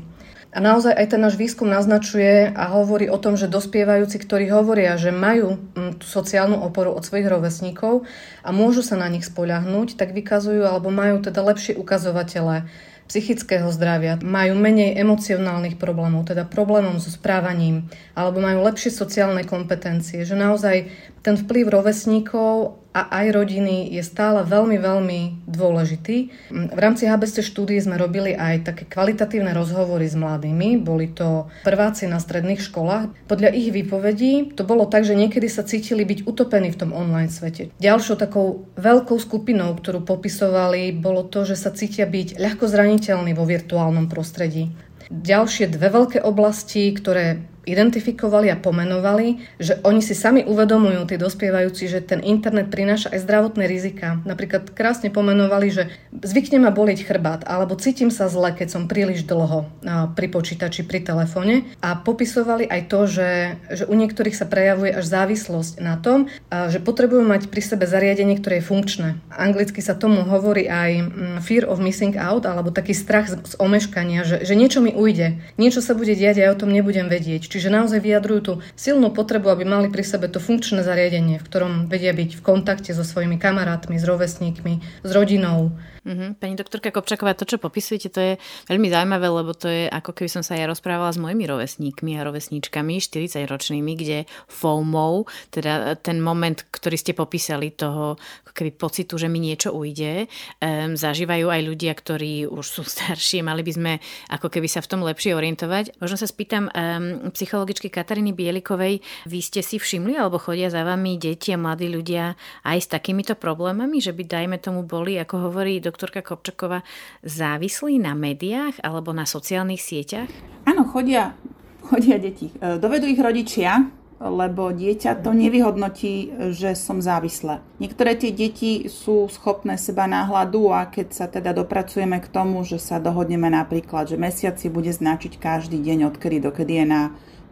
A 0.53 0.61
naozaj 0.61 0.93
aj 0.93 1.17
ten 1.17 1.21
náš 1.21 1.33
výskum 1.33 1.65
naznačuje 1.65 2.53
a 2.53 2.63
hovorí 2.77 3.09
o 3.09 3.17
tom, 3.17 3.33
že 3.33 3.49
dospievajúci, 3.49 4.21
ktorí 4.21 4.53
hovoria, 4.53 4.93
že 5.01 5.09
majú 5.09 5.57
mm, 5.57 5.97
tú 5.97 6.05
sociálnu 6.05 6.61
oporu 6.61 6.93
od 6.93 7.01
svojich 7.01 7.25
rovesníkov 7.25 8.05
a 8.45 8.49
môžu 8.53 8.85
sa 8.85 8.93
na 8.93 9.09
nich 9.09 9.25
spoľahnúť, 9.25 9.97
tak 9.97 10.13
vykazujú 10.13 10.61
alebo 10.61 10.93
majú 10.93 11.25
teda 11.25 11.41
lepšie 11.41 11.73
ukazovatele 11.73 12.69
psychického 13.09 13.67
zdravia, 13.73 14.15
majú 14.21 14.55
menej 14.55 14.95
emocionálnych 14.95 15.75
problémov, 15.75 16.23
teda 16.29 16.47
problémov 16.47 17.03
so 17.03 17.11
správaním, 17.11 17.91
alebo 18.15 18.39
majú 18.39 18.63
lepšie 18.63 18.95
sociálne 18.95 19.43
kompetencie, 19.43 20.23
že 20.23 20.39
naozaj 20.39 20.87
ten 21.23 21.39
vplyv 21.39 21.71
rovesníkov 21.71 22.83
a 22.93 23.09
aj 23.09 23.33
rodiny 23.33 23.89
je 23.89 24.05
stále 24.05 24.45
veľmi, 24.45 24.77
veľmi 24.77 25.19
dôležitý. 25.49 26.17
V 26.53 26.79
rámci 26.79 27.09
HBST 27.09 27.41
štúdie 27.41 27.81
sme 27.81 27.97
robili 27.97 28.37
aj 28.37 28.69
také 28.69 28.85
kvalitatívne 28.85 29.49
rozhovory 29.57 30.05
s 30.05 30.13
mladými. 30.13 30.77
Boli 30.77 31.09
to 31.09 31.49
prváci 31.65 32.05
na 32.05 32.21
stredných 32.21 32.61
školách. 32.61 33.09
Podľa 33.25 33.49
ich 33.49 33.73
výpovedí 33.73 34.53
to 34.53 34.61
bolo 34.61 34.85
tak, 34.85 35.09
že 35.09 35.17
niekedy 35.17 35.49
sa 35.49 35.65
cítili 35.65 36.05
byť 36.05 36.29
utopení 36.29 36.69
v 36.69 36.79
tom 36.85 36.93
online 36.93 37.33
svete. 37.33 37.73
Ďalšou 37.81 38.13
takou 38.13 38.69
veľkou 38.77 39.17
skupinou, 39.17 39.73
ktorú 39.73 40.05
popisovali, 40.05 40.93
bolo 40.93 41.25
to, 41.25 41.49
že 41.49 41.57
sa 41.57 41.73
cítia 41.73 42.05
byť 42.05 42.37
ľahko 42.37 42.69
zraniteľní 42.69 43.33
vo 43.33 43.49
virtuálnom 43.49 44.05
prostredí 44.05 44.69
Ďalšie 45.13 45.69
dve 45.69 45.93
veľké 45.93 46.19
oblasti, 46.23 46.89
ktoré 46.95 47.43
identifikovali 47.63 48.51
a 48.51 48.59
pomenovali, 48.59 49.43
že 49.59 49.79
oni 49.83 50.03
si 50.03 50.13
sami 50.13 50.43
uvedomujú, 50.43 51.07
tí 51.07 51.15
dospievajúci, 51.15 51.87
že 51.87 52.03
ten 52.03 52.19
internet 52.19 52.67
prináša 52.67 53.15
aj 53.15 53.23
zdravotné 53.23 53.65
rizika. 53.67 54.19
Napríklad 54.27 54.71
krásne 54.75 55.07
pomenovali, 55.07 55.67
že 55.71 55.83
zvykne 56.11 56.59
ma 56.63 56.71
boliť 56.75 56.99
chrbát, 57.07 57.41
alebo 57.47 57.79
cítim 57.79 58.11
sa 58.11 58.27
zle, 58.27 58.51
keď 58.51 58.67
som 58.67 58.83
príliš 58.91 59.23
dlho 59.23 59.67
pri 60.13 60.27
počítači, 60.27 60.83
pri 60.83 61.03
telefóne. 61.03 61.63
A 61.79 61.95
popisovali 61.95 62.67
aj 62.67 62.81
to, 62.91 62.99
že, 63.07 63.31
že 63.71 63.83
u 63.87 63.95
niektorých 63.95 64.35
sa 64.35 64.45
prejavuje 64.45 64.91
až 64.91 65.05
závislosť 65.07 65.79
na 65.79 65.95
tom, 65.95 66.27
že 66.51 66.83
potrebujú 66.83 67.23
mať 67.23 67.47
pri 67.47 67.61
sebe 67.63 67.87
zariadenie, 67.87 68.39
ktoré 68.39 68.59
je 68.59 68.67
funkčné. 68.67 69.09
Anglicky 69.31 69.79
sa 69.79 69.95
tomu 69.95 70.27
hovorí 70.27 70.67
aj 70.67 70.91
mm, 70.99 71.37
fear 71.43 71.63
of 71.63 71.79
missing 71.79 72.19
out, 72.19 72.43
alebo 72.43 72.75
taký 72.75 72.91
strach 72.91 73.31
z 73.31 73.55
omeškania, 73.57 74.27
že, 74.27 74.43
že 74.43 74.53
niečo 74.53 74.83
mi 74.83 74.91
ujde, 74.91 75.39
niečo 75.55 75.79
sa 75.79 75.95
bude 75.95 76.11
diať 76.11 76.43
a 76.43 76.49
ja 76.49 76.51
o 76.51 76.59
tom 76.59 76.73
nebudem 76.73 77.07
vedieť 77.07 77.52
Čiže 77.53 77.69
naozaj 77.69 78.01
vyjadrujú 78.01 78.41
tú 78.41 78.53
silnú 78.73 79.13
potrebu, 79.13 79.53
aby 79.53 79.61
mali 79.61 79.85
pri 79.93 80.01
sebe 80.01 80.25
to 80.25 80.41
funkčné 80.41 80.81
zariadenie, 80.81 81.37
v 81.37 81.45
ktorom 81.45 81.85
vedia 81.85 82.09
byť 82.09 82.33
v 82.33 82.41
kontakte 82.41 82.97
so 82.97 83.05
svojimi 83.05 83.37
kamarátmi, 83.37 84.01
s 84.01 84.09
rovesníkmi, 84.09 84.81
s 85.05 85.09
rodinou, 85.13 85.69
Mm-hmm. 86.03 86.29
Pani 86.35 86.55
doktorka 86.59 86.91
Kopčaková, 86.91 87.31
to, 87.31 87.47
čo 87.47 87.55
popisujete, 87.63 88.11
to 88.11 88.19
je 88.19 88.33
veľmi 88.67 88.91
zaujímavé, 88.91 89.27
lebo 89.31 89.55
to 89.55 89.71
je 89.71 89.87
ako 89.87 90.11
keby 90.11 90.27
som 90.27 90.43
sa 90.43 90.59
ja 90.59 90.67
rozprávala 90.67 91.15
s 91.15 91.19
mojimi 91.19 91.47
rovesníkmi 91.47 92.19
a 92.19 92.27
rovesníčkami, 92.27 92.99
40-ročnými, 92.99 93.93
kde 93.95 94.17
FOMO, 94.51 95.23
teda 95.47 95.95
ten 96.03 96.19
moment, 96.19 96.59
ktorý 96.75 96.99
ste 96.99 97.15
popísali, 97.15 97.71
toho 97.71 98.19
keby 98.53 98.71
pocitu, 98.77 99.17
že 99.17 99.27
mi 99.27 99.41
niečo 99.41 99.73
ujde, 99.73 100.29
um, 100.61 100.93
zažívajú 100.93 101.49
aj 101.49 101.61
ľudia, 101.65 101.93
ktorí 101.97 102.45
už 102.45 102.65
sú 102.65 102.81
starší, 102.85 103.41
mali 103.41 103.65
by 103.65 103.71
sme 103.73 103.91
ako 104.29 104.47
keby 104.47 104.69
sa 104.69 104.79
v 104.85 104.89
tom 104.93 105.01
lepšie 105.01 105.33
orientovať. 105.33 105.97
Možno 105.97 106.15
sa 106.21 106.29
spýtam 106.29 106.69
um, 106.69 107.33
psychologičky 107.33 107.89
Katariny 107.89 108.31
Bielikovej, 108.31 109.01
vy 109.25 109.39
ste 109.41 109.65
si 109.65 109.81
všimli, 109.81 110.15
alebo 110.15 110.37
chodia 110.37 110.69
za 110.69 110.85
vami 110.85 111.17
deti 111.17 111.49
a 111.51 111.57
mladí 111.57 111.89
ľudia 111.89 112.37
aj 112.61 112.77
s 112.77 112.87
takýmito 112.93 113.33
problémami, 113.33 113.97
že 113.97 114.13
by 114.13 114.23
dajme 114.23 114.57
tomu 114.61 114.85
boli, 114.85 115.17
ako 115.17 115.49
hovorí 115.49 115.81
doktorka 115.93 116.25
Kopčaková, 116.25 116.81
závislí 117.21 118.01
na 118.01 118.17
médiách 118.17 118.81
alebo 118.81 119.13
na 119.13 119.29
sociálnych 119.29 119.77
sieťach? 119.77 120.33
Áno, 120.65 120.89
chodia, 120.89 121.37
chodia 121.85 122.17
deti. 122.17 122.49
E, 122.57 122.81
dovedú 122.81 123.05
ich 123.05 123.21
rodičia, 123.21 123.93
lebo 124.17 124.73
dieťa 124.73 125.21
to 125.21 125.35
nevyhodnotí, 125.35 126.49
že 126.55 126.73
som 126.73 127.03
závislé. 127.03 127.59
Niektoré 127.77 128.15
tie 128.15 128.31
deti 128.31 128.87
sú 128.87 129.27
schopné 129.27 129.75
seba 129.75 130.07
náhľadu 130.07 130.71
a 130.71 130.87
keď 130.87 131.07
sa 131.13 131.25
teda 131.27 131.51
dopracujeme 131.51 132.23
k 132.23 132.31
tomu, 132.31 132.63
že 132.63 132.79
sa 132.79 133.03
dohodneme 133.03 133.51
napríklad, 133.51 134.09
že 134.09 134.17
mesiac 134.17 134.55
si 134.55 134.71
bude 134.71 134.89
značiť 134.89 135.37
každý 135.37 135.77
deň, 135.77 136.09
odkedy 136.09 136.39
dokedy 136.39 136.81
je 136.81 136.85
na 136.87 137.01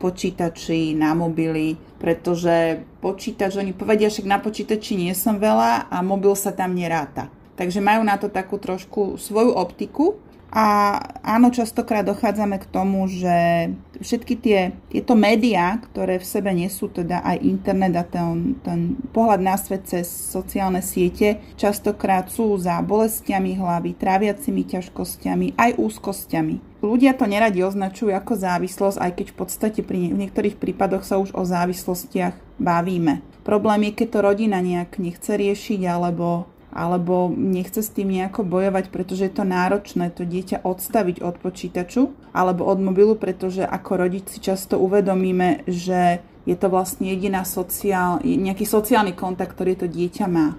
počítači, 0.01 0.97
na 0.97 1.13
mobily, 1.13 1.77
pretože 2.01 2.81
počítač, 3.05 3.61
oni 3.61 3.75
povedia, 3.75 4.09
však 4.09 4.25
na 4.25 4.41
počítači 4.41 4.97
nie 4.97 5.13
som 5.13 5.37
veľa 5.37 5.93
a 5.93 5.97
mobil 6.01 6.33
sa 6.33 6.49
tam 6.49 6.73
neráta. 6.73 7.29
Takže 7.59 7.83
majú 7.83 8.01
na 8.05 8.15
to 8.15 8.31
takú 8.31 8.57
trošku 8.57 9.19
svoju 9.19 9.53
optiku. 9.55 10.17
A 10.51 10.99
áno, 11.23 11.47
častokrát 11.47 12.03
dochádzame 12.03 12.59
k 12.59 12.67
tomu, 12.67 13.07
že 13.07 13.71
všetky 14.03 14.35
tie, 14.35 14.59
tieto 14.91 15.15
médiá, 15.15 15.79
ktoré 15.79 16.19
v 16.19 16.27
sebe 16.27 16.51
nesú 16.51 16.91
teda 16.91 17.23
aj 17.23 17.39
internet 17.39 17.95
a 17.95 18.03
ten, 18.03 18.59
ten 18.59 18.99
pohľad 19.15 19.39
na 19.39 19.55
svet 19.55 19.87
cez 19.87 20.11
sociálne 20.11 20.83
siete, 20.83 21.39
častokrát 21.55 22.27
sú 22.27 22.51
za 22.59 22.83
bolestiami 22.83 23.55
hlavy, 23.55 23.95
tráviacimi 23.95 24.67
ťažkosťami, 24.67 25.55
aj 25.55 25.79
úzkosťami. 25.79 26.83
Ľudia 26.83 27.15
to 27.15 27.31
neradi 27.31 27.63
označujú 27.63 28.11
ako 28.11 28.35
závislosť, 28.35 28.99
aj 28.99 29.11
keď 29.23 29.27
v 29.31 29.37
podstate 29.39 29.79
pri 29.87 30.11
v 30.11 30.19
niektorých 30.19 30.59
prípadoch 30.59 31.07
sa 31.07 31.15
už 31.15 31.31
o 31.31 31.47
závislostiach 31.47 32.59
bavíme. 32.59 33.23
Problém 33.47 33.87
je, 33.87 34.03
keď 34.03 34.07
to 34.11 34.19
rodina 34.19 34.59
nejak 34.59 34.99
nechce 34.99 35.31
riešiť 35.31 35.81
alebo 35.87 36.51
alebo 36.71 37.27
nechce 37.31 37.83
s 37.83 37.91
tým 37.91 38.11
nejako 38.11 38.47
bojovať, 38.47 38.89
pretože 38.89 39.27
je 39.27 39.33
to 39.35 39.43
náročné 39.43 40.09
to 40.15 40.23
dieťa 40.23 40.63
odstaviť 40.63 41.19
od 41.19 41.35
počítaču 41.43 42.15
alebo 42.31 42.63
od 42.63 42.79
mobilu, 42.79 43.19
pretože 43.19 43.67
ako 43.67 44.07
rodiči 44.07 44.39
často 44.39 44.79
uvedomíme, 44.79 45.67
že 45.67 46.23
je 46.47 46.55
to 46.57 46.71
vlastne 46.71 47.05
jediná 47.11 47.45
sociál, 47.45 48.23
nejaký 48.23 48.65
sociálny 48.65 49.13
kontakt, 49.13 49.53
ktorý 49.53 49.77
to 49.77 49.87
dieťa 49.91 50.25
má. 50.25 50.55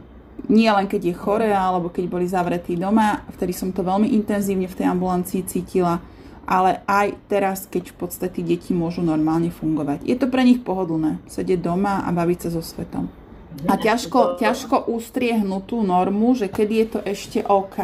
Nie 0.52 0.74
len 0.74 0.86
keď 0.90 1.12
je 1.12 1.14
chore 1.16 1.48
alebo 1.48 1.88
keď 1.88 2.04
boli 2.06 2.26
zavretí 2.28 2.76
doma, 2.76 3.24
vtedy 3.32 3.56
som 3.56 3.72
to 3.72 3.80
veľmi 3.80 4.12
intenzívne 4.12 4.68
v 4.68 4.78
tej 4.78 4.86
ambulancii 4.90 5.42
cítila, 5.48 6.02
ale 6.46 6.82
aj 6.90 7.14
teraz, 7.30 7.64
keď 7.70 7.94
v 7.94 7.96
podstate 7.98 8.42
deti 8.42 8.74
môžu 8.74 9.00
normálne 9.00 9.48
fungovať. 9.54 10.02
Je 10.02 10.18
to 10.18 10.26
pre 10.26 10.42
nich 10.42 10.60
pohodlné 10.60 11.22
sedieť 11.30 11.62
doma 11.62 12.02
a 12.02 12.10
baviť 12.10 12.38
sa 12.46 12.58
so 12.58 12.62
svetom. 12.62 13.21
A 13.68 13.74
ťažko, 13.76 14.40
ťažko 14.40 14.88
ustriehnúť 14.90 15.62
tú 15.68 15.78
normu, 15.84 16.34
že 16.34 16.48
kedy 16.48 16.74
je 16.74 16.86
to 16.88 17.00
ešte 17.04 17.38
OK 17.46 17.78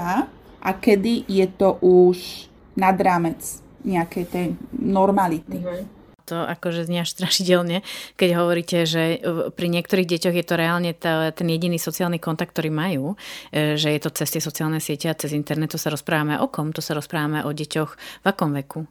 a 0.58 0.70
kedy 0.74 1.28
je 1.28 1.46
to 1.54 1.78
už 1.84 2.48
nad 2.74 2.94
rámec 2.98 3.40
nejakej 3.84 4.24
tej 4.28 4.46
normality. 4.74 5.58
Mm-hmm 5.58 5.97
to 6.28 6.36
akože 6.44 6.84
znie 6.84 7.00
až 7.02 7.16
strašidelne, 7.16 7.80
keď 8.20 8.30
hovoríte, 8.36 8.84
že 8.84 9.24
pri 9.56 9.68
niektorých 9.72 10.04
deťoch 10.04 10.36
je 10.36 10.44
to 10.44 10.54
reálne 10.60 10.92
tá, 10.92 11.32
ten 11.32 11.48
jediný 11.48 11.80
sociálny 11.80 12.20
kontakt, 12.20 12.52
ktorý 12.52 12.68
majú, 12.68 13.16
e, 13.48 13.80
že 13.80 13.88
je 13.96 14.00
to 14.04 14.12
cez 14.12 14.28
tie 14.28 14.42
sociálne 14.44 14.76
siete 14.78 15.08
a 15.08 15.16
cez 15.16 15.32
internet, 15.32 15.72
to 15.72 15.80
sa 15.80 15.88
rozprávame 15.88 16.36
o 16.36 16.46
kom? 16.52 16.76
To 16.76 16.84
sa 16.84 16.92
rozprávame 16.92 17.40
o 17.48 17.50
deťoch 17.50 17.90
v 17.96 18.26
akom 18.28 18.52
veku? 18.52 18.84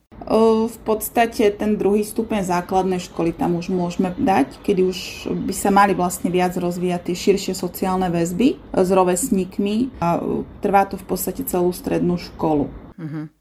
V 0.67 0.77
podstate 0.81 1.53
ten 1.53 1.77
druhý 1.77 2.01
stupeň 2.01 2.41
základnej 2.41 2.97
školy 2.97 3.37
tam 3.37 3.53
už 3.53 3.69
môžeme 3.69 4.17
dať, 4.17 4.59
kedy 4.65 4.81
už 4.81 4.97
by 5.45 5.53
sa 5.53 5.69
mali 5.69 5.93
vlastne 5.93 6.33
viac 6.33 6.57
rozvíjať 6.57 7.01
tie 7.05 7.15
širšie 7.15 7.53
sociálne 7.53 8.09
väzby 8.09 8.57
s 8.73 8.89
rovesníkmi 8.89 10.01
a 10.01 10.17
trvá 10.65 10.89
to 10.89 10.97
v 10.97 11.05
podstate 11.05 11.45
celú 11.45 11.69
strednú 11.69 12.17
školu. 12.17 12.65
Uh-huh 12.97 13.36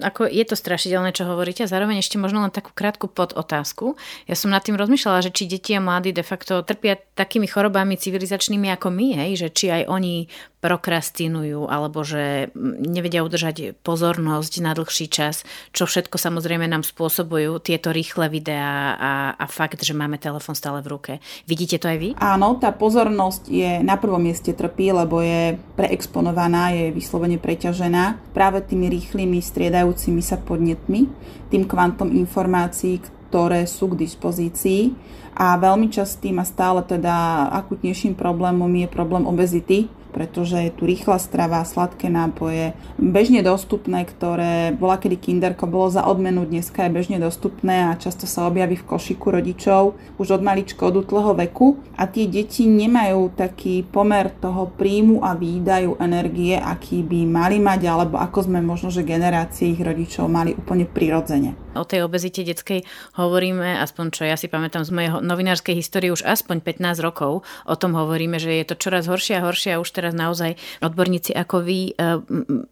ako 0.00 0.24
je 0.24 0.44
to 0.48 0.56
strašidelné, 0.56 1.12
čo 1.12 1.28
hovoríte 1.28 1.68
a 1.68 1.68
zároveň 1.68 2.00
ešte 2.00 2.16
možno 2.16 2.40
len 2.40 2.48
takú 2.48 2.72
krátku 2.72 3.12
podotázku. 3.12 4.00
Ja 4.24 4.32
som 4.32 4.48
nad 4.48 4.64
tým 4.64 4.80
rozmýšľala, 4.80 5.28
že 5.28 5.34
či 5.36 5.44
deti 5.44 5.76
a 5.76 5.84
mladí 5.84 6.16
de 6.16 6.24
facto 6.24 6.64
trpia 6.64 6.96
takými 6.96 7.44
chorobami 7.44 8.00
civilizačnými 8.00 8.72
ako 8.72 8.88
my, 8.88 9.08
hej? 9.20 9.30
že 9.36 9.48
či 9.52 9.68
aj 9.68 9.92
oni 9.92 10.32
prokrastinujú 10.62 11.66
alebo 11.66 12.06
že 12.06 12.54
nevedia 12.78 13.26
udržať 13.26 13.82
pozornosť 13.82 14.52
na 14.62 14.78
dlhší 14.78 15.10
čas, 15.10 15.42
čo 15.74 15.90
všetko 15.90 16.14
samozrejme 16.14 16.70
nám 16.70 16.86
spôsobujú 16.86 17.58
tieto 17.58 17.90
rýchle 17.90 18.30
videá 18.30 18.94
a, 18.94 19.12
a 19.34 19.44
fakt, 19.50 19.82
že 19.82 19.90
máme 19.90 20.22
telefon 20.22 20.54
stále 20.54 20.78
v 20.86 20.94
ruke. 20.94 21.12
Vidíte 21.50 21.82
to 21.82 21.90
aj 21.90 21.98
vy? 21.98 22.08
Áno, 22.22 22.62
tá 22.62 22.70
pozornosť 22.70 23.50
je 23.50 23.82
na 23.82 23.98
prvom 23.98 24.22
mieste 24.22 24.54
trpí, 24.54 24.94
lebo 24.94 25.18
je 25.18 25.58
preexponovaná, 25.74 26.70
je 26.70 26.94
vyslovene 26.94 27.42
preťažená 27.42 28.30
práve 28.30 28.62
tými 28.62 28.86
rýchlymi 28.86 29.42
striedajúcimi 29.42 30.22
sa 30.22 30.38
podnetmi, 30.38 31.10
tým 31.50 31.66
kvantom 31.66 32.14
informácií, 32.14 33.02
ktoré 33.02 33.66
sú 33.66 33.90
k 33.90 34.06
dispozícii 34.06 34.94
a 35.32 35.56
veľmi 35.56 35.88
častým 35.88 36.38
a 36.38 36.44
stále 36.44 36.84
teda 36.84 37.48
akutnejším 37.50 38.14
problémom 38.14 38.68
je 38.68 38.86
problém 38.86 39.24
obezity, 39.24 39.88
pretože 40.12 40.68
je 40.68 40.70
tu 40.70 40.84
rýchla 40.84 41.16
strava, 41.16 41.64
sladké 41.64 42.12
nápoje, 42.12 42.76
bežne 43.00 43.40
dostupné, 43.40 44.04
ktoré 44.04 44.76
bola 44.76 45.00
kedy 45.00 45.16
kinderko, 45.16 45.64
bolo 45.64 45.88
za 45.88 46.04
odmenu, 46.04 46.44
dneska 46.44 46.86
je 46.86 46.94
bežne 46.94 47.18
dostupné 47.18 47.88
a 47.88 47.96
často 47.96 48.28
sa 48.28 48.46
objaví 48.46 48.76
v 48.76 48.86
košiku 48.86 49.32
rodičov 49.32 49.96
už 50.20 50.38
od 50.38 50.42
maličko, 50.44 50.92
od 50.92 51.08
útleho 51.08 51.32
veku 51.32 51.80
a 51.96 52.04
tie 52.04 52.28
deti 52.28 52.68
nemajú 52.68 53.32
taký 53.32 53.82
pomer 53.88 54.28
toho 54.28 54.68
príjmu 54.68 55.24
a 55.24 55.32
výdaju 55.32 55.96
energie, 56.02 56.58
aký 56.60 57.00
by 57.00 57.24
mali 57.24 57.56
mať, 57.62 57.80
alebo 57.88 58.20
ako 58.20 58.50
sme 58.50 58.60
možno, 58.60 58.92
že 58.92 59.06
generácie 59.06 59.72
ich 59.72 59.80
rodičov 59.80 60.28
mali 60.28 60.52
úplne 60.52 60.84
prirodzene. 60.84 61.56
O 61.72 61.88
tej 61.88 62.04
obezite 62.04 62.44
detskej 62.44 62.84
hovoríme, 63.16 63.80
aspoň 63.80 64.06
čo 64.12 64.22
ja 64.28 64.36
si 64.36 64.50
pamätám 64.50 64.84
z 64.84 64.92
mojej 64.92 65.10
novinárskej 65.24 65.72
histórie, 65.72 66.12
už 66.12 66.26
aspoň 66.26 66.60
15 66.60 67.00
rokov 67.00 67.46
o 67.64 67.74
tom 67.78 67.96
hovoríme, 67.96 68.36
že 68.36 68.60
je 68.60 68.64
to 68.68 68.76
čoraz 68.76 69.08
horšie 69.08 69.40
a 69.40 69.44
horšie 69.46 69.70
a 69.76 69.80
už 69.80 69.88
teraz 69.88 70.01
naozaj 70.10 70.58
odborníci 70.82 71.30
ako 71.30 71.62
vy 71.62 71.94
e, 71.94 72.18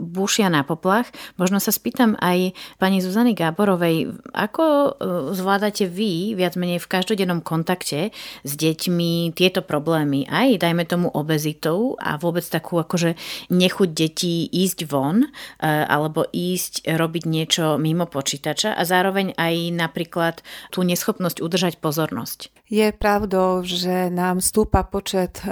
búšia 0.03 0.51
na 0.51 0.66
poplach. 0.66 1.07
Možno 1.38 1.62
sa 1.62 1.71
spýtam 1.71 2.19
aj 2.19 2.59
pani 2.83 2.99
Zuzany 2.99 3.38
Gáborovej, 3.38 4.19
ako 4.35 4.64
e, 4.66 4.90
zvládate 5.38 5.87
vy 5.87 6.35
viac 6.35 6.59
menej 6.59 6.83
v 6.83 6.90
každodennom 6.90 7.47
kontakte 7.47 8.11
s 8.43 8.53
deťmi 8.59 9.31
tieto 9.38 9.62
problémy, 9.62 10.27
aj 10.27 10.59
dajme 10.59 10.83
tomu 10.90 11.07
obezitou 11.14 11.95
a 12.03 12.19
vôbec 12.19 12.43
takú 12.43 12.83
akože 12.83 13.14
nechuť 13.55 13.88
detí 13.95 14.51
ísť 14.51 14.90
von 14.90 15.23
e, 15.23 15.29
alebo 15.66 16.27
ísť 16.27 16.90
robiť 16.90 17.25
niečo 17.31 17.79
mimo 17.79 18.11
počítača 18.11 18.75
a 18.75 18.83
zároveň 18.83 19.38
aj 19.38 19.55
napríklad 19.77 20.43
tú 20.75 20.83
neschopnosť 20.83 21.38
udržať 21.45 21.79
pozornosť. 21.79 22.51
Je 22.71 22.88
pravdou, 22.95 23.66
že 23.66 24.09
nám 24.09 24.38
stúpa 24.40 24.87
počet 24.87 25.43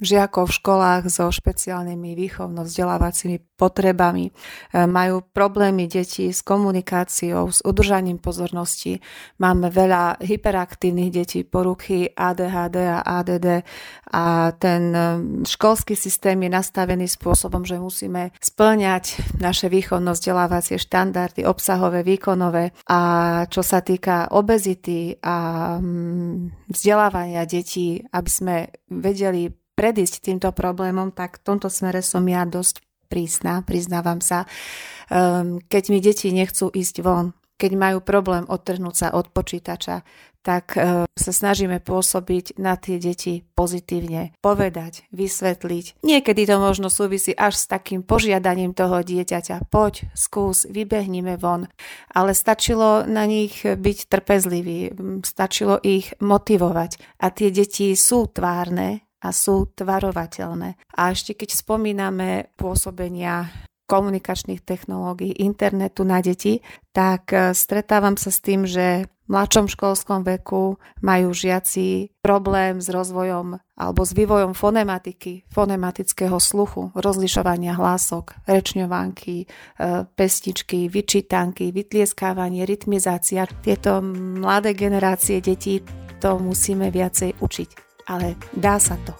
žiakov 0.00 0.48
v 0.48 0.56
školách 0.56 1.02
so 1.12 1.28
špeciálnymi 1.28 2.16
výchovno-vzdelávacími 2.16 3.60
potrebami. 3.60 4.32
E, 4.32 4.32
majú 4.88 5.20
problémy 5.20 5.84
deti 5.84 6.32
s 6.32 6.40
komunikáciou, 6.40 7.52
s 7.52 7.60
udržaním 7.60 8.16
pozornosti. 8.16 9.04
Máme 9.36 9.68
veľa 9.68 10.24
hyperaktívnych 10.24 11.12
detí, 11.12 11.44
poruchy 11.44 12.08
ADHD 12.16 12.76
a 12.88 13.04
ADD 13.04 13.60
a 14.16 14.56
ten 14.56 14.82
e, 14.96 15.00
školský 15.44 15.92
systém 15.92 16.40
je 16.40 16.50
nastavený 16.50 17.04
spôsobom, 17.04 17.68
že 17.68 17.76
musíme 17.76 18.32
splňať 18.40 19.36
naše 19.36 19.68
výchovno-vzdelávacie 19.68 20.80
štandardy, 20.80 21.44
obsahové, 21.44 22.00
výkonové 22.00 22.72
a 22.88 23.00
čo 23.52 23.60
sa 23.60 23.84
týka 23.84 24.32
obezity 24.32 25.20
a 25.20 25.76
mm, 25.76 26.72
vzdelávania 26.72 27.44
detí, 27.44 28.00
aby 28.08 28.30
sme 28.32 28.56
vedeli 28.88 29.59
predísť 29.80 30.28
týmto 30.28 30.52
problémom, 30.52 31.08
tak 31.08 31.40
v 31.40 31.56
tomto 31.56 31.72
smere 31.72 32.04
som 32.04 32.20
ja 32.28 32.44
dosť 32.44 32.84
prísna, 33.08 33.64
priznávam 33.64 34.20
sa. 34.20 34.44
Um, 35.08 35.56
keď 35.64 35.84
mi 35.88 36.04
deti 36.04 36.28
nechcú 36.36 36.68
ísť 36.68 37.00
von, 37.00 37.32
keď 37.56 37.72
majú 37.80 37.98
problém 38.04 38.44
odtrhnúť 38.44 38.94
sa 38.94 39.08
od 39.16 39.32
počítača, 39.32 40.04
tak 40.40 40.72
uh, 40.76 41.04
sa 41.12 41.32
snažíme 41.36 41.84
pôsobiť 41.84 42.56
na 42.56 42.76
tie 42.80 42.96
deti 42.96 43.44
pozitívne, 43.52 44.32
povedať, 44.40 45.04
vysvetliť. 45.12 46.00
Niekedy 46.00 46.48
to 46.48 46.56
možno 46.56 46.88
súvisí 46.88 47.36
až 47.36 47.60
s 47.60 47.68
takým 47.68 48.00
požiadaním 48.00 48.72
toho 48.72 49.04
dieťaťa. 49.04 49.68
Poď, 49.68 50.08
skús, 50.16 50.64
vybehnime 50.64 51.36
von. 51.36 51.68
Ale 52.16 52.32
stačilo 52.32 53.04
na 53.04 53.28
nich 53.28 53.60
byť 53.60 53.98
trpezlivý, 54.08 54.96
stačilo 55.28 55.76
ich 55.84 56.16
motivovať. 56.24 57.20
A 57.20 57.28
tie 57.28 57.52
deti 57.52 57.92
sú 57.92 58.24
tvárne, 58.24 59.04
a 59.20 59.28
sú 59.30 59.68
tvarovateľné. 59.76 60.80
A 60.96 61.12
ešte 61.12 61.36
keď 61.36 61.52
spomíname 61.56 62.48
pôsobenia 62.56 63.52
komunikačných 63.90 64.62
technológií, 64.62 65.34
internetu 65.42 66.06
na 66.06 66.22
deti, 66.22 66.62
tak 66.94 67.34
e, 67.34 67.50
stretávam 67.50 68.14
sa 68.14 68.30
s 68.30 68.38
tým, 68.38 68.62
že 68.62 69.10
v 69.26 69.28
mladšom 69.34 69.66
školskom 69.66 70.22
veku 70.22 70.78
majú 71.02 71.34
žiaci 71.34 72.14
problém 72.22 72.78
s 72.78 72.86
rozvojom 72.86 73.58
alebo 73.74 74.00
s 74.06 74.14
vývojom 74.14 74.54
fonematiky, 74.54 75.50
fonematického 75.50 76.38
sluchu, 76.38 76.94
rozlišovania 76.94 77.74
hlások, 77.74 78.38
rečňovánky, 78.46 79.36
e, 79.42 79.46
pestičky, 80.14 80.86
vyčítanky, 80.86 81.74
vytlieskávanie, 81.74 82.62
rytmizácia. 82.62 83.50
Tieto 83.50 83.98
mladé 84.38 84.70
generácie 84.78 85.42
detí 85.42 85.82
to 86.22 86.38
musíme 86.38 86.94
viacej 86.94 87.42
učiť 87.42 87.89
ale 88.06 88.38
dá 88.56 88.80
sa 88.80 88.96
to. 89.04 89.12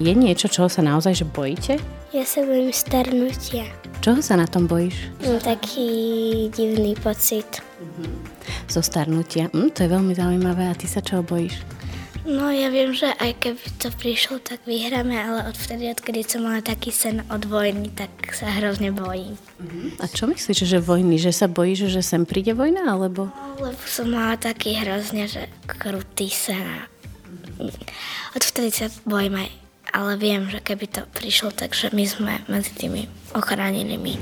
Je 0.00 0.16
niečo, 0.16 0.48
čoho 0.48 0.72
sa 0.72 0.80
naozaj 0.80 1.12
že 1.12 1.26
bojíte? 1.28 1.74
Ja 2.10 2.24
sa 2.24 2.40
bojím 2.42 2.72
starnutia. 2.72 3.68
Čoho 4.00 4.24
sa 4.24 4.40
na 4.40 4.48
tom 4.48 4.64
bojíš? 4.64 5.12
Mám 5.20 5.44
taký 5.44 5.88
divný 6.48 6.96
pocit. 6.96 7.60
Mm-hmm. 7.76 8.12
Zo 8.64 8.80
starnutia. 8.80 9.52
Mm, 9.52 9.68
to 9.76 9.84
je 9.84 9.92
veľmi 9.92 10.16
zaujímavé. 10.16 10.72
A 10.72 10.74
ty 10.74 10.88
sa 10.88 11.04
čoho 11.04 11.20
bojíš? 11.20 11.60
No 12.30 12.46
ja 12.54 12.70
viem, 12.70 12.94
že 12.94 13.10
aj 13.10 13.42
keby 13.42 13.64
to 13.82 13.90
prišlo, 13.90 14.38
tak 14.38 14.62
vyhráme, 14.62 15.18
ale 15.18 15.50
odvtedy, 15.50 15.90
odkedy 15.90 16.22
som 16.22 16.46
mala 16.46 16.62
taký 16.62 16.94
sen 16.94 17.26
od 17.26 17.42
vojny, 17.42 17.90
tak 17.90 18.10
sa 18.30 18.46
hrozne 18.54 18.94
bojím. 18.94 19.34
A 19.98 20.06
čo 20.06 20.30
myslíš, 20.30 20.62
že 20.62 20.78
vojny? 20.78 21.18
Že 21.18 21.32
sa 21.34 21.46
bojíš, 21.50 21.90
že 21.90 22.06
sem 22.06 22.22
príde 22.22 22.54
vojna, 22.54 22.86
alebo? 22.86 23.34
No, 23.34 23.74
lebo 23.74 23.82
som 23.82 24.14
mala 24.14 24.38
taký 24.38 24.78
hrozne, 24.78 25.26
že 25.26 25.50
krutý 25.66 26.30
sen. 26.30 26.86
Odvtedy 28.38 28.70
sa 28.70 28.86
bojím 29.02 29.42
aj, 29.42 29.48
ale 29.90 30.12
viem, 30.14 30.46
že 30.46 30.62
keby 30.62 30.86
to 30.86 31.02
prišlo, 31.10 31.50
takže 31.50 31.90
my 31.90 32.04
sme 32.06 32.32
medzi 32.46 32.70
tými 32.78 33.10
ochránenými 33.34 34.14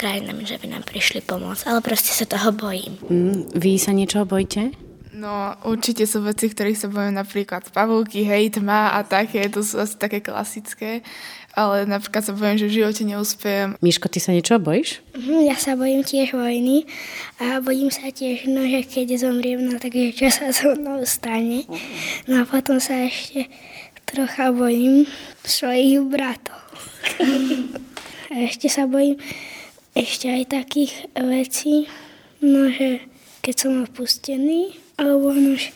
krajinami, 0.00 0.48
že 0.48 0.56
by 0.56 0.72
nám 0.72 0.88
prišli 0.88 1.20
pomôcť. 1.20 1.68
Ale 1.68 1.84
proste 1.84 2.16
sa 2.16 2.24
toho 2.24 2.48
bojím. 2.48 2.96
Mm, 3.12 3.52
vy 3.52 3.76
sa 3.76 3.92
niečoho 3.92 4.24
bojíte? 4.24 4.72
No, 5.12 5.52
určite 5.68 6.08
sú 6.08 6.24
veci, 6.24 6.48
ktorých 6.48 6.80
sa 6.80 6.88
bojím 6.88 7.20
napríklad 7.20 7.68
pavúky, 7.68 8.24
hej, 8.24 8.56
tma 8.56 8.96
a 8.96 9.04
také, 9.04 9.44
to 9.52 9.60
sú 9.60 9.76
asi 9.76 10.00
také 10.00 10.24
klasické, 10.24 11.04
ale 11.52 11.84
napríklad 11.84 12.24
sa 12.24 12.32
bojím, 12.32 12.56
že 12.56 12.72
v 12.72 12.76
živote 12.80 13.02
neúspejem. 13.04 13.76
Miško, 13.84 14.08
ty 14.08 14.24
sa 14.24 14.32
niečo 14.32 14.56
bojíš? 14.56 15.04
Mhm, 15.12 15.52
ja 15.52 15.56
sa 15.60 15.76
bojím 15.76 16.00
tiež 16.00 16.32
vojny 16.32 16.88
a 17.44 17.60
bojím 17.60 17.92
sa 17.92 18.08
tiež, 18.08 18.48
no, 18.48 18.64
že 18.64 18.88
keď 18.88 19.20
zomriem, 19.20 19.60
no 19.68 19.76
takže 19.76 20.16
čo 20.16 20.28
sa 20.32 20.48
so 20.48 20.72
mnou 20.72 21.04
stane. 21.04 21.68
No 22.24 22.40
a 22.40 22.44
potom 22.48 22.80
sa 22.80 23.04
ešte 23.04 23.52
trocha 24.08 24.48
bojím 24.48 25.04
svojich 25.44 26.08
bratov. 26.08 26.56
a 28.32 28.34
ešte 28.48 28.72
sa 28.72 28.88
bojím 28.88 29.20
ešte 29.92 30.32
aj 30.32 30.56
takých 30.56 31.12
vecí, 31.20 31.84
no 32.40 32.72
že 32.72 33.04
keď 33.44 33.54
som 33.60 33.84
opustený, 33.84 34.81
alebo 35.02 35.34
už 35.34 35.74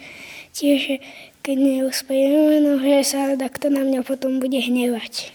tiež, 0.55 1.03
keď 1.43 1.57
neúspejeme, 1.59 2.63
no 2.63 2.79
že 2.79 3.03
sa 3.03 3.35
takto 3.35 3.67
na 3.67 3.83
mňa 3.83 4.07
potom 4.07 4.39
bude 4.39 4.57
hnevať. 4.63 5.35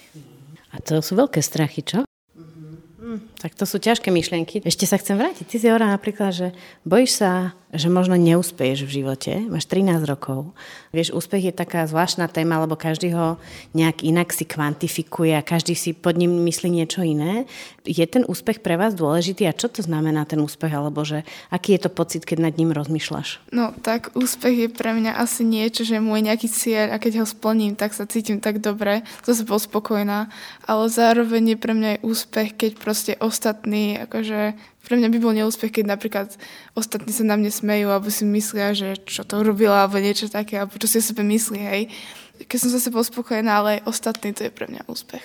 A 0.72 0.80
to 0.80 1.04
sú 1.04 1.20
veľké 1.20 1.44
strachy, 1.44 1.84
čo? 1.84 2.08
Mm, 2.32 3.20
tak 3.42 3.58
to 3.58 3.66
sú 3.66 3.82
ťažké 3.82 4.14
myšlienky. 4.14 4.62
Ešte 4.62 4.86
sa 4.86 5.02
chcem 5.02 5.18
vrátiť. 5.18 5.50
Ty 5.50 5.56
si 5.58 5.66
hovorila 5.66 5.98
napríklad, 5.98 6.30
že 6.30 6.48
bojíš 6.86 7.26
sa 7.26 7.58
že 7.72 7.88
možno 7.88 8.20
neúspeješ 8.20 8.84
v 8.84 8.92
živote, 9.02 9.32
máš 9.48 9.64
13 9.72 10.04
rokov. 10.04 10.52
Vieš, 10.92 11.16
úspech 11.16 11.52
je 11.52 11.54
taká 11.56 11.88
zvláštna 11.88 12.28
téma, 12.28 12.60
lebo 12.60 12.76
každý 12.76 13.16
ho 13.16 13.40
nejak 13.72 14.04
inak 14.04 14.36
si 14.36 14.44
kvantifikuje 14.44 15.32
a 15.32 15.46
každý 15.46 15.72
si 15.72 15.96
pod 15.96 16.20
ním 16.20 16.44
myslí 16.44 16.68
niečo 16.68 17.00
iné. 17.00 17.48
Je 17.88 18.04
ten 18.04 18.28
úspech 18.28 18.60
pre 18.60 18.76
vás 18.76 18.92
dôležitý 18.92 19.48
a 19.48 19.56
čo 19.56 19.72
to 19.72 19.80
znamená 19.80 20.28
ten 20.28 20.44
úspech, 20.44 20.72
alebo 20.72 21.08
že 21.08 21.24
aký 21.48 21.80
je 21.80 21.88
to 21.88 21.90
pocit, 21.92 22.28
keď 22.28 22.52
nad 22.52 22.54
ním 22.60 22.76
rozmýšľaš? 22.76 23.40
No, 23.56 23.72
tak 23.80 24.12
úspech 24.20 24.68
je 24.68 24.70
pre 24.70 24.92
mňa 24.92 25.16
asi 25.16 25.48
niečo, 25.48 25.88
že 25.88 26.04
môj 26.04 26.28
nejaký 26.28 26.52
cieľ 26.52 26.92
a 26.92 27.00
keď 27.00 27.24
ho 27.24 27.26
splním, 27.26 27.80
tak 27.80 27.96
sa 27.96 28.04
cítim 28.04 28.44
tak 28.44 28.60
dobre, 28.60 29.08
zase 29.24 29.48
bol 29.48 29.64
spokojná, 29.64 30.28
ale 30.68 30.84
zároveň 30.92 31.56
je 31.56 31.58
pre 31.58 31.72
mňa 31.72 31.90
aj 31.96 32.00
úspech, 32.04 32.50
keď 32.60 32.72
proste 32.76 33.12
ostatní 33.32 33.96
akože 34.04 34.60
pre 34.84 34.94
mňa 35.00 35.08
by 35.08 35.18
bol 35.24 35.32
neúspech, 35.32 35.80
keď 35.80 35.86
napríklad 35.88 36.28
ostatní 36.76 37.16
sa 37.16 37.24
na 37.24 37.40
mne 37.40 37.48
smejú 37.48 37.88
alebo 37.88 38.12
si 38.12 38.28
myslia, 38.28 38.76
že 38.76 39.00
čo 39.08 39.24
to 39.24 39.40
robila 39.40 39.88
alebo 39.88 40.04
niečo 40.04 40.28
také, 40.28 40.60
alebo 40.60 40.76
čo 40.76 40.92
si 40.92 41.00
o 41.00 41.04
sebe 41.04 41.24
myslí, 41.24 41.62
hej. 41.64 41.84
Keď 42.44 42.58
som 42.60 42.70
zase 42.76 42.92
bol 42.92 43.06
spokojná, 43.06 43.64
ale 43.64 43.70
aj 43.80 43.88
ostatní, 43.88 44.36
to 44.36 44.44
je 44.44 44.52
pre 44.52 44.68
mňa 44.68 44.84
úspech. 44.92 45.24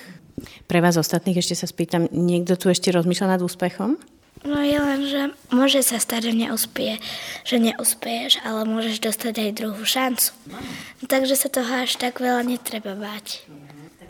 Pre 0.68 0.78
vás 0.78 0.94
ostatných 1.00 1.40
ešte 1.40 1.58
sa 1.58 1.66
spýtam, 1.66 2.06
niekto 2.12 2.54
tu 2.54 2.70
ešte 2.70 2.92
rozmýšľa 2.92 3.34
nad 3.34 3.40
úspechom? 3.42 3.98
No 4.44 4.62
je 4.62 4.78
len, 4.78 5.00
že 5.08 5.22
môže 5.48 5.80
sa 5.80 5.96
stať, 5.96 6.30
že 6.30 6.46
neúspie, 6.46 7.00
že 7.42 7.56
neúspieš, 7.56 8.44
ale 8.44 8.68
môžeš 8.68 9.02
dostať 9.02 9.34
aj 9.42 9.56
druhú 9.58 9.82
šancu. 9.82 10.30
Takže 11.08 11.34
sa 11.34 11.48
toho 11.48 11.82
až 11.82 11.96
tak 11.96 12.20
veľa 12.20 12.44
netreba 12.44 12.94
báť. 12.94 13.42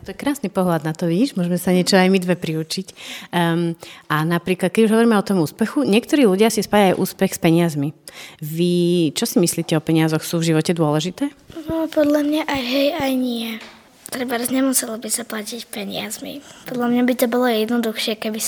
To 0.07 0.15
je 0.15 0.23
krásny 0.23 0.47
pohľad 0.55 0.87
na 0.87 0.95
to, 0.95 1.11
vidíš, 1.11 1.35
môžeme 1.35 1.59
sa 1.59 1.75
niečo 1.75 1.99
aj 1.99 2.07
my 2.07 2.23
dve 2.23 2.39
priučiť. 2.39 2.87
Um, 3.35 3.75
a 4.07 4.23
napríklad, 4.23 4.71
keď 4.71 4.87
už 4.87 4.93
hovoríme 4.95 5.19
o 5.19 5.27
tom 5.27 5.43
úspechu, 5.43 5.83
niektorí 5.83 6.31
ľudia 6.31 6.47
si 6.47 6.63
spájajú 6.63 7.03
úspech 7.03 7.35
s 7.35 7.43
peniazmi. 7.43 7.91
Vy, 8.39 9.11
čo 9.19 9.27
si 9.27 9.43
myslíte 9.43 9.75
o 9.75 9.83
peniazoch? 9.83 10.23
Sú 10.23 10.39
v 10.39 10.55
živote 10.55 10.79
dôležité? 10.79 11.35
No, 11.67 11.91
podľa 11.91 12.23
mňa 12.23 12.43
aj 12.47 12.63
hej, 12.63 12.89
aj 12.95 13.13
nie. 13.19 13.59
Treba 14.07 14.39
nemuselo 14.39 14.95
by 15.03 15.11
sa 15.11 15.27
platiť 15.27 15.67
peniazmi. 15.75 16.39
Podľa 16.71 16.87
mňa 16.87 17.03
by 17.03 17.15
to 17.19 17.27
bolo 17.27 17.51
jednoduchšie, 17.51 18.15
keby 18.23 18.39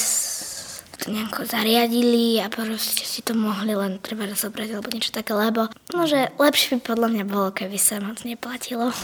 to 1.02 1.10
nejako 1.10 1.42
zariadili 1.42 2.38
a 2.38 2.46
proste 2.46 3.02
si 3.02 3.18
to 3.26 3.34
mohli 3.34 3.74
len 3.74 3.98
treba 3.98 4.30
zobrať 4.30 4.78
alebo 4.78 4.94
niečo 4.94 5.10
také, 5.10 5.34
lebo 5.34 5.66
no, 5.90 6.06
že 6.06 6.30
lepšie 6.38 6.78
by 6.78 6.94
podľa 6.94 7.08
mňa 7.18 7.24
bolo, 7.26 7.50
keby 7.50 7.78
sa 7.82 7.98
moc 7.98 8.22
neplatilo. 8.22 8.94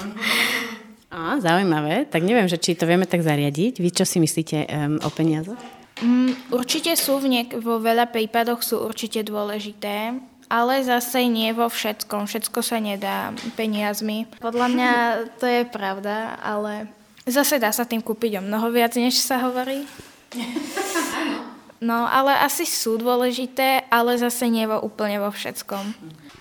Á, 1.14 1.38
zaujímavé. 1.38 2.10
Tak 2.10 2.26
neviem, 2.26 2.50
že 2.50 2.58
či 2.58 2.74
to 2.74 2.90
vieme 2.90 3.06
tak 3.06 3.22
zariadiť. 3.22 3.78
Vy 3.78 3.90
čo 3.94 4.02
si 4.02 4.18
myslíte 4.18 4.66
um, 4.66 4.98
o 4.98 5.08
peniazoch? 5.14 5.62
Mm, 6.02 6.34
určite 6.50 6.90
sú 6.98 7.22
v 7.22 7.30
niek- 7.30 7.54
vo 7.54 7.78
veľa 7.78 8.10
prípadoch 8.10 8.66
sú 8.66 8.82
určite 8.82 9.22
dôležité, 9.22 10.18
ale 10.50 10.74
zase 10.82 11.30
nie 11.30 11.54
vo 11.54 11.70
všetkom. 11.70 12.26
Všetko 12.26 12.58
sa 12.66 12.82
nedá 12.82 13.30
peniazmi. 13.54 14.26
Podľa 14.42 14.66
mňa 14.74 14.90
to 15.38 15.46
je 15.46 15.62
pravda, 15.70 16.34
ale 16.42 16.90
zase 17.30 17.62
dá 17.62 17.70
sa 17.70 17.86
tým 17.86 18.02
kúpiť 18.02 18.42
o 18.42 18.42
mnoho 18.42 18.74
viac, 18.74 18.98
než 18.98 19.14
sa 19.14 19.38
hovorí. 19.38 19.86
No, 21.84 22.08
ale 22.08 22.32
asi 22.40 22.64
sú 22.64 22.96
dôležité, 22.96 23.86
ale 23.92 24.16
zase 24.16 24.48
nie 24.48 24.64
vo, 24.64 24.80
úplne 24.80 25.20
vo 25.20 25.28
všetkom. 25.28 25.84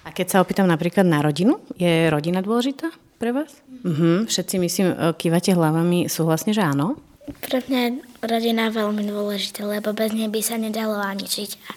A 0.07 0.09
keď 0.15 0.27
sa 0.33 0.41
opýtam 0.41 0.65
napríklad 0.65 1.03
na 1.03 1.19
rodinu, 1.19 1.59
je 1.75 2.07
rodina 2.07 2.39
dôležitá? 2.39 2.89
Pre 3.17 3.31
vás? 3.31 3.51
Mhm, 3.85 4.27
všetci 4.27 4.55
myslím, 4.59 4.87
e, 4.91 4.95
kývate 5.13 5.53
hlavami 5.53 6.11
súhlasne, 6.11 6.53
že 6.53 6.63
áno? 6.63 6.97
Pre 7.23 7.63
mňa 7.63 7.79
je 7.79 7.91
rodina 8.27 8.67
veľmi 8.67 9.07
dôležitá, 9.07 9.63
lebo 9.63 9.95
bez 9.95 10.11
nej 10.11 10.27
by 10.27 10.41
sa 10.43 10.59
nedalo 10.59 10.99
ani 10.99 11.23
žiť. 11.23 11.51
A 11.55 11.71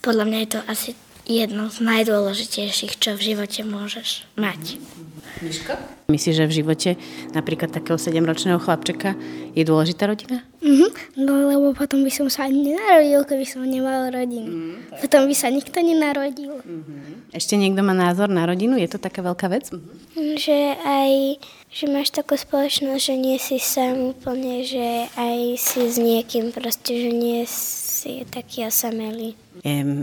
podľa 0.00 0.24
mňa 0.24 0.38
je 0.42 0.48
to 0.48 0.60
asi 0.64 0.90
jedno 1.26 1.70
z 1.70 1.78
najdôležitejších, 1.82 2.98
čo 2.98 3.14
v 3.14 3.34
živote 3.34 3.62
môžeš 3.62 4.26
mať. 4.34 4.78
Miško? 5.42 5.74
Myslíš, 6.06 6.38
že 6.38 6.46
v 6.46 6.56
živote 6.62 6.90
napríklad 7.34 7.72
takého 7.74 7.98
7-ročného 7.98 8.62
chlapčeka 8.62 9.18
je 9.56 9.62
dôležitá 9.66 10.06
rodina? 10.06 10.44
Mhm, 10.62 11.18
no 11.18 11.32
lebo 11.50 11.74
potom 11.74 12.06
by 12.06 12.12
som 12.12 12.30
sa 12.30 12.46
ani 12.46 12.70
nenarodil, 12.70 13.26
keby 13.26 13.46
som 13.48 13.66
nemal 13.66 14.12
rodinu. 14.12 14.76
Mm. 14.76 14.76
Potom 15.02 15.26
by 15.26 15.34
sa 15.34 15.50
nikto 15.50 15.82
nenarodil. 15.82 16.62
Mm-hmm. 16.62 17.34
Ešte 17.34 17.58
niekto 17.58 17.82
má 17.82 17.96
názor 17.96 18.30
na 18.30 18.46
rodinu? 18.46 18.78
Je 18.78 18.86
to 18.86 19.02
taká 19.02 19.24
veľká 19.24 19.50
vec? 19.50 19.72
Mm-hmm. 19.72 20.36
Že 20.38 20.58
aj 20.78 21.12
že 21.72 21.88
máš 21.88 22.12
takú 22.12 22.36
spoločnosť, 22.36 23.00
že 23.00 23.14
nie 23.16 23.40
si 23.40 23.56
sám 23.56 24.12
úplne, 24.12 24.60
že 24.60 25.08
aj 25.16 25.56
si 25.56 25.80
s 25.88 25.96
niekým 25.96 26.52
proste, 26.52 27.08
že 27.08 27.10
nie 27.10 27.48
si 27.48 27.81
taký 28.30 28.66
osamelý. 28.66 29.38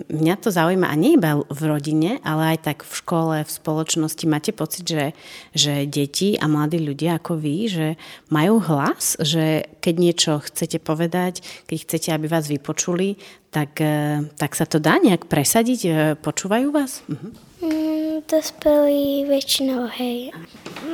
Mňa 0.07 0.35
to 0.39 0.53
zaujíma 0.53 0.87
a 0.87 0.95
nie 0.95 1.17
iba 1.19 1.41
v 1.41 1.61
rodine, 1.67 2.23
ale 2.23 2.55
aj 2.55 2.59
tak 2.69 2.77
v 2.87 2.93
škole, 2.93 3.35
v 3.43 3.51
spoločnosti. 3.51 4.23
Máte 4.29 4.51
pocit, 4.55 4.85
že, 4.87 5.05
že 5.51 5.83
deti 5.89 6.39
a 6.39 6.47
mladí 6.47 6.79
ľudia 6.79 7.19
ako 7.19 7.35
vy, 7.35 7.55
že 7.67 7.87
majú 8.31 8.61
hlas, 8.63 9.19
že 9.19 9.67
keď 9.83 9.95
niečo 9.99 10.31
chcete 10.39 10.79
povedať, 10.79 11.43
keď 11.67 11.77
chcete, 11.83 12.09
aby 12.13 12.25
vás 12.29 12.45
vypočuli, 12.47 13.19
tak, 13.49 13.81
e, 13.81 14.29
tak 14.37 14.53
sa 14.53 14.69
to 14.69 14.77
dá 14.77 15.01
nejak 15.01 15.25
presadiť? 15.25 15.79
E, 15.85 15.91
počúvajú 16.21 16.69
vás? 16.69 17.01
Mhm. 17.09 17.29
Mm, 17.59 18.23
dospelí 18.23 19.27
väčšinou, 19.27 19.91
hej. 19.99 20.31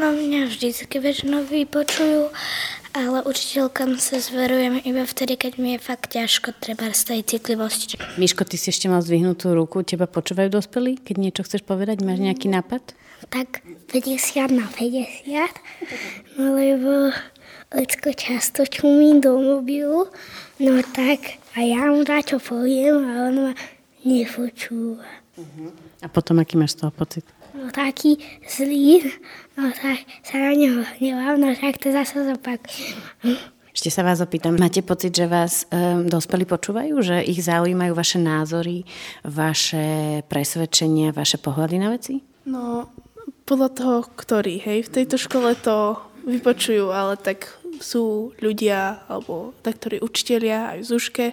No 0.01 0.17
mňa 0.17 0.49
vždycky 0.49 0.97
väčšinou 0.97 1.45
vypočujú 1.45 2.33
ale 2.95 3.19
učiteľkám 3.27 3.99
sa 3.99 4.23
zverujem 4.23 4.79
iba 4.87 5.03
vtedy, 5.03 5.35
keď 5.35 5.59
mi 5.59 5.75
je 5.75 5.83
fakt 5.83 6.15
ťažko, 6.15 6.55
treba 6.55 6.95
z 6.95 7.11
tej 7.11 7.19
citlivosti. 7.27 7.99
Miško, 8.15 8.47
ty 8.47 8.55
si 8.55 8.71
ešte 8.71 8.87
mal 8.87 9.03
zdvihnutú 9.03 9.51
ruku, 9.51 9.83
teba 9.83 10.07
počúvajú 10.07 10.47
dospelí, 10.47 11.03
keď 11.03 11.15
niečo 11.19 11.41
chceš 11.43 11.67
povedať, 11.67 11.99
máš 12.07 12.23
nejaký 12.23 12.47
nápad? 12.47 12.95
Tak 13.27 13.67
50 13.91 14.47
na 14.55 14.71
50, 14.71 16.39
no 16.39 16.55
lebo 16.55 17.11
Lecko 17.75 18.15
často 18.15 18.63
čumí 18.63 19.19
do 19.19 19.35
mobilu, 19.35 20.07
no 20.63 20.73
tak 20.95 21.43
a 21.59 21.65
ja 21.65 21.91
mu 21.91 22.07
čo 22.07 22.39
poviem 22.39 22.95
a 23.03 23.11
on 23.27 23.35
ma 23.49 23.53
nepočúva. 24.07 25.03
Uh-huh. 25.35 25.75
A 25.99 26.07
potom 26.07 26.39
aký 26.39 26.55
máš 26.55 26.79
z 26.79 26.87
toho 26.87 26.91
pocit? 26.95 27.25
No 27.51 27.67
taký 27.71 28.21
zlý, 28.47 29.03
no 29.55 29.71
tak 29.71 30.03
sa 30.23 30.35
na 30.39 30.51
neho 30.55 30.83
hnevám, 30.99 31.39
no 31.39 31.51
tak 31.55 31.79
to 31.79 31.91
zase 31.91 32.15
zopakujem. 32.23 32.99
Ešte 33.75 33.91
sa 33.91 34.07
vás 34.07 34.23
opýtam, 34.23 34.55
máte 34.55 34.79
pocit, 34.79 35.11
že 35.11 35.27
vás 35.27 35.67
um, 35.67 36.07
dospelí 36.07 36.47
počúvajú, 36.47 36.95
že 37.03 37.19
ich 37.27 37.43
zaujímajú 37.43 37.91
vaše 37.91 38.23
názory, 38.23 38.87
vaše 39.27 40.23
presvedčenia, 40.31 41.11
vaše 41.11 41.35
pohľady 41.35 41.75
na 41.75 41.91
veci? 41.91 42.23
No, 42.47 42.87
podľa 43.43 43.69
toho, 43.75 43.97
ktorý, 44.15 44.63
hej, 44.63 44.87
v 44.87 44.93
tejto 44.95 45.19
škole 45.19 45.59
to 45.59 45.99
vypočujú, 46.23 46.87
ale 46.95 47.19
tak 47.19 47.51
sú 47.83 48.31
ľudia, 48.39 49.03
alebo 49.11 49.51
tak, 49.59 49.75
ktorí 49.83 49.99
učitelia 49.99 50.71
aj 50.71 50.77
v 50.79 50.89
Zuške, 50.95 51.25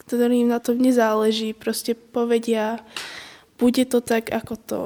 ktorým 0.00 0.48
na 0.48 0.64
tom 0.64 0.80
nezáleží, 0.80 1.52
proste 1.52 1.92
povedia, 1.92 2.80
bude 3.60 3.84
to 3.84 4.00
tak, 4.00 4.32
ako 4.32 4.54
to 4.56 4.78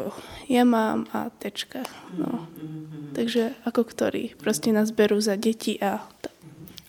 ja 0.51 0.67
mám 0.67 1.07
a 1.15 1.31
tečka. 1.31 1.87
No. 2.19 2.51
Takže 3.15 3.55
ako 3.63 3.87
ktorí 3.87 4.35
proste 4.35 4.75
nás 4.75 4.91
berú 4.91 5.23
za 5.23 5.39
deti 5.39 5.79
a 5.79 6.03
to. 6.19 6.31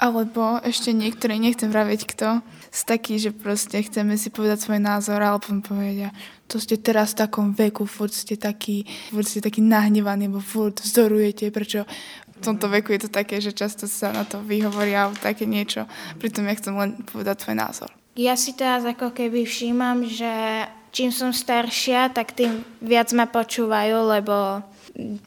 Alebo 0.02 0.58
ešte 0.66 0.98
niektorí, 0.98 1.38
nechcem 1.38 1.70
vraviť 1.70 2.10
kto, 2.10 2.42
z 2.74 2.82
taký, 2.90 3.22
že 3.22 3.30
proste 3.30 3.86
chceme 3.86 4.18
si 4.18 4.34
povedať 4.34 4.66
svoj 4.66 4.82
názor, 4.82 5.22
alebo 5.22 5.46
povedia, 5.62 6.10
to 6.50 6.58
ste 6.58 6.82
teraz 6.82 7.14
v 7.14 7.22
takom 7.22 7.54
veku, 7.54 7.86
furt 7.86 8.10
ste 8.10 8.34
taký, 8.34 8.82
furt 9.14 9.30
ste 9.30 9.46
taký 9.46 9.62
nahnevaný, 9.62 10.26
alebo 10.26 10.42
furt 10.42 10.82
vzdorujete, 10.82 11.54
prečo 11.54 11.86
v 12.34 12.38
tomto 12.42 12.66
veku 12.74 12.98
je 12.98 13.06
to 13.06 13.10
také, 13.14 13.38
že 13.38 13.54
často 13.54 13.86
sa 13.86 14.10
na 14.10 14.26
to 14.26 14.42
vyhovoria 14.42 15.06
alebo 15.06 15.22
také 15.22 15.46
niečo. 15.46 15.86
Pritom 16.18 16.50
ja 16.50 16.58
chcem 16.58 16.74
len 16.74 16.98
povedať 17.06 17.46
svoj 17.46 17.62
názor. 17.62 17.90
Ja 18.18 18.34
si 18.34 18.58
teraz 18.58 18.82
ako 18.82 19.14
keby 19.14 19.46
všímam, 19.46 20.10
že 20.10 20.66
čím 20.92 21.10
som 21.10 21.32
staršia, 21.32 22.12
tak 22.12 22.36
tým 22.36 22.64
viac 22.84 23.10
ma 23.16 23.26
počúvajú, 23.28 23.98
lebo 24.12 24.62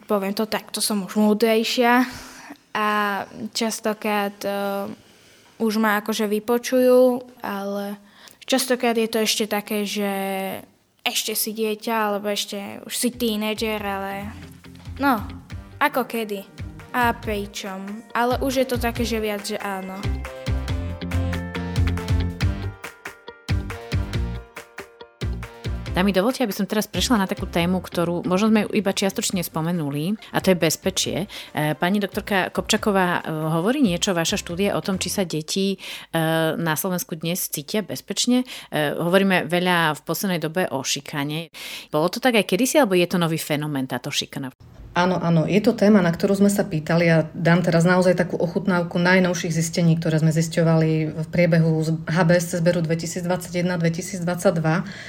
poviem 0.05 0.33
to 0.37 0.45
tak, 0.45 0.69
to 0.69 0.79
som 0.79 1.01
už 1.03 1.17
múdrejšia 1.17 2.05
a 2.75 2.87
častokrát 3.51 4.37
uh, 4.45 4.85
už 5.57 5.81
ma 5.81 5.99
akože 6.03 6.29
vypočujú, 6.29 7.23
ale 7.41 7.97
častokrát 8.45 8.93
je 8.93 9.09
to 9.09 9.19
ešte 9.23 9.45
také, 9.49 9.87
že 9.87 10.11
ešte 11.05 11.33
si 11.37 11.53
dieťa, 11.53 11.93
alebo 11.93 12.27
ešte 12.29 12.81
už 12.85 12.93
si 12.93 13.09
tínedžer, 13.13 13.81
ale 13.81 14.29
no, 14.97 15.21
ako 15.77 16.05
kedy 16.05 16.41
a 16.95 17.11
pričom. 17.13 18.07
Ale 18.15 18.39
už 18.39 18.63
je 18.63 18.67
to 18.67 18.77
také, 18.79 19.03
že 19.03 19.19
viac, 19.19 19.43
že 19.43 19.59
áno. 19.59 19.99
Dámy, 25.95 26.11
dovolte, 26.11 26.43
aby 26.43 26.51
som 26.51 26.67
teraz 26.67 26.91
prešla 26.91 27.23
na 27.23 27.23
takú 27.23 27.47
tému, 27.47 27.79
ktorú 27.79 28.27
možno 28.27 28.51
sme 28.51 28.67
iba 28.75 28.91
čiastočne 28.91 29.39
spomenuli, 29.47 30.19
a 30.35 30.43
to 30.43 30.51
je 30.51 30.59
bezpečie. 30.59 31.23
E, 31.55 31.71
pani 31.79 32.03
doktorka 32.03 32.51
Kopčaková 32.51 33.23
e, 33.23 33.31
hovorí 33.31 33.79
niečo, 33.79 34.11
vaša 34.11 34.35
štúdia 34.35 34.75
o 34.75 34.83
tom, 34.83 34.99
či 34.99 35.07
sa 35.07 35.23
deti 35.23 35.71
e, 35.71 35.77
na 36.59 36.75
Slovensku 36.75 37.15
dnes 37.15 37.47
cítia 37.47 37.79
bezpečne. 37.79 38.43
Hovoríme 38.75 39.47
veľa 39.47 39.95
v 39.95 40.01
poslednej 40.03 40.43
dobe 40.43 40.67
o 40.67 40.83
šikane. 40.83 41.47
Bolo 41.87 42.11
to 42.11 42.19
tak 42.19 42.35
aj 42.35 42.43
kedysi, 42.43 42.75
alebo 42.75 42.99
je 42.99 43.07
to 43.07 43.15
nový 43.15 43.39
fenomén 43.39 43.87
táto 43.87 44.11
šikana? 44.11 44.51
Áno, 44.95 45.19
áno, 45.19 45.43
je 45.43 45.59
to 45.59 45.75
téma, 45.75 45.99
na 45.99 46.07
ktorú 46.07 46.39
sme 46.39 46.47
sa 46.47 46.63
pýtali 46.63 47.03
a 47.11 47.27
dám 47.35 47.67
teraz 47.67 47.83
naozaj 47.83 48.15
takú 48.15 48.39
ochutnávku 48.39 48.95
najnovších 48.95 49.51
zistení, 49.51 49.99
ktoré 49.99 50.23
sme 50.23 50.31
zisťovali 50.31 51.19
v 51.19 51.27
priebehu 51.35 51.83
HBS 52.07 52.63
zberu 52.63 52.79
2021-2022. 52.79 54.23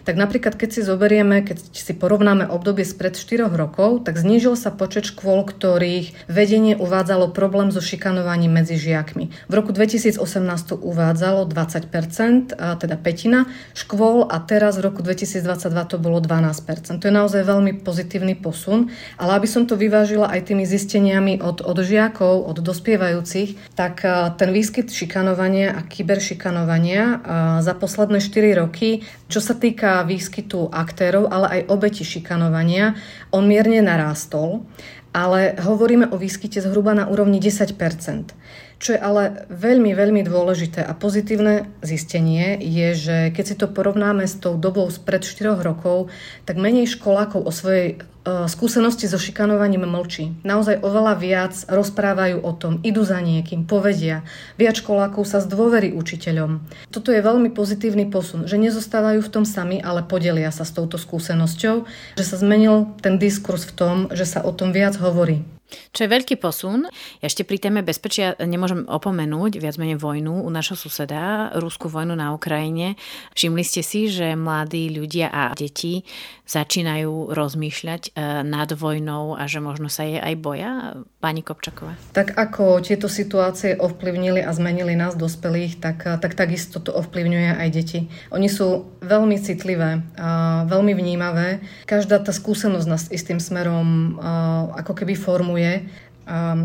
Tak 0.03 0.15
napríklad, 0.19 0.59
keď 0.59 0.69
si 0.75 0.83
zoberieme, 0.83 1.47
keď 1.47 1.71
si 1.71 1.95
porovnáme 1.95 2.51
obdobie 2.51 2.83
spred 2.83 3.15
4 3.15 3.47
rokov, 3.47 4.03
tak 4.03 4.19
znížil 4.19 4.59
sa 4.59 4.75
počet 4.75 5.07
škôl, 5.07 5.47
ktorých 5.47 6.27
vedenie 6.27 6.75
uvádzalo 6.75 7.31
problém 7.31 7.71
so 7.71 7.79
šikanovaním 7.79 8.59
medzi 8.59 8.75
žiakmi. 8.75 9.31
V 9.47 9.53
roku 9.55 9.71
2018 9.71 10.19
to 10.67 10.75
uvádzalo 10.83 11.47
20%, 11.47 12.59
a 12.59 12.75
teda 12.75 12.99
petina 12.99 13.47
škôl 13.79 14.27
a 14.27 14.43
teraz 14.43 14.83
v 14.83 14.91
roku 14.91 15.07
2022 15.07 15.47
to 15.87 16.03
bolo 16.03 16.19
12%. 16.19 16.99
To 16.99 17.07
je 17.07 17.15
naozaj 17.15 17.47
veľmi 17.47 17.87
pozitívny 17.87 18.35
posun, 18.35 18.91
ale 19.15 19.39
aby 19.39 19.47
som 19.47 19.63
to 19.63 19.76
vyvážila 19.77 20.33
aj 20.33 20.51
tými 20.53 20.65
zisteniami 20.65 21.39
od, 21.45 21.63
od 21.63 21.79
žiakov, 21.85 22.49
od 22.49 22.59
dospievajúcich, 22.61 23.77
tak 23.79 24.03
e, 24.03 24.33
ten 24.35 24.51
výskyt 24.51 24.91
šikanovania 24.91 25.77
a 25.77 25.85
kyberšikanovania 25.85 27.05
e, 27.05 27.17
za 27.63 27.73
posledné 27.77 28.19
4 28.25 28.61
roky, 28.65 29.05
čo 29.29 29.45
sa 29.45 29.55
týka 29.55 30.03
výskytu 30.09 30.73
aktérov, 30.73 31.29
ale 31.29 31.61
aj 31.61 31.61
obeti 31.71 32.03
šikanovania, 32.03 32.97
on 33.31 33.45
mierne 33.45 33.85
narástol, 33.85 34.65
ale 35.15 35.57
hovoríme 35.61 36.13
o 36.13 36.17
výskyte 36.17 36.61
zhruba 36.61 36.93
na 36.93 37.09
úrovni 37.09 37.41
10% 37.41 37.77
čo 38.77 38.93
je 38.93 39.01
ale 39.01 39.49
veľmi, 39.49 39.97
veľmi 39.97 40.21
dôležité 40.21 40.85
a 40.85 40.93
pozitívne 40.93 41.73
zistenie 41.81 42.61
je, 42.61 42.89
že 42.93 43.17
keď 43.33 43.45
si 43.45 43.57
to 43.57 43.73
porovnáme 43.73 44.29
s 44.29 44.37
tou 44.37 44.61
dobou 44.61 44.85
spred 44.93 45.25
4 45.25 45.57
rokov, 45.65 46.13
tak 46.45 46.61
menej 46.61 46.93
školákov 46.93 47.49
o 47.49 47.53
svojej 47.53 48.05
skúsenosti 48.51 49.07
so 49.07 49.17
šikanovaním 49.17 49.87
mlčí. 49.87 50.35
Naozaj 50.43 50.83
oveľa 50.83 51.15
viac 51.17 51.55
rozprávajú 51.71 52.43
o 52.43 52.53
tom, 52.53 52.83
idú 52.83 53.07
za 53.07 53.23
niekým, 53.23 53.65
povedia. 53.65 54.27
Viac 54.59 54.83
školákov 54.83 55.25
sa 55.25 55.39
zdôverí 55.39 55.95
učiteľom. 55.95 56.67
Toto 56.91 57.15
je 57.15 57.23
veľmi 57.23 57.55
pozitívny 57.55 58.11
posun, 58.11 58.45
že 58.51 58.59
nezostávajú 58.59 59.23
v 59.23 59.33
tom 59.33 59.45
sami, 59.47 59.79
ale 59.79 60.03
podelia 60.03 60.51
sa 60.51 60.67
s 60.67 60.75
touto 60.75 60.99
skúsenosťou, 60.99 61.87
že 62.19 62.25
sa 62.27 62.37
zmenil 62.37 62.93
ten 63.01 63.17
diskurs 63.17 63.65
v 63.65 63.73
tom, 63.73 63.97
že 64.11 64.27
sa 64.27 64.43
o 64.43 64.51
tom 64.51 64.75
viac 64.75 64.99
hovorí. 64.99 65.56
Čo 65.91 66.07
je 66.07 66.13
veľký 66.13 66.39
posun. 66.39 66.87
Ešte 67.19 67.43
pri 67.43 67.59
téme 67.59 67.81
bezpečia 67.83 68.39
nemôžem 68.39 68.87
opomenúť 68.87 69.59
viac 69.59 69.77
menej 69.77 69.99
vojnu 69.99 70.47
u 70.47 70.51
našho 70.51 70.79
suseda, 70.79 71.51
rúskú 71.59 71.91
vojnu 71.91 72.15
na 72.15 72.31
Ukrajine. 72.31 72.95
Všimli 73.35 73.65
ste 73.67 73.83
si, 73.83 74.07
že 74.07 74.39
mladí 74.39 74.95
ľudia 74.95 75.33
a 75.33 75.51
deti 75.59 76.07
začínajú 76.47 77.35
rozmýšľať 77.35 78.03
e, 78.07 78.11
nad 78.47 78.71
vojnou 78.71 79.35
a 79.35 79.51
že 79.51 79.59
možno 79.59 79.91
sa 79.91 80.07
je 80.07 80.23
aj 80.23 80.35
boja? 80.39 80.95
Pani 81.19 81.43
Kopčaková. 81.43 81.99
Tak 82.15 82.39
ako 82.39 82.79
tieto 82.87 83.11
situácie 83.11 83.75
ovplyvnili 83.75 84.39
a 84.47 84.55
zmenili 84.55 84.95
nás 84.95 85.19
dospelých, 85.19 85.83
tak, 85.83 86.07
tak 86.07 86.39
takisto 86.39 86.79
to 86.79 86.95
ovplyvňuje 86.95 87.51
aj 87.59 87.69
deti. 87.75 88.07
Oni 88.31 88.47
sú 88.47 88.87
veľmi 89.03 89.35
citlivé, 89.43 90.07
a 90.15 90.63
veľmi 90.71 90.95
vnímavé. 90.95 91.59
Každá 91.91 92.23
tá 92.23 92.31
skúsenosť 92.31 92.87
nás 92.87 93.11
istým 93.11 93.43
smerom 93.43 94.19
ako 94.77 94.93
keby 95.03 95.19
formuje 95.19 95.56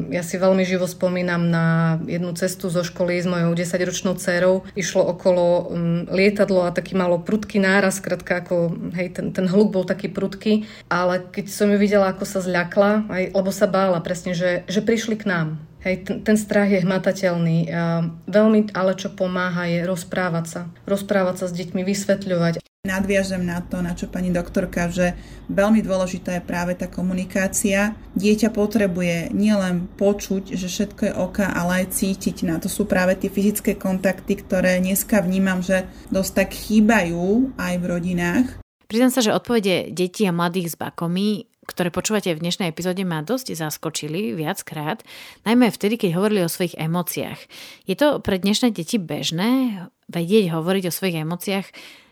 Ja 0.10 0.26
si 0.26 0.42
veľmi 0.42 0.66
živo 0.66 0.89
spomínam 0.89 1.46
na 1.54 1.98
jednu 2.10 2.34
cestu 2.34 2.74
zo 2.74 2.82
školy 2.82 3.22
s 3.22 3.30
mojou 3.30 3.54
10-ročnou 3.54 4.18
dcerou. 4.18 4.66
Išlo 4.74 5.06
okolo 5.06 5.46
um, 5.70 6.10
lietadlo 6.10 6.66
a 6.66 6.74
taký 6.74 6.98
malo 6.98 7.22
prudký 7.22 7.62
náraz, 7.62 8.02
kratka 8.02 8.42
ako, 8.42 8.74
hej, 8.98 9.14
ten, 9.14 9.30
ten 9.30 9.46
hluk 9.46 9.70
bol 9.70 9.86
taký 9.86 10.10
prudký, 10.10 10.66
ale 10.89 11.22
keď 11.30 11.46
som 11.54 11.70
ju 11.70 11.78
videla, 11.78 12.10
ako 12.10 12.26
sa 12.26 12.42
zľakla, 12.42 13.06
aj, 13.06 13.24
lebo 13.38 13.54
sa 13.54 13.70
bála 13.70 14.02
presne, 14.02 14.34
že, 14.34 14.66
že 14.66 14.82
prišli 14.82 15.22
k 15.22 15.30
nám. 15.30 15.62
Hej, 15.86 16.10
ten, 16.10 16.26
ten 16.26 16.38
strach 16.42 16.70
je 16.70 16.82
hmatateľný. 16.82 17.70
A 17.70 18.10
veľmi 18.26 18.74
ale 18.74 18.98
čo 18.98 19.14
pomáha 19.14 19.70
je 19.70 19.86
rozprávať 19.86 20.46
sa. 20.50 20.62
Rozprávať 20.89 21.36
sa 21.38 21.46
s 21.50 21.54
deťmi, 21.54 21.86
vysvetľovať. 21.86 22.71
Nadviažem 22.82 23.46
na 23.46 23.62
to, 23.62 23.78
na 23.78 23.94
čo 23.94 24.10
pani 24.10 24.34
doktorka, 24.34 24.90
že 24.90 25.14
veľmi 25.54 25.86
dôležitá 25.86 26.42
je 26.42 26.50
práve 26.50 26.74
tá 26.74 26.90
komunikácia. 26.90 27.94
Dieťa 28.18 28.50
potrebuje 28.50 29.30
nielen 29.38 29.86
počuť, 30.02 30.58
že 30.58 30.66
všetko 30.66 31.02
je 31.06 31.14
oka, 31.14 31.46
ale 31.46 31.86
aj 31.86 31.94
cítiť. 31.94 32.42
Na 32.50 32.58
to 32.58 32.74
sú 32.74 32.90
práve 32.90 33.14
tie 33.22 33.30
fyzické 33.30 33.78
kontakty, 33.78 34.34
ktoré 34.34 34.82
dneska 34.82 35.22
vnímam, 35.22 35.62
že 35.62 35.86
dosť 36.10 36.32
tak 36.34 36.50
chýbajú 36.58 37.54
aj 37.54 37.74
v 37.78 37.86
rodinách. 37.86 38.48
Priznám 38.90 39.14
sa, 39.14 39.22
že 39.22 39.38
odpovede 39.38 39.94
detí 39.94 40.26
a 40.26 40.34
mladých 40.34 40.74
s 40.74 40.76
bakomi 40.76 41.46
ktoré 41.62 41.88
počúvate 41.88 42.34
v 42.36 42.44
dnešnej 42.44 42.74
epizóde, 42.74 43.08
ma 43.08 43.24
dosť 43.24 43.56
zaskočili 43.56 44.36
viackrát, 44.36 45.06
najmä 45.48 45.72
vtedy, 45.72 45.96
keď 45.96 46.20
hovorili 46.20 46.44
o 46.44 46.52
svojich 46.52 46.76
emóciách. 46.76 47.40
Je 47.88 47.96
to 47.96 48.20
pre 48.20 48.42
dnešné 48.42 48.76
deti 48.76 49.00
bežné 49.00 49.80
vedieť 50.12 50.52
hovoriť 50.52 50.84
o 50.90 50.96
svojich 50.96 51.24
emóciách 51.24 51.68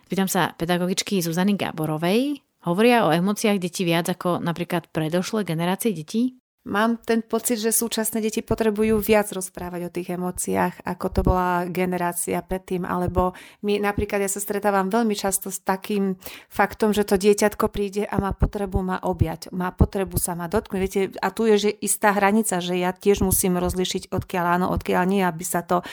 Pýtam 0.09 0.25
sa 0.25 0.57
pedagogičky 0.57 1.21
Zuzany 1.21 1.53
Gáborovej. 1.53 2.41
Hovoria 2.65 3.05
o 3.05 3.13
emóciách 3.13 3.61
detí 3.61 3.85
viac 3.85 4.09
ako 4.09 4.41
napríklad 4.41 4.89
predošlé 4.89 5.45
generácie 5.45 5.93
detí? 5.93 6.33
Mám 6.65 6.99
ten 7.05 7.23
pocit, 7.23 7.61
že 7.61 7.71
súčasné 7.71 8.19
deti 8.19 8.43
potrebujú 8.43 8.99
viac 8.99 9.31
rozprávať 9.31 9.81
o 9.85 9.93
tých 9.93 10.19
emóciách, 10.19 10.83
ako 10.83 11.05
to 11.13 11.21
bola 11.23 11.63
generácia 11.69 12.41
predtým, 12.43 12.83
alebo 12.83 13.31
my 13.63 13.79
napríklad 13.79 14.25
ja 14.25 14.29
sa 14.29 14.43
stretávam 14.43 14.91
veľmi 14.91 15.15
často 15.15 15.53
s 15.53 15.63
takým 15.63 16.19
faktom, 16.51 16.91
že 16.91 17.07
to 17.07 17.15
dieťatko 17.15 17.71
príde 17.71 18.03
a 18.03 18.19
má 18.19 18.35
potrebu 18.35 18.81
ma 18.81 18.97
objať, 18.99 19.55
má 19.55 19.71
potrebu 19.71 20.19
sa 20.19 20.35
ma 20.35 20.51
dotknúť. 20.51 20.81
Viete, 20.83 21.01
a 21.21 21.31
tu 21.31 21.47
je 21.47 21.69
že 21.69 21.71
istá 21.79 22.11
hranica, 22.11 22.59
že 22.59 22.75
ja 22.75 22.91
tiež 22.91 23.23
musím 23.23 23.55
rozlišiť 23.61 24.11
odkiaľ 24.11 24.45
áno, 24.59 24.65
odkiaľ 24.73 25.03
nie, 25.05 25.23
aby 25.23 25.45
sa 25.47 25.63
to 25.63 25.85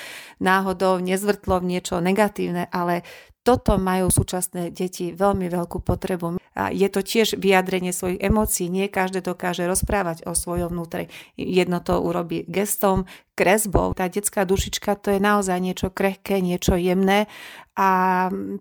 náhodou 0.43 0.99
nezvrtlo 0.99 1.63
v 1.63 1.79
niečo 1.79 2.03
negatívne, 2.03 2.67
ale 2.75 3.07
toto 3.47 3.79
majú 3.79 4.11
súčasné 4.11 4.75
deti 4.75 5.15
veľmi 5.15 5.47
veľkú 5.47 5.79
potrebu. 5.79 6.43
A 6.59 6.75
je 6.75 6.91
to 6.91 7.07
tiež 7.07 7.39
vyjadrenie 7.39 7.95
svojich 7.95 8.19
emócií. 8.19 8.67
Nie 8.67 8.91
každé 8.91 9.23
dokáže 9.23 9.63
rozprávať 9.71 10.27
o 10.27 10.35
svojom 10.35 10.75
vnútre. 10.75 11.07
Jedno 11.39 11.79
to 11.79 12.03
urobí 12.03 12.43
gestom, 12.51 13.07
kresbou. 13.37 13.93
Tá 13.93 14.09
detská 14.09 14.49
dušička 14.49 14.97
to 14.99 15.13
je 15.13 15.21
naozaj 15.21 15.61
niečo 15.61 15.93
krehké, 15.93 16.41
niečo 16.41 16.75
jemné 16.75 17.29
a 17.77 17.89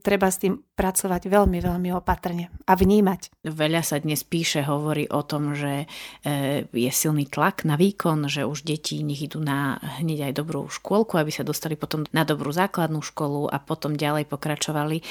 treba 0.03 0.28
s 0.28 0.43
tým 0.43 0.59
pracovať 0.76 1.32
veľmi, 1.32 1.63
veľmi 1.63 1.89
opatrne 1.95 2.51
a 2.67 2.76
vnímať. 2.76 3.47
Veľa 3.47 3.80
sa 3.80 4.03
dnes 4.03 4.28
píše, 4.28 4.67
hovorí 4.67 5.07
o 5.07 5.23
tom, 5.23 5.55
že 5.55 5.88
e, 6.19 6.67
je 6.67 6.91
silný 6.91 7.23
tlak 7.32 7.63
na 7.63 7.80
výkon, 7.80 8.28
že 8.28 8.43
už 8.43 8.67
deti 8.67 8.99
nech 9.07 9.23
idú 9.23 9.39
na 9.39 9.80
hneď 10.03 10.28
aj 10.28 10.34
dobrú 10.36 10.67
škôlku, 10.67 11.15
aby 11.15 11.32
sa 11.32 11.47
dostali 11.47 11.80
potom 11.80 12.03
na 12.11 12.28
dobrú 12.28 12.51
základnú 12.51 12.99
školu 12.99 13.47
a 13.47 13.55
potom 13.63 13.95
ďalej 13.95 14.28
pokračovali. 14.28 14.99
E, 14.99 15.03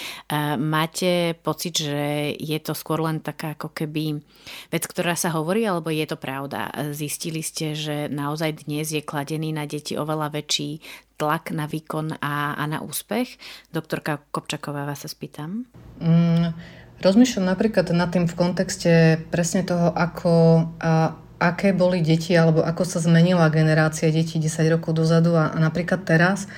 máte 0.60 1.32
pocit, 1.40 1.80
že 1.80 2.36
je 2.36 2.58
to 2.60 2.76
skôr 2.76 3.00
len 3.00 3.24
taká 3.24 3.56
ako 3.56 3.72
keby 3.72 4.20
vec, 4.68 4.84
ktorá 4.84 5.16
sa 5.16 5.32
hovorí, 5.32 5.64
alebo 5.64 5.88
je 5.88 6.04
to 6.04 6.20
pravda? 6.20 6.68
Zistili 6.92 7.40
ste, 7.40 7.72
že 7.72 8.12
naozaj 8.12 8.68
dnes 8.68 8.92
je 8.92 9.00
kladený 9.00 9.53
na 9.54 9.70
deti 9.70 9.94
oveľa 9.94 10.34
väčší 10.34 10.82
tlak 11.14 11.54
na 11.54 11.70
výkon 11.70 12.18
a, 12.18 12.58
a 12.58 12.64
na 12.66 12.82
úspech. 12.82 13.38
Doktorka 13.70 14.18
Kopčaková 14.34 14.82
vás 14.82 15.06
sa 15.06 15.08
spýtam. 15.08 15.70
Mm, 16.02 16.50
rozmýšľam 16.98 17.46
napríklad 17.54 17.86
nad 17.94 18.10
tým 18.10 18.26
v 18.26 18.34
kontexte 18.34 19.22
presne 19.30 19.62
toho, 19.62 19.94
ako 19.94 20.32
a, 20.82 21.14
aké 21.38 21.70
boli 21.70 22.02
deti 22.02 22.34
alebo 22.34 22.66
ako 22.66 22.82
sa 22.82 22.98
zmenila 22.98 23.46
generácia 23.54 24.10
detí 24.10 24.42
10 24.42 24.74
rokov 24.74 24.98
dozadu 24.98 25.38
a, 25.38 25.54
a 25.54 25.58
napríklad 25.62 26.02
teraz. 26.02 26.50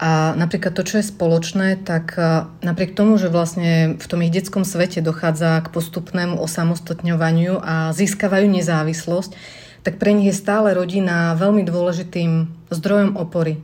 A 0.00 0.32
napríklad 0.32 0.72
to, 0.72 0.80
čo 0.80 0.96
je 0.96 1.12
spoločné, 1.12 1.84
tak 1.84 2.16
napriek 2.64 2.96
tomu, 2.96 3.20
že 3.20 3.28
vlastne 3.28 4.00
v 4.00 4.06
tom 4.08 4.24
ich 4.24 4.32
detskom 4.32 4.64
svete 4.64 5.04
dochádza 5.04 5.60
k 5.60 5.68
postupnému 5.68 6.40
osamostatňovaniu 6.40 7.60
a 7.60 7.92
získavajú 7.92 8.48
nezávislosť, 8.48 9.36
tak 9.80 9.96
pre 9.96 10.12
nich 10.12 10.28
je 10.28 10.36
stále 10.36 10.72
rodina 10.76 11.32
veľmi 11.36 11.64
dôležitým 11.64 12.48
zdrojom 12.68 13.16
opory. 13.16 13.60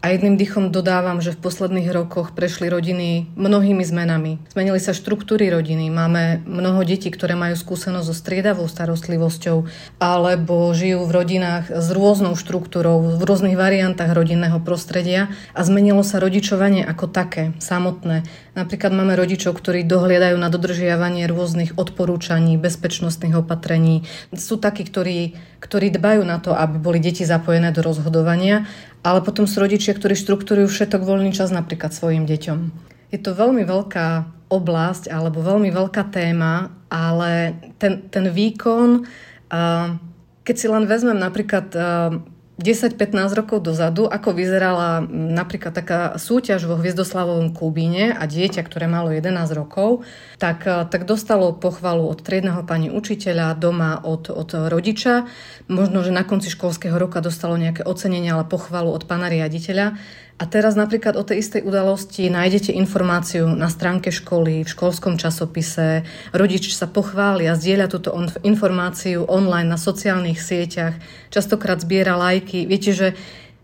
A 0.00 0.16
jedným 0.16 0.40
dychom 0.40 0.72
dodávam, 0.72 1.20
že 1.20 1.36
v 1.36 1.44
posledných 1.44 1.92
rokoch 1.92 2.32
prešli 2.32 2.72
rodiny 2.72 3.28
mnohými 3.36 3.84
zmenami. 3.84 4.40
Zmenili 4.48 4.80
sa 4.80 4.96
štruktúry 4.96 5.52
rodiny. 5.52 5.92
Máme 5.92 6.40
mnoho 6.48 6.80
detí, 6.88 7.12
ktoré 7.12 7.36
majú 7.36 7.52
skúsenosť 7.52 8.08
so 8.08 8.16
striedavou 8.16 8.64
starostlivosťou 8.64 9.68
alebo 10.00 10.72
žijú 10.72 11.04
v 11.04 11.12
rodinách 11.12 11.68
s 11.68 11.92
rôznou 11.92 12.32
štruktúrou, 12.32 13.12
v 13.12 13.20
rôznych 13.20 13.60
variantách 13.60 14.16
rodinného 14.16 14.64
prostredia 14.64 15.36
a 15.52 15.60
zmenilo 15.68 16.00
sa 16.00 16.16
rodičovanie 16.16 16.80
ako 16.80 17.04
také, 17.12 17.52
samotné. 17.60 18.24
Napríklad 18.56 18.96
máme 18.96 19.12
rodičov, 19.20 19.52
ktorí 19.52 19.84
dohliadajú 19.84 20.40
na 20.40 20.48
dodržiavanie 20.48 21.28
rôznych 21.28 21.76
odporúčaní, 21.76 22.56
bezpečnostných 22.56 23.36
opatrení. 23.36 24.08
Sú 24.32 24.56
takí, 24.56 24.80
ktorí, 24.80 25.36
ktorí 25.60 25.92
dbajú 25.92 26.24
na 26.24 26.40
to, 26.40 26.56
aby 26.56 26.80
boli 26.80 27.04
deti 27.04 27.28
zapojené 27.28 27.68
do 27.76 27.84
rozhodovania 27.84 28.64
ale 29.00 29.24
potom 29.24 29.48
sú 29.48 29.64
rodičia, 29.64 29.96
ktorí 29.96 30.12
štruktúrujú 30.16 30.68
všetok 30.68 31.00
voľný 31.04 31.32
čas 31.32 31.48
napríklad 31.52 31.92
svojim 31.92 32.28
deťom. 32.28 32.58
Je 33.10 33.18
to 33.18 33.32
veľmi 33.34 33.64
veľká 33.64 34.08
oblasť 34.50 35.08
alebo 35.10 35.40
veľmi 35.40 35.70
veľká 35.70 36.10
téma, 36.10 36.74
ale 36.90 37.56
ten, 37.78 38.06
ten 38.10 38.28
výkon, 38.28 39.06
keď 40.42 40.54
si 40.58 40.66
len 40.66 40.84
vezmem 40.90 41.16
napríklad 41.16 41.70
10-15 42.60 43.32
rokov 43.32 43.64
dozadu, 43.64 44.04
ako 44.04 44.36
vyzerala 44.36 45.00
napríklad 45.10 45.72
taká 45.72 46.00
súťaž 46.20 46.68
vo 46.68 46.76
Hviezdoslavovom 46.76 47.56
Kubíne 47.56 48.12
a 48.12 48.28
dieťa, 48.28 48.60
ktoré 48.60 48.84
malo 48.84 49.08
11 49.08 49.32
rokov, 49.56 50.04
tak, 50.36 50.68
tak 50.68 51.08
dostalo 51.08 51.56
pochvalu 51.56 52.04
od 52.04 52.20
triedneho 52.20 52.60
pani 52.68 52.92
učiteľa, 52.92 53.56
doma 53.56 54.04
od, 54.04 54.28
od 54.28 54.68
rodiča. 54.68 55.24
Možno, 55.72 56.04
že 56.04 56.12
na 56.12 56.22
konci 56.22 56.52
školského 56.52 57.00
roka 57.00 57.24
dostalo 57.24 57.56
nejaké 57.56 57.80
ocenenie, 57.82 58.28
ale 58.28 58.44
pochvalu 58.44 58.92
od 58.92 59.08
pána 59.08 59.32
riaditeľa. 59.32 59.96
A 60.40 60.48
teraz 60.48 60.72
napríklad 60.72 61.20
o 61.20 61.24
tej 61.24 61.44
istej 61.44 61.68
udalosti 61.68 62.32
nájdete 62.32 62.72
informáciu 62.72 63.44
na 63.52 63.68
stránke 63.68 64.08
školy, 64.08 64.64
v 64.64 64.72
školskom 64.72 65.20
časopise. 65.20 66.08
Rodič 66.32 66.72
sa 66.72 66.88
pochváli 66.88 67.44
a 67.44 67.52
zdieľa 67.52 67.92
túto 67.92 68.08
informáciu 68.40 69.28
online 69.28 69.68
na 69.68 69.76
sociálnych 69.76 70.40
sieťach. 70.40 70.96
Častokrát 71.28 71.84
zbiera 71.84 72.16
lajky. 72.16 72.64
Viete, 72.64 72.96
že 72.96 73.12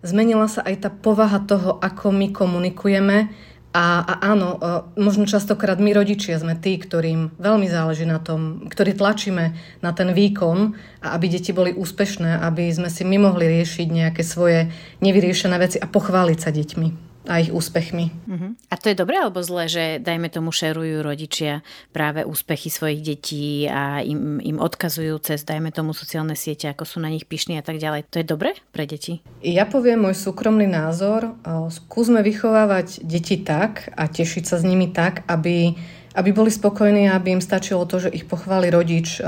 zmenila 0.05 0.53
sa 0.53 0.69
aj 0.69 0.85
tá 0.85 0.91
povaha 0.93 1.41
toho, 1.49 1.81
ako 1.81 2.13
my 2.13 2.29
komunikujeme 2.37 3.33
a, 3.77 4.01
a 4.01 4.15
áno, 4.33 4.57
e, 4.57 4.59
možno 4.97 5.29
častokrát 5.29 5.77
my 5.77 5.93
rodičia 5.93 6.41
sme 6.41 6.57
tí, 6.57 6.81
ktorým 6.81 7.37
veľmi 7.37 7.69
záleží 7.69 8.09
na 8.09 8.17
tom, 8.17 8.65
ktorí 8.73 8.97
tlačíme 8.97 9.53
na 9.85 9.91
ten 9.93 10.17
výkon 10.17 10.73
a 11.05 11.13
aby 11.13 11.29
deti 11.29 11.53
boli 11.53 11.77
úspešné, 11.77 12.41
aby 12.41 12.73
sme 12.73 12.89
si 12.89 13.05
my 13.05 13.21
mohli 13.21 13.45
riešiť 13.61 13.89
nejaké 13.93 14.25
svoje 14.25 14.73
nevyriešené 15.05 15.57
veci 15.61 15.77
a 15.77 15.85
pochváliť 15.85 16.39
sa 16.41 16.49
deťmi 16.57 17.06
a 17.27 17.43
ich 17.43 17.51
úspechmi. 17.51 18.15
Uh-huh. 18.27 18.55
A 18.71 18.75
to 18.79 18.91
je 18.91 18.97
dobré 18.97 19.19
alebo 19.19 19.43
zlé, 19.43 19.67
že 19.67 19.85
dajme 20.01 20.31
tomu 20.31 20.55
šerujú 20.55 21.03
rodičia 21.03 21.67
práve 21.91 22.23
úspechy 22.23 22.71
svojich 22.71 23.03
detí 23.03 23.67
a 23.67 24.01
im, 24.01 24.39
im 24.41 24.59
odkazujú 24.63 25.19
cez, 25.21 25.43
dajme 25.43 25.75
tomu, 25.75 25.93
sociálne 25.93 26.39
siete, 26.39 26.71
ako 26.71 26.87
sú 26.87 26.97
na 27.03 27.11
nich 27.11 27.27
pyšní 27.27 27.59
a 27.59 27.65
tak 27.67 27.83
ďalej. 27.83 28.09
To 28.15 28.23
je 28.23 28.27
dobré 28.27 28.55
pre 28.71 28.87
deti? 28.87 29.21
Ja 29.43 29.67
poviem 29.67 30.07
môj 30.07 30.17
súkromný 30.17 30.71
názor. 30.71 31.37
Skúsme 31.69 32.23
vychovávať 32.23 33.03
deti 33.03 33.43
tak 33.43 33.93
a 33.99 34.07
tešiť 34.07 34.45
sa 34.47 34.57
s 34.57 34.65
nimi 34.65 34.95
tak, 34.95 35.27
aby 35.27 35.75
aby 36.17 36.33
boli 36.33 36.49
spokojní, 36.49 37.13
aby 37.13 37.37
im 37.37 37.45
stačilo 37.45 37.85
to, 37.85 38.01
že 38.01 38.09
ich 38.09 38.25
pochváli 38.25 38.73
rodič, 38.73 39.21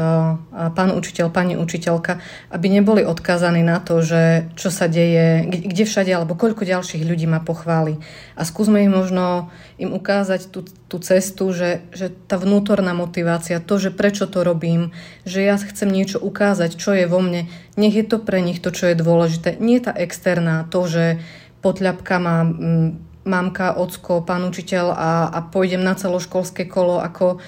pán 0.73 0.91
učiteľ, 0.97 1.29
pani 1.29 1.53
učiteľka, 1.61 2.17
aby 2.49 2.67
neboli 2.73 3.05
odkázaní 3.05 3.61
na 3.61 3.77
to, 3.77 4.01
že 4.01 4.49
čo 4.57 4.73
sa 4.73 4.89
deje, 4.89 5.45
kde 5.45 5.85
všade, 5.85 6.09
alebo 6.09 6.33
koľko 6.33 6.65
ďalších 6.65 7.05
ľudí 7.05 7.29
ma 7.29 7.45
pochváli. 7.45 8.01
A 8.41 8.49
skúsme 8.49 8.81
im 8.89 8.97
možno 8.97 9.53
im 9.77 9.93
ukázať 9.93 10.49
tú, 10.49 10.65
tú 10.65 10.97
cestu, 11.05 11.53
že, 11.53 11.85
že 11.93 12.09
tá 12.09 12.41
vnútorná 12.41 12.97
motivácia, 12.97 13.61
to, 13.61 13.77
že 13.77 13.93
prečo 13.93 14.25
to 14.25 14.41
robím, 14.41 14.97
že 15.29 15.45
ja 15.45 15.61
chcem 15.61 15.93
niečo 15.93 16.17
ukázať, 16.17 16.81
čo 16.81 16.97
je 16.97 17.05
vo 17.05 17.21
mne, 17.21 17.53
nech 17.77 17.93
je 17.93 18.07
to 18.09 18.17
pre 18.17 18.41
nich 18.41 18.65
to, 18.65 18.73
čo 18.73 18.89
je 18.89 18.97
dôležité. 18.97 19.61
Nie 19.61 19.85
tá 19.85 19.93
externá, 19.93 20.65
to, 20.73 20.89
že 20.89 21.05
potľapka 21.61 22.17
má 22.17 22.49
mamka, 23.29 23.77
ocko, 23.77 24.25
pán 24.25 24.49
učiteľ 24.49 24.97
a, 24.97 25.13
a 25.29 25.39
pôjdem 25.45 25.85
na 25.85 25.93
celoškolské 25.93 26.65
kolo, 26.65 26.99
ako 26.99 27.39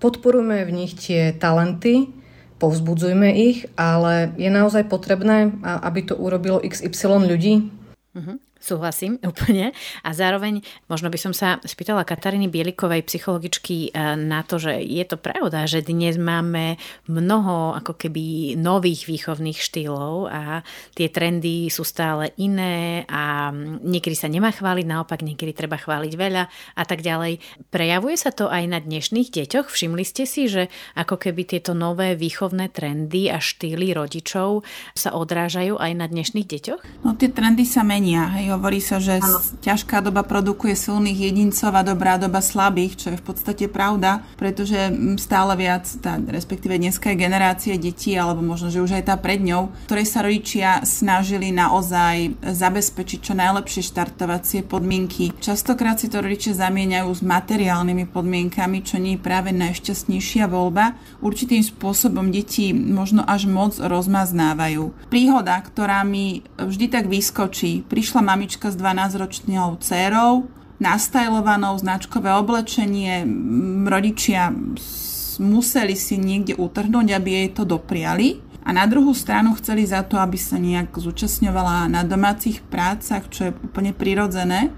podporujeme 0.00 0.64
v 0.64 0.72
nich 0.72 0.96
tie 0.96 1.36
talenty, 1.36 2.08
povzbudzujme 2.56 3.28
ich, 3.36 3.68
ale 3.76 4.32
je 4.40 4.48
naozaj 4.48 4.88
potrebné, 4.88 5.52
aby 5.60 6.08
to 6.08 6.16
urobilo 6.16 6.64
XY 6.64 7.28
ľudí? 7.28 7.68
Uh-huh. 8.16 8.40
Súhlasím 8.66 9.22
úplne. 9.30 9.70
A 10.02 10.10
zároveň 10.10 10.58
možno 10.90 11.06
by 11.06 11.18
som 11.22 11.30
sa 11.30 11.62
spýtala 11.62 12.02
Kataríny 12.02 12.50
Bielikovej, 12.50 13.06
psychologičky, 13.06 13.94
e, 13.94 14.18
na 14.18 14.42
to, 14.42 14.58
že 14.58 14.82
je 14.82 15.06
to 15.06 15.14
pravda, 15.14 15.70
že 15.70 15.86
dnes 15.86 16.18
máme 16.18 16.74
mnoho 17.06 17.78
ako 17.78 17.94
keby 17.94 18.58
nových 18.58 19.06
výchovných 19.06 19.54
štýlov 19.54 20.26
a 20.26 20.66
tie 20.98 21.06
trendy 21.06 21.70
sú 21.70 21.86
stále 21.86 22.34
iné 22.42 23.06
a 23.06 23.54
niekedy 23.86 24.18
sa 24.18 24.26
nemá 24.26 24.50
chváliť, 24.50 24.82
naopak 24.82 25.22
niekedy 25.22 25.54
treba 25.54 25.78
chváliť 25.78 26.12
veľa 26.18 26.44
a 26.74 26.82
tak 26.82 27.06
ďalej. 27.06 27.38
Prejavuje 27.70 28.18
sa 28.18 28.34
to 28.34 28.50
aj 28.50 28.66
na 28.66 28.82
dnešných 28.82 29.30
deťoch? 29.30 29.70
Všimli 29.70 30.02
ste 30.02 30.26
si, 30.26 30.50
že 30.50 30.66
ako 30.98 31.22
keby 31.22 31.46
tieto 31.46 31.70
nové 31.70 32.18
výchovné 32.18 32.74
trendy 32.74 33.30
a 33.30 33.38
štýly 33.38 33.94
rodičov 33.94 34.66
sa 34.98 35.14
odrážajú 35.14 35.78
aj 35.78 35.92
na 35.94 36.10
dnešných 36.10 36.48
deťoch? 36.50 37.06
No 37.06 37.14
tie 37.14 37.30
trendy 37.30 37.62
sa 37.62 37.86
menia. 37.86 38.26
Hej 38.34 38.55
Hovorí 38.56 38.80
sa, 38.80 38.96
že 38.96 39.20
ano. 39.20 39.44
ťažká 39.60 40.00
doba 40.00 40.24
produkuje 40.24 40.72
silných 40.72 41.28
jedincov 41.28 41.76
a 41.76 41.84
dobrá 41.84 42.16
doba 42.16 42.40
slabých, 42.40 42.96
čo 42.96 43.06
je 43.12 43.20
v 43.20 43.26
podstate 43.28 43.68
pravda, 43.68 44.24
pretože 44.40 44.88
stále 45.20 45.52
viac, 45.60 45.84
tá, 46.00 46.16
respektíve 46.16 46.80
dneska 46.80 47.12
je 47.12 47.20
generácie 47.20 47.76
detí, 47.76 48.16
alebo 48.16 48.40
možno, 48.40 48.72
že 48.72 48.80
už 48.80 48.96
aj 48.96 49.12
tá 49.12 49.16
pred 49.20 49.44
ňou, 49.44 49.68
ktorej 49.84 50.08
sa 50.08 50.24
rodičia 50.24 50.80
snažili 50.88 51.52
naozaj 51.52 52.40
zabezpečiť 52.40 53.18
čo 53.20 53.36
najlepšie 53.36 53.92
štartovacie 53.92 54.64
podmienky. 54.64 55.36
Častokrát 55.36 56.00
si 56.00 56.08
to 56.08 56.24
rodičia 56.24 56.56
zamieňajú 56.56 57.12
s 57.12 57.20
materiálnymi 57.20 58.08
podmienkami, 58.08 58.80
čo 58.80 58.96
nie 58.96 59.20
je 59.20 59.24
práve 59.26 59.52
najšťastnejšia 59.52 60.48
voľba. 60.48 60.96
Určitým 61.20 61.60
spôsobom 61.60 62.32
deti 62.32 62.72
možno 62.72 63.20
až 63.20 63.44
moc 63.52 63.76
rozmaznávajú. 63.76 65.12
Príhoda, 65.12 65.60
ktorá 65.60 66.00
mi 66.08 66.40
vždy 66.56 66.86
tak 66.88 67.04
vyskočí, 67.12 67.84
prišla 67.84 68.24
mami 68.24 68.45
mamička 68.46 68.70
s 68.70 68.78
12-ročnou 68.78 69.74
dcérou, 69.82 70.46
nastajlovanou 70.78 71.74
značkové 71.82 72.30
oblečenie, 72.30 73.26
rodičia 73.90 74.54
museli 75.42 75.98
si 75.98 76.14
niekde 76.14 76.54
utrhnúť, 76.54 77.10
aby 77.10 77.42
jej 77.42 77.48
to 77.50 77.66
dopriali. 77.66 78.38
A 78.62 78.70
na 78.70 78.86
druhú 78.86 79.10
stranu 79.18 79.58
chceli 79.58 79.82
za 79.82 80.06
to, 80.06 80.14
aby 80.14 80.38
sa 80.38 80.62
nejak 80.62 80.94
zúčastňovala 80.94 81.90
na 81.90 82.06
domácich 82.06 82.62
prácach, 82.62 83.26
čo 83.34 83.50
je 83.50 83.56
úplne 83.66 83.90
prirodzené. 83.90 84.70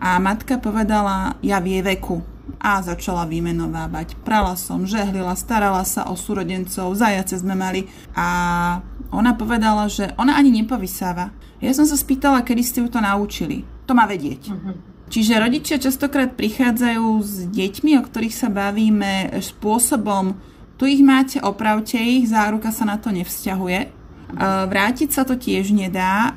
A 0.00 0.16
matka 0.16 0.56
povedala, 0.56 1.36
ja 1.44 1.60
v 1.60 1.68
jej 1.68 1.84
veku. 1.84 2.24
A 2.64 2.80
začala 2.80 3.28
vymenovávať. 3.28 4.16
Prala 4.24 4.56
som, 4.56 4.88
žehlila, 4.88 5.36
starala 5.36 5.84
sa 5.84 6.08
o 6.08 6.16
súrodencov, 6.16 6.96
zajace 6.96 7.36
sme 7.44 7.52
mali. 7.52 7.92
A 8.16 8.80
ona 9.12 9.36
povedala, 9.36 9.86
že 9.86 10.10
ona 10.16 10.34
ani 10.34 10.50
nepovysáva. 10.64 11.30
Ja 11.62 11.72
som 11.76 11.86
sa 11.86 11.94
spýtala, 11.94 12.42
kedy 12.42 12.62
ste 12.64 12.78
ju 12.82 12.88
to 12.90 12.98
naučili. 12.98 13.62
To 13.86 13.92
má 13.94 14.08
vedieť. 14.08 14.42
Uh-huh. 14.50 14.74
Čiže 15.12 15.38
rodičia 15.38 15.76
častokrát 15.78 16.34
prichádzajú 16.34 17.06
s 17.20 17.46
deťmi, 17.52 18.00
o 18.00 18.02
ktorých 18.02 18.34
sa 18.34 18.48
bavíme 18.48 19.36
spôsobom, 19.38 20.34
tu 20.80 20.88
ich 20.88 21.04
máte, 21.04 21.38
opravte 21.38 22.00
ich, 22.00 22.26
záruka 22.32 22.72
sa 22.74 22.88
na 22.88 22.96
to 22.98 23.12
nevzťahuje 23.12 24.02
Vrátiť 24.40 25.10
sa 25.12 25.28
to 25.28 25.36
tiež 25.36 25.76
nedá, 25.76 26.32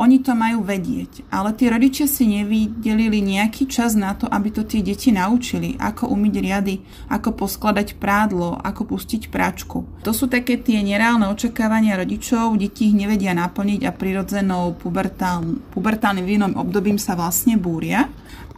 oni 0.00 0.24
to 0.24 0.32
majú 0.32 0.64
vedieť, 0.64 1.28
ale 1.28 1.52
tí 1.52 1.68
rodičia 1.68 2.08
si 2.08 2.24
nevydelili 2.24 3.20
nejaký 3.20 3.68
čas 3.68 3.92
na 3.92 4.16
to, 4.16 4.24
aby 4.24 4.48
to 4.48 4.64
tie 4.64 4.80
deti 4.80 5.12
naučili, 5.12 5.76
ako 5.76 6.08
umyť 6.08 6.34
riady, 6.40 6.74
ako 7.12 7.36
poskladať 7.36 8.00
prádlo, 8.00 8.56
ako 8.56 8.96
pustiť 8.96 9.28
pračku. 9.28 9.84
To 10.00 10.16
sú 10.16 10.32
také 10.32 10.56
tie 10.56 10.80
nereálne 10.80 11.28
očakávania 11.28 12.00
rodičov, 12.00 12.56
deti 12.56 12.88
ich 12.88 12.96
nevedia 12.96 13.36
naplniť 13.36 13.84
a 13.84 13.92
prirodzenou 13.92 14.80
pubertál, 14.80 15.60
pubertálnym 15.76 16.24
výnom 16.24 16.56
obdobím 16.56 16.96
sa 16.96 17.12
vlastne 17.12 17.60
búria. 17.60 18.08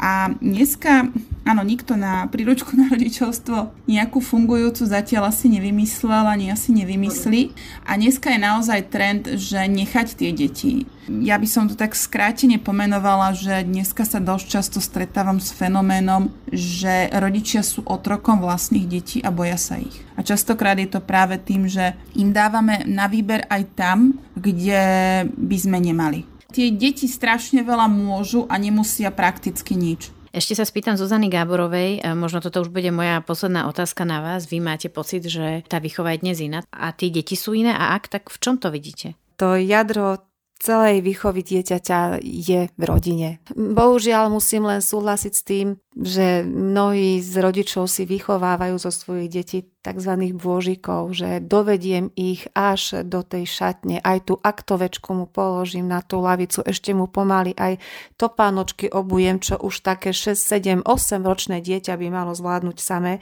A 0.02 0.34
dneska, 0.42 1.14
áno, 1.46 1.62
nikto 1.62 1.94
na 1.94 2.26
príručku 2.26 2.74
na 2.74 2.90
rodičovstvo 2.90 3.70
nejakú 3.86 4.18
fungujúcu 4.18 4.82
zatiaľ 4.82 5.30
asi 5.30 5.46
nevymyslel, 5.46 6.26
ani 6.26 6.50
asi 6.50 6.74
nevymyslí. 6.74 7.54
A 7.86 7.94
dneska 7.94 8.34
je 8.34 8.40
naozaj 8.42 8.90
trend, 8.90 9.30
že 9.38 9.62
nechať 9.62 10.18
tie 10.18 10.34
deti. 10.34 10.90
Ja 11.10 11.34
by 11.38 11.48
som 11.50 11.66
to 11.66 11.74
tak 11.74 11.98
skrátene 11.98 12.62
pomenovala, 12.62 13.34
že 13.34 13.66
dneska 13.66 14.06
sa 14.06 14.22
dosť 14.22 14.46
často 14.46 14.78
stretávam 14.78 15.42
s 15.42 15.50
fenoménom, 15.50 16.30
že 16.50 17.10
rodičia 17.10 17.66
sú 17.66 17.82
otrokom 17.82 18.38
vlastných 18.38 18.86
detí 18.86 19.18
a 19.18 19.34
boja 19.34 19.58
sa 19.58 19.82
ich. 19.82 20.02
A 20.14 20.22
častokrát 20.22 20.78
je 20.78 20.86
to 20.86 21.02
práve 21.02 21.42
tým, 21.42 21.66
že 21.66 21.98
im 22.14 22.30
dávame 22.30 22.86
na 22.86 23.10
výber 23.10 23.42
aj 23.50 23.62
tam, 23.74 24.14
kde 24.38 24.82
by 25.26 25.56
sme 25.58 25.78
nemali 25.82 26.32
tie 26.52 26.68
deti 26.68 27.08
strašne 27.08 27.64
veľa 27.64 27.88
môžu 27.88 28.44
a 28.46 28.60
nemusia 28.60 29.08
prakticky 29.08 29.72
nič. 29.72 30.12
Ešte 30.32 30.56
sa 30.56 30.64
spýtam 30.64 30.96
Zuzany 30.96 31.28
Gáborovej, 31.28 32.00
e, 32.00 32.16
možno 32.16 32.40
toto 32.40 32.64
už 32.64 32.72
bude 32.72 32.88
moja 32.88 33.20
posledná 33.20 33.68
otázka 33.68 34.08
na 34.08 34.24
vás. 34.24 34.48
Vy 34.48 34.64
máte 34.64 34.88
pocit, 34.88 35.28
že 35.28 35.60
tá 35.68 35.76
výchova 35.76 36.16
je 36.16 36.22
dnes 36.24 36.40
iná 36.40 36.64
a 36.72 36.92
tí 36.92 37.12
deti 37.12 37.36
sú 37.36 37.52
iné 37.52 37.72
a 37.72 37.92
ak, 37.96 38.08
tak 38.08 38.32
v 38.32 38.40
čom 38.40 38.56
to 38.56 38.72
vidíte? 38.72 39.12
To 39.36 39.60
jadro 39.60 40.31
celej 40.62 41.02
výchovy 41.02 41.42
dieťaťa 41.42 42.22
je 42.22 42.70
v 42.70 42.82
rodine. 42.86 43.42
Bohužiaľ 43.58 44.30
musím 44.30 44.70
len 44.70 44.78
súhlasiť 44.78 45.32
s 45.34 45.42
tým, 45.42 45.66
že 45.92 46.40
mnohí 46.48 47.20
z 47.20 47.34
rodičov 47.36 47.84
si 47.84 48.08
vychovávajú 48.08 48.80
zo 48.80 48.88
svojich 48.88 49.28
detí 49.28 49.58
tzv. 49.84 50.12
bôžikov, 50.32 51.12
že 51.12 51.44
dovediem 51.44 52.08
ich 52.16 52.48
až 52.56 53.04
do 53.04 53.20
tej 53.20 53.44
šatne, 53.44 54.00
aj 54.00 54.18
tú 54.32 54.34
aktovečku 54.40 55.12
mu 55.12 55.26
položím 55.28 55.90
na 55.90 56.00
tú 56.00 56.24
lavicu, 56.24 56.64
ešte 56.64 56.96
mu 56.96 57.12
pomaly 57.12 57.52
aj 57.60 57.76
topánočky 58.16 58.88
obujem, 58.88 59.44
čo 59.44 59.60
už 59.60 59.84
také 59.84 60.16
6, 60.16 60.38
7, 60.38 60.88
8 60.88 61.20
ročné 61.20 61.60
dieťa 61.60 61.98
by 62.00 62.06
malo 62.08 62.32
zvládnuť 62.32 62.78
samé 62.80 63.20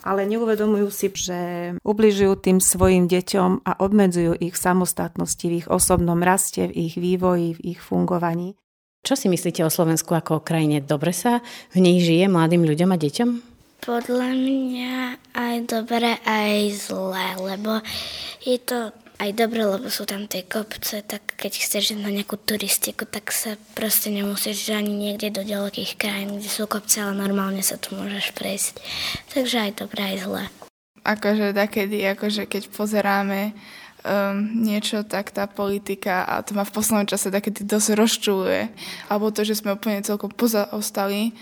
ale 0.00 0.24
neuvedomujú 0.24 0.88
si, 0.88 1.12
že 1.12 1.38
ubližujú 1.84 2.32
tým 2.40 2.58
svojim 2.58 3.04
deťom 3.04 3.68
a 3.68 3.84
obmedzujú 3.84 4.32
ich 4.40 4.56
samostatnosti 4.56 5.44
v 5.44 5.60
ich 5.60 5.68
osobnom 5.68 6.24
raste, 6.24 6.72
v 6.72 6.88
ich 6.88 6.94
vývoji, 6.96 7.60
v 7.60 7.76
ich 7.76 7.80
fungovaní. 7.84 8.56
Čo 9.00 9.16
si 9.16 9.32
myslíte 9.32 9.64
o 9.64 9.72
Slovensku 9.72 10.12
ako 10.12 10.40
o 10.40 10.44
krajine? 10.44 10.84
Dobre 10.84 11.16
sa 11.16 11.40
v 11.72 11.80
nej 11.80 12.04
žije 12.04 12.28
mladým 12.28 12.68
ľuďom 12.68 12.90
a 12.92 13.00
deťom? 13.00 13.30
Podľa 13.80 14.30
mňa 14.36 14.96
aj 15.32 15.56
dobre, 15.64 16.20
aj 16.28 16.52
zle, 16.84 17.26
lebo 17.40 17.80
je 18.44 18.60
to 18.60 18.92
aj 19.20 19.30
dobre, 19.32 19.64
lebo 19.64 19.88
sú 19.88 20.04
tam 20.04 20.28
tie 20.28 20.44
kopce, 20.44 21.00
tak 21.00 21.36
keď 21.40 21.52
chceš 21.64 21.96
ísť 21.96 22.04
na 22.04 22.12
nejakú 22.12 22.36
turistiku, 22.40 23.08
tak 23.08 23.32
sa 23.32 23.56
proste 23.72 24.12
nemusíš 24.12 24.68
ani 24.72 24.92
niekde 24.92 25.32
do 25.32 25.42
ďalekých 25.48 25.96
krajín, 25.96 26.36
kde 26.36 26.48
sú 26.52 26.68
kopce, 26.68 27.00
ale 27.00 27.16
normálne 27.16 27.64
sa 27.64 27.80
tu 27.80 27.96
môžeš 27.96 28.36
prejsť. 28.36 28.84
Takže 29.32 29.56
aj 29.64 29.72
dobre, 29.80 30.00
aj 30.12 30.16
zle. 30.28 30.44
Akože 31.04 31.56
takedy, 31.56 32.04
akože 32.04 32.44
keď 32.44 32.68
pozeráme 32.68 33.56
um, 34.04 34.64
niečo, 34.64 35.04
tak 35.04 35.32
tá 35.32 35.48
politika, 35.48 36.24
a 36.24 36.40
to 36.44 36.56
ma 36.56 36.64
v 36.64 36.74
poslednom 36.74 37.08
čase 37.08 37.32
takedy 37.32 37.64
dosť 37.64 37.96
rozčuluje, 37.96 38.72
alebo 39.08 39.32
to, 39.32 39.44
že 39.44 39.60
sme 39.60 39.76
úplne 39.76 40.04
celkom 40.04 40.32
pozaostali, 40.32 41.32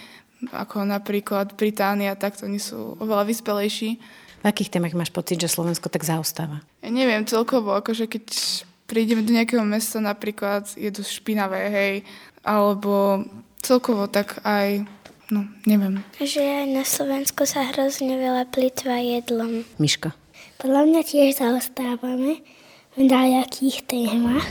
ako 0.54 0.86
napríklad 0.86 1.58
Británia, 1.58 2.14
tak 2.14 2.38
to 2.38 2.46
nie 2.46 2.62
sú 2.62 2.94
oveľa 3.02 3.26
vyspelejší 3.26 3.98
v 4.38 4.44
akých 4.46 4.70
témach 4.70 4.94
máš 4.94 5.10
pocit, 5.10 5.42
že 5.42 5.50
Slovensko 5.50 5.90
tak 5.90 6.06
zaostáva? 6.06 6.62
Ja 6.78 6.90
neviem, 6.94 7.26
celkovo, 7.26 7.74
akože 7.74 8.06
keď 8.06 8.24
prídeme 8.86 9.26
do 9.26 9.34
nejakého 9.34 9.66
mesta 9.66 9.98
napríklad, 9.98 10.70
je 10.78 10.88
dosť 10.94 11.10
špinavé, 11.10 11.62
hej, 11.68 11.94
alebo 12.46 13.26
celkovo 13.58 14.06
tak 14.06 14.38
aj, 14.46 14.86
no, 15.34 15.50
neviem. 15.66 16.06
Že 16.22 16.42
aj 16.64 16.66
na 16.70 16.84
Slovensku 16.86 17.42
sa 17.50 17.66
hrozne 17.74 18.14
veľa 18.14 18.46
plitva 18.48 19.02
jedlom. 19.02 19.66
Miška. 19.82 20.14
Podľa 20.58 20.82
mňa 20.90 21.00
tiež 21.06 21.38
zaostávame 21.38 22.42
v 22.98 23.02
dajakých 23.06 23.86
témach, 23.86 24.46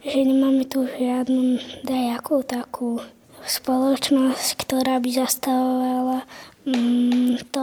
že 0.00 0.18
nemáme 0.24 0.64
tu 0.64 0.88
žiadnu 0.88 1.60
dajakú 1.84 2.40
takú 2.42 3.04
spoločnosť, 3.44 4.48
ktorá 4.58 4.98
by 4.98 5.10
zastavovala 5.12 6.24
Mm, 6.66 7.38
to 7.54 7.62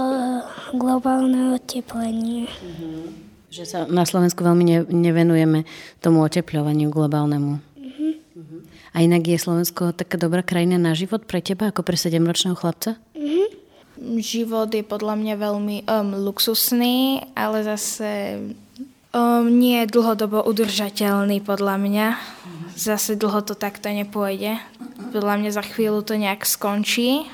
globálne 0.80 1.60
oteplenie. 1.60 2.48
Mm-hmm. 2.48 3.04
Že 3.52 3.64
sa 3.68 3.80
na 3.84 4.08
Slovensku 4.08 4.48
veľmi 4.48 4.64
ne, 4.64 4.78
nevenujeme 4.88 5.68
tomu 6.00 6.24
otepľovaniu 6.24 6.88
globálnemu. 6.88 7.60
Mm-hmm. 7.60 8.12
A 8.96 9.04
inak 9.04 9.28
je 9.28 9.36
Slovensko 9.36 9.92
taká 9.92 10.16
dobrá 10.16 10.40
krajina 10.40 10.80
na 10.80 10.96
život 10.96 11.28
pre 11.28 11.44
teba 11.44 11.76
ako 11.76 11.84
pre 11.84 12.00
7-ročného 12.00 12.56
chlapca? 12.56 12.96
Mm-hmm. 13.12 13.48
Život 14.02 14.74
je 14.74 14.82
podľa 14.82 15.16
mňa 15.20 15.36
veľmi 15.38 15.78
um, 15.86 16.18
luxusný, 16.26 17.22
ale 17.38 17.62
zase 17.62 18.42
um, 19.14 19.46
nie 19.48 19.86
je 19.86 19.94
dlhodobo 19.94 20.42
udržateľný 20.46 21.46
podľa 21.46 21.78
mňa. 21.78 22.08
Zase 22.74 23.14
dlho 23.14 23.46
to 23.46 23.54
takto 23.54 23.94
nepôjde. 23.94 24.58
Podľa 25.14 25.36
mňa 25.38 25.52
za 25.54 25.62
chvíľu 25.62 26.02
to 26.02 26.18
nejak 26.18 26.42
skončí 26.46 27.30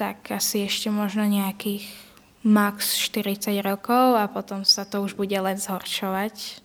tak 0.00 0.32
asi 0.32 0.64
ešte 0.64 0.88
možno 0.88 1.28
nejakých 1.28 1.84
max 2.40 2.96
40 3.12 3.60
rokov 3.60 4.16
a 4.16 4.24
potom 4.32 4.64
sa 4.64 4.88
to 4.88 5.04
už 5.04 5.12
bude 5.12 5.36
len 5.36 5.60
zhoršovať. 5.60 6.64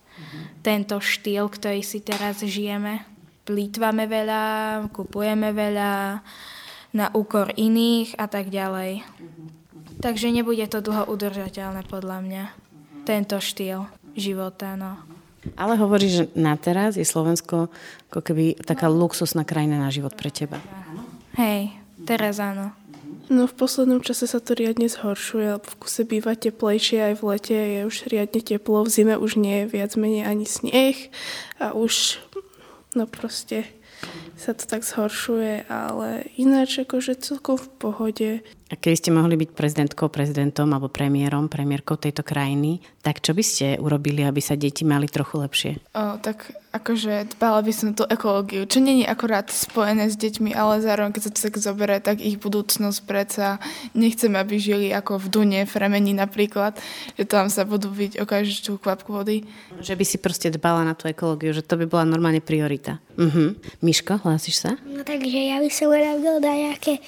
Tento 0.63 1.03
štýl, 1.03 1.51
ktorý 1.51 1.83
si 1.83 1.99
teraz 1.99 2.39
žijeme. 2.39 3.03
Plýtvame 3.43 4.07
veľa, 4.07 4.43
kupujeme 4.95 5.51
veľa 5.51 6.23
na 6.96 7.12
úkor 7.12 7.52
iných 7.52 8.16
a 8.16 8.32
tak 8.32 8.48
ďalej. 8.48 9.04
Mm-hmm. 9.04 9.48
Takže 10.00 10.32
nebude 10.32 10.64
to 10.72 10.80
dlho 10.80 11.12
udržateľné 11.12 11.84
podľa 11.91 12.24
mňa. 12.24 12.43
Mm-hmm. 12.48 13.04
Tento 13.04 13.36
štýl 13.43 13.84
života, 14.16 14.80
no. 14.80 14.96
Ale 15.54 15.78
hovoríš, 15.78 16.14
že 16.16 16.26
na 16.34 16.58
teraz 16.58 16.98
je 16.98 17.06
Slovensko 17.06 17.70
ako 18.10 18.20
keby 18.24 18.58
taká 18.66 18.89
luxusná 18.89 19.46
krajina 19.46 19.78
na 19.78 19.93
život 19.93 20.18
pre 20.18 20.34
teba. 20.34 20.58
Hej, 21.38 21.76
teraz 22.08 22.41
áno. 22.41 22.74
No 23.26 23.50
v 23.50 23.58
poslednom 23.58 24.06
čase 24.06 24.30
sa 24.30 24.38
to 24.38 24.54
riadne 24.54 24.86
zhoršuje, 24.86 25.58
v 25.58 25.74
kuse 25.82 26.06
býva 26.06 26.38
teplejšie 26.38 27.14
aj 27.14 27.14
v 27.18 27.24
lete, 27.34 27.58
je 27.58 27.82
už 27.89 27.96
riadne 28.10 28.41
teplo, 28.41 28.86
v 28.86 28.93
zime 28.93 29.16
už 29.18 29.41
nie 29.41 29.66
je 29.66 29.72
viac 29.74 29.98
menej 29.98 30.30
ani 30.30 30.46
sneh 30.46 31.10
a 31.58 31.74
už 31.74 32.22
no 32.93 33.10
proste 33.10 33.66
sa 34.36 34.51
to 34.53 34.68
tak 34.68 34.84
zhoršuje, 34.84 35.66
ale 35.72 36.28
ináč 36.36 36.84
akože 36.84 37.18
celkom 37.18 37.56
v 37.56 37.68
pohode. 37.80 38.30
A 38.66 38.74
keby 38.74 38.97
ste 38.97 39.13
mohli 39.13 39.38
byť 39.38 39.53
prezidentkou, 39.53 40.09
prezidentom 40.09 40.74
alebo 40.74 40.89
premiérom, 40.89 41.45
premiérkou 41.45 42.01
tejto 42.01 42.26
krajiny, 42.26 42.82
tak 43.05 43.22
čo 43.22 43.38
by 43.38 43.43
ste 43.45 43.78
urobili, 43.78 44.26
aby 44.26 44.41
sa 44.41 44.57
deti 44.57 44.82
mali 44.82 45.05
trochu 45.05 45.38
lepšie? 45.38 45.72
O, 45.93 46.18
tak 46.18 46.49
akože 46.74 47.38
dbala 47.38 47.61
by 47.61 47.72
som 47.72 47.93
na 47.93 47.95
tú 47.95 48.03
ekológiu, 48.09 48.66
čo 48.66 48.82
není 48.82 49.05
akorát 49.05 49.53
spojené 49.53 50.09
s 50.09 50.18
deťmi, 50.18 50.57
ale 50.57 50.82
zároveň, 50.82 51.13
keď 51.13 51.24
sa 51.24 51.32
to 51.32 51.45
tak 51.45 51.55
zoberie, 51.61 52.01
tak 52.01 52.18
ich 52.20 52.41
budúcnosť 52.41 52.99
predsa 53.05 53.61
nechceme, 53.93 54.36
aby 54.36 54.57
žili 54.57 54.89
ako 54.91 55.22
v 55.22 55.28
Dune, 55.30 55.61
v 55.63 55.74
Remeni 55.78 56.18
napríklad, 56.18 56.76
že 57.16 57.24
tam 57.30 57.53
sa 57.53 57.70
budú 57.70 57.93
byť 57.93 58.18
o 58.18 58.26
každú 58.26 58.82
kvapku 58.82 59.13
vody. 59.13 59.45
Že 59.78 59.93
by 59.93 60.03
si 60.09 60.18
proste 60.18 60.49
dbala 60.49 60.84
na 60.84 60.97
tú 60.97 61.05
ekológiu, 61.05 61.53
že 61.53 61.61
to 61.61 61.78
by 61.78 61.86
bola 61.86 62.03
normálne 62.03 62.41
priorita. 62.41 62.97
Uh-huh. 63.16 63.55
Miško, 63.80 64.20
hlásiš 64.26 64.68
sa? 64.68 64.72
No 64.84 65.07
takže 65.07 65.38
ja 65.38 65.63
by 65.63 65.70
som 65.72 65.88
urobil 65.93 66.43
nejaké 66.43 66.99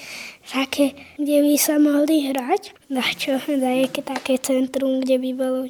také, 0.48 0.96
kde 1.20 1.44
by 1.44 1.54
sa 1.60 1.76
mohli 1.76 2.32
hrať. 2.32 2.72
Na 2.88 3.04
čo? 3.04 3.36
Nejaké 3.44 4.00
také 4.00 4.40
centrum, 4.40 5.04
kde 5.04 5.20
by 5.20 5.30
bolo 5.36 5.60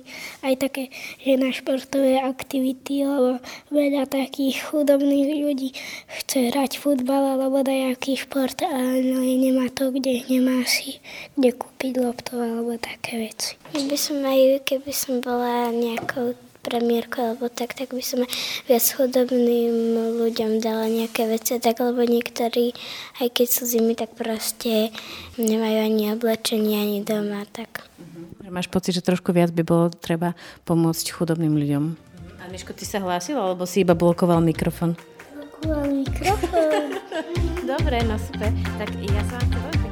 aj 0.47 0.55
také, 0.63 0.95
že 1.19 1.35
na 1.35 1.51
športové 1.51 2.23
aktivity, 2.23 3.03
lebo 3.03 3.43
veľa 3.75 4.07
takých 4.07 4.71
chudobných 4.71 5.43
ľudí 5.43 5.75
chce 6.23 6.55
hrať 6.55 6.79
futbal 6.79 7.35
alebo 7.35 7.61
nejaký 7.67 8.23
šport 8.23 8.63
a 8.63 9.03
no, 9.03 9.19
nemá 9.19 9.67
to, 9.75 9.91
kde 9.91 10.23
nemá 10.31 10.63
si 10.63 11.03
kde 11.35 11.59
kúpiť 11.59 11.93
loptov 11.99 12.39
alebo 12.39 12.79
také 12.79 13.19
veci. 13.19 13.59
By 13.75 13.99
som 13.99 14.23
aj, 14.23 14.63
keby 14.63 14.93
som 14.95 15.19
bola 15.19 15.75
nejakou 15.75 16.39
premiérku 16.69 17.25
alebo 17.25 17.49
tak, 17.49 17.73
tak 17.73 17.97
by 17.97 18.05
som 18.05 18.29
viac 18.69 18.85
chudobným 18.85 19.97
ľuďom 20.21 20.61
dala 20.61 20.85
nejaké 20.93 21.25
veci, 21.25 21.57
tak 21.57 21.81
lebo 21.81 22.05
niektorí, 22.05 22.77
aj 23.25 23.29
keď 23.33 23.47
sú 23.49 23.65
zimy, 23.65 23.97
tak 23.97 24.13
proste 24.13 24.93
nemajú 25.41 25.79
ani 25.81 26.13
oblečenie, 26.13 26.77
ani 26.77 27.01
doma, 27.01 27.49
tak. 27.49 27.89
Uh-huh. 27.97 28.53
Máš 28.53 28.69
pocit, 28.69 28.93
že 28.93 29.01
trošku 29.01 29.33
viac 29.33 29.49
by 29.57 29.65
bolo 29.65 29.89
treba 29.89 30.37
pomôcť 30.69 31.09
chudobným 31.09 31.57
ľuďom? 31.57 31.85
A 32.39 32.53
Miško, 32.53 32.77
ty 32.77 32.85
sa 32.85 33.01
hlásil, 33.01 33.41
alebo 33.41 33.65
si 33.65 33.81
iba 33.81 33.97
blokoval 33.97 34.45
mikrofon? 34.45 34.93
Blokoval 35.33 36.05
mikrofon. 36.05 37.01
Dobre, 37.73 38.05
no 38.05 38.21
super. 38.21 38.53
Tak 38.77 38.89
ja 39.05 39.23
sa 39.29 39.41
vám 39.41 39.47
chcem 39.53 39.88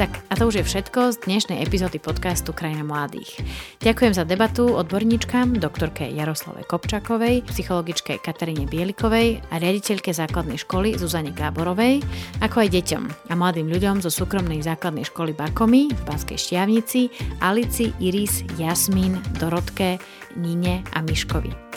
tak 0.00 0.24
a 0.32 0.34
to 0.40 0.48
už 0.48 0.54
je 0.56 0.64
všetko 0.64 1.12
z 1.12 1.16
dnešnej 1.28 1.60
epizódy 1.60 2.00
podcastu 2.00 2.56
Krajina 2.56 2.80
mladých. 2.80 3.36
Ďakujem 3.84 4.16
za 4.16 4.24
debatu 4.24 4.72
odborníčkam, 4.72 5.60
doktorke 5.60 6.08
Jaroslave 6.08 6.64
Kopčakovej, 6.64 7.44
psychologičke 7.52 8.16
Kataríne 8.16 8.64
Bielikovej 8.64 9.44
a 9.52 9.60
riaditeľke 9.60 10.16
základnej 10.16 10.56
školy 10.56 10.96
Zuzane 10.96 11.36
Gáborovej, 11.36 12.00
ako 12.40 12.56
aj 12.64 12.68
deťom 12.80 13.04
a 13.28 13.32
mladým 13.36 13.68
ľuďom 13.68 14.00
zo 14.00 14.08
súkromnej 14.08 14.64
základnej 14.64 15.04
školy 15.04 15.36
Bakomy 15.36 15.92
v 15.92 16.00
Banskej 16.08 16.48
Štiavnici, 16.48 17.12
Alici, 17.44 17.92
Iris, 18.00 18.40
Jasmín, 18.56 19.20
Dorotke, 19.36 20.00
Nine 20.32 20.80
a 20.96 21.04
Miškovi. 21.04 21.69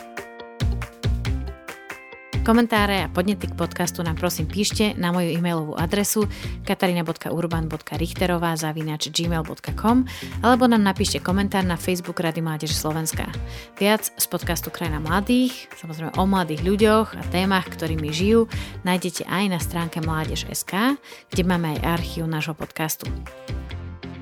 Komentáre 2.43 3.07
a 3.07 3.07
podnety 3.07 3.47
k 3.47 3.55
podcastu 3.55 4.03
nám 4.03 4.19
prosím 4.19 4.51
píšte 4.51 4.91
na 4.99 5.15
moju 5.15 5.31
e-mailovú 5.31 5.79
adresu 5.79 6.27
katarina.urban.richterová 6.67 8.59
zavinač 8.59 9.07
gmail.com 9.15 10.03
alebo 10.43 10.67
nám 10.67 10.83
napíšte 10.83 11.23
komentár 11.23 11.63
na 11.63 11.79
Facebook 11.79 12.19
Rady 12.19 12.43
Mládeže 12.43 12.75
Slovenska. 12.75 13.31
Viac 13.79 14.11
z 14.19 14.25
podcastu 14.27 14.75
Krajina 14.75 14.99
mladých, 14.99 15.71
samozrejme 15.79 16.19
o 16.19 16.23
mladých 16.27 16.67
ľuďoch 16.67 17.15
a 17.15 17.23
témach, 17.31 17.63
ktorými 17.71 18.11
žijú, 18.11 18.51
nájdete 18.83 19.23
aj 19.23 19.43
na 19.47 19.59
stránke 19.63 20.03
mládež.sk, 20.03 20.99
kde 21.31 21.43
máme 21.47 21.79
aj 21.79 21.95
archív 21.95 22.27
nášho 22.27 22.59
podcastu. 22.59 23.07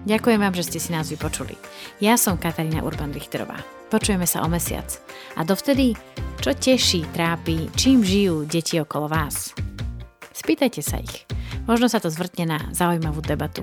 Ďakujem 0.02 0.40
vám, 0.42 0.58
že 0.58 0.66
ste 0.66 0.80
si 0.82 0.90
nás 0.90 1.14
vypočuli. 1.14 1.54
Ja 2.02 2.18
som 2.18 2.42
Katarína 2.42 2.82
Urban-Richterová. 2.82 3.62
Počujeme 3.94 4.26
sa 4.26 4.42
o 4.42 4.50
mesiac. 4.50 4.88
A 5.38 5.46
dovtedy, 5.46 5.94
čo 6.42 6.58
teší, 6.58 7.06
trápi, 7.14 7.70
čím 7.78 8.02
žijú 8.02 8.50
deti 8.50 8.82
okolo 8.82 9.06
vás? 9.06 9.54
Spýtajte 10.34 10.82
sa 10.82 10.98
ich. 10.98 11.30
Možno 11.70 11.86
sa 11.86 12.02
to 12.02 12.10
zvrtne 12.10 12.50
na 12.50 12.60
zaujímavú 12.74 13.22
debatu. 13.22 13.62